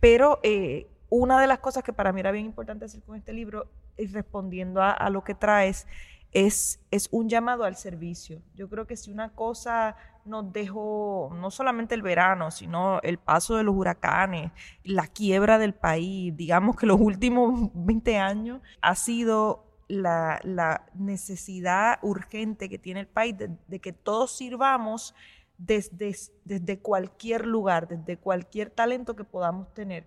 pero... 0.00 0.38
Eh, 0.42 0.86
una 1.10 1.40
de 1.40 1.46
las 1.46 1.58
cosas 1.58 1.82
que 1.82 1.92
para 1.92 2.12
mí 2.12 2.20
era 2.20 2.30
bien 2.30 2.46
importante 2.46 2.86
hacer 2.86 3.02
con 3.02 3.16
este 3.16 3.32
libro, 3.32 3.66
y 3.98 4.06
respondiendo 4.06 4.80
a, 4.82 5.10
lo 5.10 5.22
que 5.22 5.34
traes, 5.34 5.86
es, 6.32 6.80
es, 6.90 7.08
un 7.10 7.28
llamado 7.28 7.64
al 7.64 7.76
servicio. 7.76 8.40
Yo 8.54 8.68
creo 8.68 8.86
que 8.86 8.96
si 8.96 9.10
una 9.10 9.30
cosa 9.30 9.96
nos 10.24 10.52
dejó 10.52 11.30
no 11.34 11.50
solamente 11.50 11.94
el 11.94 12.02
verano, 12.02 12.50
sino 12.50 13.00
el 13.02 13.18
paso 13.18 13.56
de 13.56 13.64
los 13.64 13.74
huracanes, 13.74 14.52
la 14.84 15.06
quiebra 15.06 15.58
del 15.58 15.74
país, 15.74 16.34
digamos 16.36 16.76
que 16.76 16.86
los 16.86 17.00
últimos 17.00 17.70
20 17.74 18.16
años, 18.16 18.60
ha 18.80 18.94
sido 18.94 19.66
la, 19.88 20.86
necesidad 20.94 21.98
urgente 22.02 22.68
que 22.68 22.78
tiene 22.78 23.00
el 23.00 23.08
país 23.08 23.34
de, 23.36 23.80
que 23.80 23.92
todos 23.92 24.36
sirvamos 24.36 25.14
desde, 25.58 26.14
desde 26.44 26.78
cualquier 26.78 27.46
lugar, 27.46 27.88
desde 27.88 28.16
cualquier 28.16 28.70
talento 28.70 29.16
que 29.16 29.24
podamos 29.24 29.74
tener. 29.74 30.06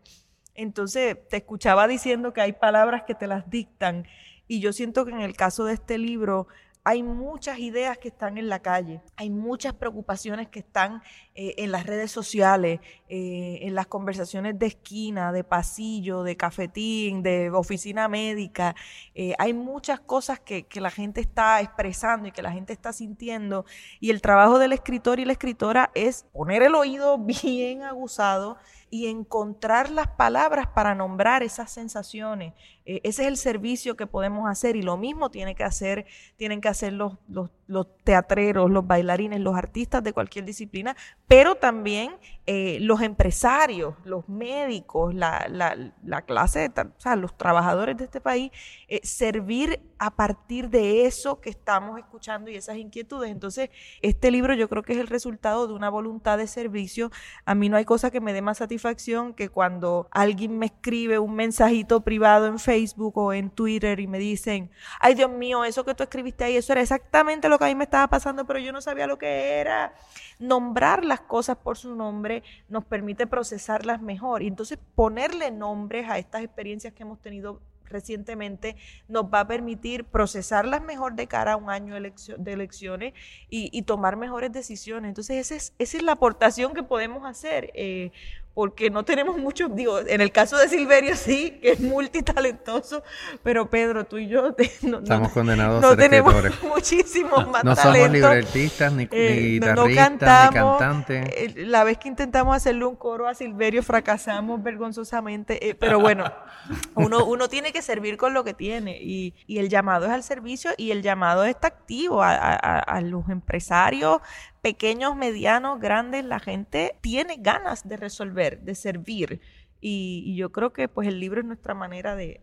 Entonces, 0.55 1.17
te 1.29 1.37
escuchaba 1.37 1.87
diciendo 1.87 2.33
que 2.33 2.41
hay 2.41 2.53
palabras 2.53 3.03
que 3.03 3.15
te 3.15 3.27
las 3.27 3.49
dictan 3.49 4.07
y 4.47 4.59
yo 4.59 4.73
siento 4.73 5.05
que 5.05 5.11
en 5.11 5.21
el 5.21 5.35
caso 5.35 5.65
de 5.65 5.73
este 5.73 5.97
libro 5.97 6.47
hay 6.83 7.01
muchas 7.01 7.59
ideas 7.59 7.97
que 7.97 8.09
están 8.09 8.37
en 8.37 8.49
la 8.49 8.59
calle, 8.59 9.01
hay 9.15 9.29
muchas 9.29 9.73
preocupaciones 9.73 10.49
que 10.49 10.59
están 10.59 11.01
eh, 11.35 11.55
en 11.57 11.71
las 11.71 11.87
redes 11.87 12.11
sociales, 12.11 12.79
eh, 13.09 13.57
en 13.63 13.73
las 13.73 13.87
conversaciones 13.87 14.59
de 14.59 14.67
esquina, 14.67 15.31
de 15.31 15.43
pasillo, 15.43 16.21
de 16.21 16.37
cafetín, 16.37 17.23
de 17.23 17.49
oficina 17.49 18.07
médica. 18.07 18.75
Eh, 19.15 19.33
hay 19.39 19.51
muchas 19.51 19.99
cosas 19.99 20.39
que, 20.39 20.67
que, 20.67 20.79
la 20.79 20.91
gente 20.91 21.21
está 21.21 21.59
expresando 21.61 22.27
y 22.27 22.31
que 22.31 22.43
la 22.43 22.51
gente 22.51 22.71
está 22.71 22.93
sintiendo. 22.93 23.65
Y 23.99 24.11
el 24.11 24.21
trabajo 24.21 24.59
del 24.59 24.73
escritor 24.73 25.19
y 25.19 25.25
la 25.25 25.31
escritora 25.31 25.89
es 25.95 26.27
poner 26.33 26.61
el 26.61 26.75
oído 26.75 27.17
bien 27.43 27.81
aguzado 27.81 28.57
y 28.91 29.07
encontrar 29.07 29.89
las 29.89 30.09
palabras 30.09 30.67
para 30.67 30.93
nombrar 30.93 31.41
esas 31.41 31.71
sensaciones. 31.71 32.53
Ese 32.85 33.23
es 33.23 33.27
el 33.27 33.37
servicio 33.37 33.97
que 33.97 34.05
podemos 34.05 34.47
hacer 34.47 34.75
y 34.75 34.83
lo 34.83 34.97
mismo 34.97 35.31
tiene 35.31 35.55
que 35.55 35.63
hacer, 35.63 36.05
tienen 36.35 36.61
que 36.61 36.67
hacer 36.67 36.93
los, 36.93 37.17
los 37.27 37.87
teatreros, 38.03 38.69
los 38.69 38.85
bailarines, 38.85 39.39
los 39.39 39.55
artistas 39.55 40.03
de 40.03 40.13
cualquier 40.13 40.45
disciplina, 40.45 40.95
pero 41.27 41.55
también 41.55 42.15
eh, 42.45 42.79
los 42.81 43.01
empresarios, 43.01 43.95
los 44.03 44.27
médicos, 44.27 45.15
la, 45.15 45.47
la, 45.49 46.21
clase, 46.23 46.69
o 46.75 46.99
sea, 46.99 47.15
los 47.15 47.37
trabajadores 47.37 47.95
de 47.95 48.03
este 48.03 48.19
país, 48.19 48.51
eh, 48.89 48.99
servir 49.03 49.79
a 49.97 50.11
partir 50.11 50.69
de 50.69 51.05
eso 51.05 51.39
que 51.39 51.49
estamos 51.49 51.97
escuchando 51.97 52.51
y 52.51 52.55
esas 52.55 52.75
inquietudes. 52.75 53.31
Entonces, 53.31 53.69
este 54.01 54.29
libro 54.29 54.53
yo 54.55 54.67
creo 54.67 54.83
que 54.83 54.91
es 54.91 54.99
el 54.99 55.07
resultado 55.07 55.67
de 55.67 55.73
una 55.73 55.89
voluntad 55.89 56.37
de 56.37 56.47
servicio. 56.47 57.11
A 57.45 57.55
mí 57.55 57.69
no 57.69 57.77
hay 57.77 57.85
cosa 57.85 58.11
que 58.11 58.19
me 58.19 58.33
dé 58.33 58.41
más 58.41 58.57
satisfacción 58.57 59.33
que 59.33 59.47
cuando 59.47 60.09
alguien 60.11 60.59
me 60.59 60.65
escribe 60.65 61.19
un 61.19 61.35
mensajito 61.35 62.01
privado 62.01 62.47
en 62.47 62.59
Facebook 62.59 63.17
o 63.17 63.31
en 63.31 63.51
Twitter 63.51 64.01
y 64.01 64.07
me 64.07 64.19
dicen, 64.19 64.69
ay 64.99 65.13
Dios 65.13 65.31
mío, 65.31 65.63
eso 65.63 65.85
que 65.85 65.95
tú 65.95 66.03
escribiste 66.03 66.43
ahí, 66.43 66.57
eso 66.57 66.73
era 66.73 66.81
exactamente 66.81 67.47
lo 67.47 67.57
que 67.57 67.63
a 67.63 67.67
mí 67.69 67.75
me 67.75 67.85
estaba 67.85 68.09
pasando, 68.09 68.45
pero 68.45 68.59
yo 68.59 68.73
no 68.73 68.81
sabía 68.81 69.07
lo 69.07 69.17
que 69.17 69.59
era. 69.61 69.93
Nombrar 70.39 71.05
las 71.13 71.21
cosas 71.21 71.57
por 71.57 71.77
su 71.77 71.95
nombre 71.95 72.41
nos 72.69 72.85
permite 72.85 73.27
procesarlas 73.27 74.01
mejor 74.01 74.41
y 74.41 74.47
entonces 74.47 74.79
ponerle 74.95 75.51
nombres 75.51 76.09
a 76.09 76.17
estas 76.17 76.41
experiencias 76.41 76.91
que 76.93 77.03
hemos 77.03 77.21
tenido 77.21 77.61
recientemente 77.85 78.75
nos 79.07 79.25
va 79.25 79.41
a 79.41 79.47
permitir 79.47 80.05
procesarlas 80.05 80.81
mejor 80.81 81.13
de 81.13 81.27
cara 81.27 81.53
a 81.53 81.55
un 81.55 81.69
año 81.69 81.93
de 81.93 82.51
elecciones 82.51 83.13
y, 83.49 83.81
tomar 83.83 84.15
mejores 84.15 84.51
decisiones. 84.51 85.09
Entonces, 85.09 85.37
esa 85.37 85.55
es, 85.55 85.73
esa 85.77 85.97
es 85.97 86.03
la 86.03 86.13
aportación 86.13 86.73
que 86.73 86.81
podemos 86.81 87.25
hacer. 87.25 87.69
Eh, 87.75 88.11
porque 88.53 88.91
no 88.91 89.03
tenemos 89.03 89.37
muchos, 89.37 89.75
digo, 89.75 89.99
en 89.99 90.21
el 90.21 90.31
caso 90.31 90.57
de 90.57 90.69
Silverio 90.69 91.15
sí, 91.15 91.57
que 91.61 91.71
es 91.71 91.79
multitalentoso, 91.79 93.03
pero 93.41 93.69
Pedro, 93.69 94.05
tú 94.05 94.17
y 94.17 94.27
yo 94.27 94.55
no, 94.83 94.99
estamos 94.99 95.31
condenados 95.31 95.81
no 95.81 95.87
a 95.87 95.91
ser 95.91 95.99
tenemos 95.99 96.35
muchísimos 96.63 97.47
más 97.49 97.63
no 97.63 97.75
somos 97.75 98.11
libretistas, 98.11 98.93
ni, 98.93 99.07
eh, 99.11 99.59
guitarristas, 99.59 100.51
ni 100.51 100.55
cantantes. 100.55 101.29
Eh, 101.35 101.53
la 101.65 101.83
vez 101.83 101.97
que 101.97 102.07
intentamos 102.07 102.55
hacerle 102.55 102.85
un 102.85 102.95
coro 102.95 103.27
a 103.27 103.33
Silverio 103.33 103.81
fracasamos 103.81 104.61
vergonzosamente, 104.61 105.69
eh, 105.69 105.75
pero 105.75 105.99
bueno, 105.99 106.31
uno, 106.95 107.25
uno 107.25 107.49
tiene 107.49 107.71
que 107.71 107.81
servir 107.81 108.17
con 108.17 108.35
lo 108.35 108.43
que 108.43 108.53
tiene 108.53 108.99
y, 109.01 109.33
y 109.47 109.57
el 109.57 109.69
llamado 109.69 110.05
es 110.05 110.11
al 110.11 110.23
servicio 110.23 110.71
y 110.77 110.91
el 110.91 111.01
llamado 111.01 111.43
está 111.43 111.67
activo 111.67 112.21
a, 112.21 112.35
a, 112.35 112.79
a 112.79 113.01
los 113.01 113.27
empresarios, 113.29 114.21
pequeños, 114.63 115.15
medianos, 115.17 115.79
grandes, 115.79 116.23
la 116.23 116.39
gente 116.39 116.95
tiene 117.01 117.35
ganas 117.37 117.85
de 117.87 117.97
resolver, 117.97 118.61
de 118.61 118.75
servir. 118.75 119.41
Y, 119.81 120.35
yo 120.37 120.53
creo 120.53 120.71
que 120.71 120.87
pues 120.87 121.09
el 121.09 121.19
libro 121.19 121.41
es 121.41 121.45
nuestra 121.45 121.73
manera 121.75 122.15
de, 122.15 122.41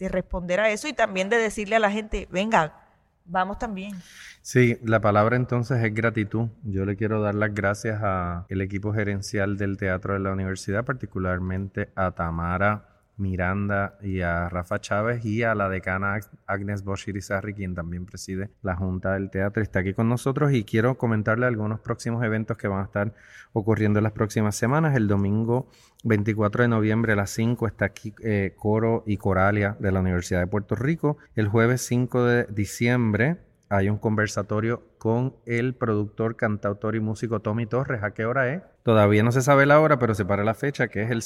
responder 0.00 0.60
a 0.60 0.70
eso 0.70 0.88
y 0.88 0.94
también 0.94 1.28
de 1.28 1.36
decirle 1.36 1.76
a 1.76 1.78
la 1.78 1.90
gente, 1.90 2.26
venga, 2.32 2.74
vamos 3.26 3.58
también. 3.58 3.92
Sí, 4.40 4.78
la 4.82 5.02
palabra 5.02 5.36
entonces 5.36 5.84
es 5.84 5.92
gratitud. 5.92 6.48
Yo 6.62 6.86
le 6.86 6.96
quiero 6.96 7.20
dar 7.20 7.34
las 7.34 7.52
gracias 7.52 8.02
al 8.02 8.60
equipo 8.62 8.94
gerencial 8.94 9.58
del 9.58 9.76
teatro 9.76 10.14
de 10.14 10.20
la 10.20 10.32
universidad, 10.32 10.86
particularmente 10.86 11.90
a 11.96 12.12
Tamara 12.12 12.89
Miranda 13.20 13.98
y 14.02 14.22
a 14.22 14.48
Rafa 14.48 14.80
Chávez 14.80 15.24
y 15.24 15.42
a 15.42 15.54
la 15.54 15.68
decana 15.68 16.18
Agnes 16.46 16.82
Bosch 16.82 17.08
Irizarry, 17.08 17.54
quien 17.54 17.74
también 17.74 18.06
preside 18.06 18.50
la 18.62 18.74
Junta 18.74 19.12
del 19.12 19.30
Teatro. 19.30 19.62
Está 19.62 19.80
aquí 19.80 19.94
con 19.94 20.08
nosotros 20.08 20.52
y 20.52 20.64
quiero 20.64 20.98
comentarle 20.98 21.46
algunos 21.46 21.80
próximos 21.80 22.24
eventos 22.24 22.56
que 22.56 22.66
van 22.66 22.80
a 22.80 22.84
estar 22.84 23.14
ocurriendo 23.52 23.98
en 23.98 24.04
las 24.04 24.12
próximas 24.12 24.56
semanas. 24.56 24.96
El 24.96 25.06
domingo 25.06 25.68
24 26.04 26.62
de 26.62 26.68
noviembre 26.68 27.12
a 27.12 27.16
las 27.16 27.30
5 27.30 27.66
está 27.66 27.84
aquí 27.84 28.14
eh, 28.22 28.54
Coro 28.56 29.04
y 29.06 29.18
Coralia 29.18 29.76
de 29.78 29.92
la 29.92 30.00
Universidad 30.00 30.40
de 30.40 30.46
Puerto 30.46 30.74
Rico. 30.74 31.18
El 31.36 31.48
jueves 31.48 31.82
5 31.82 32.24
de 32.24 32.44
diciembre 32.46 33.38
hay 33.70 33.88
un 33.88 33.98
conversatorio 33.98 34.82
con 34.98 35.36
el 35.46 35.74
productor, 35.74 36.34
cantautor 36.34 36.96
y 36.96 37.00
músico 37.00 37.38
Tommy 37.38 37.66
Torres. 37.66 38.02
¿A 38.02 38.10
qué 38.10 38.26
hora 38.26 38.52
es? 38.52 38.62
Todavía 38.82 39.22
no 39.22 39.30
se 39.30 39.42
sabe 39.42 39.64
la 39.64 39.78
hora, 39.78 40.00
pero 40.00 40.12
se 40.16 40.24
para 40.24 40.42
la 40.42 40.54
fecha, 40.54 40.88
que 40.88 41.02
es 41.04 41.10
el, 41.12 41.22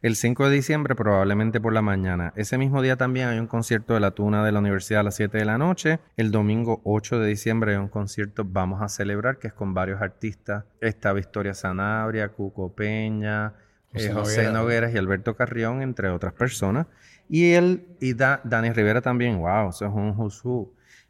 el 0.00 0.16
5 0.16 0.48
de 0.48 0.54
diciembre, 0.54 0.94
probablemente 0.94 1.60
por 1.60 1.74
la 1.74 1.82
mañana. 1.82 2.32
Ese 2.34 2.56
mismo 2.56 2.80
día 2.80 2.96
también 2.96 3.28
hay 3.28 3.38
un 3.38 3.46
concierto 3.46 3.92
de 3.92 4.00
la 4.00 4.12
Tuna 4.12 4.42
de 4.42 4.52
la 4.52 4.60
Universidad 4.60 5.00
a 5.00 5.02
las 5.02 5.16
7 5.16 5.36
de 5.36 5.44
la 5.44 5.58
noche. 5.58 6.00
El 6.16 6.30
domingo 6.30 6.80
8 6.84 7.20
de 7.20 7.28
diciembre 7.28 7.72
hay 7.72 7.78
un 7.78 7.88
concierto 7.88 8.42
Vamos 8.46 8.80
a 8.80 8.88
celebrar, 8.88 9.38
que 9.38 9.48
es 9.48 9.52
con 9.52 9.74
varios 9.74 10.00
artistas. 10.00 10.64
Está 10.80 11.12
Victoria 11.12 11.52
Sanabria, 11.52 12.30
Cuco 12.30 12.72
Peña, 12.72 13.52
José, 13.92 14.46
eh, 14.46 14.50
Nogueras 14.50 14.94
y 14.94 14.98
Alberto 14.98 15.36
Carrión, 15.36 15.82
entre 15.82 16.08
otras 16.08 16.32
personas. 16.32 16.86
Y 17.28 17.52
él 17.52 17.84
y 18.00 18.14
Dani 18.14 18.70
Rivera 18.70 19.02
también, 19.02 19.38
wow, 19.38 19.68
eso 19.68 19.84
es 19.84 19.92
un 19.92 20.14
who's 20.16 20.42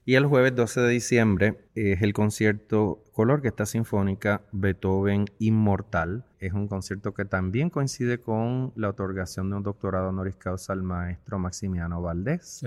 y 0.05 0.17
el 0.17 0.27
jueves 0.27 0.55
12 0.57 0.81
de 0.81 0.89
diciembre 0.89 1.59
es 1.75 2.03
el 2.03 2.13
concierto 2.13 3.05
Color, 3.13 3.41
que 3.41 3.49
está 3.49 3.67
sinfónica 3.67 4.43
Beethoven 4.51 5.27
Inmortal. 5.39 6.25
Es 6.41 6.53
un 6.53 6.67
concierto 6.67 7.15
que 7.15 7.25
también 7.25 7.71
coincide 7.71 8.19
con 8.19 8.73
la 8.75 8.89
otorgación 8.89 9.51
de 9.51 9.57
un 9.57 9.63
doctorado 9.63 10.09
honoris 10.09 10.35
causa 10.37 10.73
al 10.73 10.83
maestro 10.83 11.39
Maximiano 11.39 12.03
Valdés, 12.03 12.65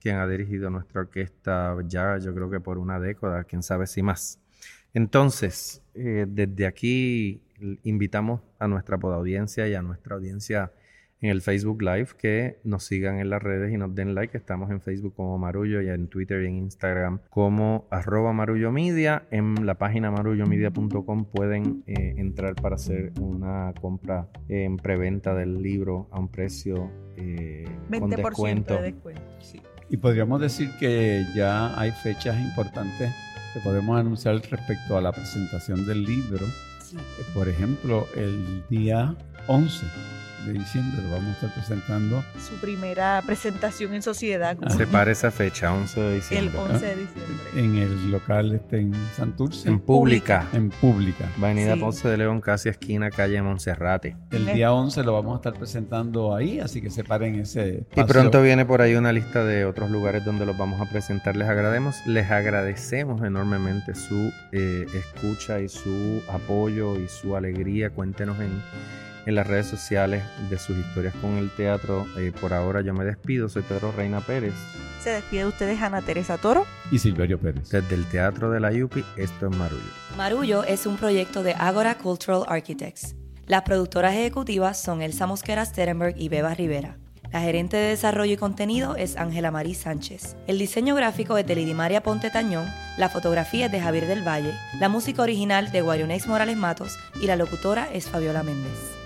quien 0.00 0.16
ha 0.16 0.26
dirigido 0.26 0.70
nuestra 0.70 1.02
orquesta 1.02 1.76
ya 1.86 2.18
yo 2.18 2.34
creo 2.34 2.50
que 2.50 2.58
por 2.58 2.78
una 2.78 2.98
década, 2.98 3.44
quién 3.44 3.62
sabe 3.62 3.86
si 3.86 4.02
más. 4.02 4.40
Entonces, 4.92 5.82
eh, 5.94 6.26
desde 6.28 6.66
aquí 6.66 7.42
invitamos 7.84 8.40
a 8.58 8.66
nuestra 8.66 8.98
podaudiencia 8.98 9.68
y 9.68 9.74
a 9.74 9.82
nuestra 9.82 10.16
audiencia 10.16 10.72
en 11.22 11.30
el 11.30 11.40
Facebook 11.40 11.80
Live, 11.82 12.08
que 12.18 12.58
nos 12.64 12.84
sigan 12.84 13.20
en 13.20 13.30
las 13.30 13.42
redes 13.42 13.72
y 13.72 13.78
nos 13.78 13.94
den 13.94 14.14
like. 14.14 14.36
Estamos 14.36 14.70
en 14.70 14.80
Facebook 14.80 15.14
como 15.14 15.38
Marullo 15.38 15.80
y 15.80 15.88
en 15.88 16.08
Twitter 16.08 16.42
y 16.42 16.46
en 16.46 16.58
Instagram 16.58 17.20
como 17.30 17.86
arroba 17.90 18.32
Marullo 18.32 18.72
Media. 18.72 19.22
En 19.30 19.64
la 19.64 19.76
página 19.76 20.10
marullomedia.com 20.10 21.24
pueden 21.26 21.84
eh, 21.86 22.14
entrar 22.16 22.56
para 22.56 22.74
hacer 22.74 23.12
una 23.20 23.72
compra 23.80 24.28
en 24.48 24.76
preventa 24.76 25.34
del 25.34 25.62
libro 25.62 26.08
a 26.10 26.18
un 26.18 26.28
precio 26.28 26.90
eh, 27.16 27.68
con 27.98 28.10
descuento. 28.10 28.74
De 28.74 28.82
descuento. 28.82 29.22
Y 29.88 29.96
podríamos 29.98 30.40
decir 30.40 30.70
que 30.80 31.24
ya 31.36 31.78
hay 31.78 31.92
fechas 31.92 32.36
importantes 32.40 33.12
que 33.54 33.60
podemos 33.60 33.98
anunciar 33.98 34.34
respecto 34.50 34.96
a 34.96 35.00
la 35.00 35.12
presentación 35.12 35.86
del 35.86 36.02
libro. 36.02 36.44
Eh, 36.44 36.98
por 37.32 37.48
ejemplo, 37.48 38.06
el 38.16 38.64
día 38.68 39.14
11 39.46 39.86
de 40.46 40.52
diciembre 40.54 41.02
lo 41.02 41.10
vamos 41.10 41.28
a 41.28 41.32
estar 41.32 41.54
presentando. 41.54 42.24
Su 42.38 42.54
primera 42.56 43.22
presentación 43.24 43.94
en 43.94 44.02
sociedad. 44.02 44.56
como 44.56 44.70
Separa 44.70 45.10
esa 45.10 45.30
fecha, 45.30 45.72
11 45.72 46.00
de 46.00 46.08
el 46.08 46.20
diciembre. 46.20 46.58
11 46.58 46.86
de 46.86 46.96
diciembre. 46.96 47.36
En 47.56 47.76
el 47.76 48.10
local 48.10 48.52
este 48.52 48.78
en 48.78 48.94
Santurce. 49.16 49.68
En 49.68 49.80
pública. 49.80 50.46
En 50.52 50.70
pública. 50.70 51.28
Avenida 51.38 51.74
Sí. 51.74 51.80
Ponce 51.80 52.08
de 52.08 52.16
León, 52.16 52.40
casi 52.40 52.68
esquina 52.68 53.10
calle 53.10 53.40
Monserrate. 53.42 54.16
El 54.30 54.46
día 54.46 54.72
11 54.72 55.02
lo 55.02 55.12
vamos 55.12 55.34
a 55.34 55.36
estar 55.36 55.54
presentando 55.54 56.34
ahí, 56.34 56.60
así 56.60 56.80
que 56.80 56.90
separen 56.90 57.36
ese 57.40 57.66
Y 57.66 57.78
espacio. 57.78 58.06
pronto 58.06 58.42
viene 58.42 58.64
por 58.64 58.82
ahí 58.82 58.94
una 58.94 59.12
lista 59.12 59.44
de 59.44 59.64
otros 59.64 59.90
lugares 59.90 60.24
donde 60.24 60.46
los 60.46 60.56
vamos 60.56 60.80
a 60.80 60.90
presentar. 60.90 61.36
Les 61.36 61.48
agradecemos, 61.48 61.96
les 62.06 62.30
agradecemos 62.30 63.22
enormemente 63.22 63.94
su 63.94 64.32
eh, 64.52 64.86
escucha 64.94 65.60
y 65.60 65.68
su 65.68 66.22
apoyo 66.30 66.98
y 66.98 67.08
su 67.08 67.36
alegría. 67.36 67.90
Cuéntenos 67.90 68.38
en, 68.40 68.62
en 69.26 69.34
las 69.34 69.46
redes 69.46 69.66
sociales 69.66 70.24
de 70.50 70.58
sus 70.58 70.76
historias 70.76 71.14
con 71.20 71.38
el 71.38 71.50
teatro. 71.50 72.06
Eh, 72.16 72.32
por 72.40 72.52
ahora 72.52 72.80
yo 72.80 72.94
me 72.94 73.04
despido. 73.04 73.48
Soy 73.48 73.62
Pedro 73.62 73.92
Reina 73.92 74.20
Pérez. 74.20 74.54
Se 75.02 75.10
despide 75.10 75.40
de 75.40 75.46
ustedes 75.48 75.82
Ana 75.82 76.00
Teresa 76.00 76.38
Toro. 76.38 76.66
Y 76.90 76.98
Silverio 76.98 77.38
Pérez. 77.38 77.70
Desde 77.70 77.94
el 77.94 78.04
Teatro 78.06 78.50
de 78.50 78.60
la 78.60 78.72
Yupi, 78.72 79.04
esto 79.16 79.48
es 79.48 79.56
Marullo. 79.56 79.82
Marullo 80.16 80.64
es 80.64 80.86
un 80.86 80.96
proyecto 80.96 81.42
de 81.42 81.54
Agora 81.54 81.96
Cultural 81.98 82.44
Architects. 82.46 83.16
Las 83.46 83.62
productoras 83.62 84.14
ejecutivas 84.14 84.80
son 84.80 85.02
Elsa 85.02 85.26
Mosquera 85.26 85.64
Sterenberg 85.64 86.14
y 86.16 86.28
Beba 86.28 86.54
Rivera. 86.54 86.98
La 87.32 87.40
gerente 87.40 87.78
de 87.78 87.88
desarrollo 87.88 88.34
y 88.34 88.36
contenido 88.36 88.94
es 88.94 89.16
Ángela 89.16 89.50
Marí 89.50 89.74
Sánchez. 89.74 90.36
El 90.46 90.58
diseño 90.58 90.94
gráfico 90.94 91.38
es 91.38 91.46
de 91.46 91.56
Lidimaria 91.56 92.02
Ponte 92.02 92.30
Tañón, 92.30 92.66
la 92.98 93.08
fotografía 93.08 93.66
es 93.66 93.72
de 93.72 93.80
Javier 93.80 94.06
del 94.06 94.26
Valle, 94.26 94.52
la 94.78 94.90
música 94.90 95.22
original 95.22 95.72
de 95.72 95.80
Guarionex 95.80 96.26
Morales 96.26 96.58
Matos 96.58 96.98
y 97.22 97.26
la 97.26 97.36
locutora 97.36 97.88
es 97.90 98.08
Fabiola 98.08 98.42
Méndez. 98.42 99.01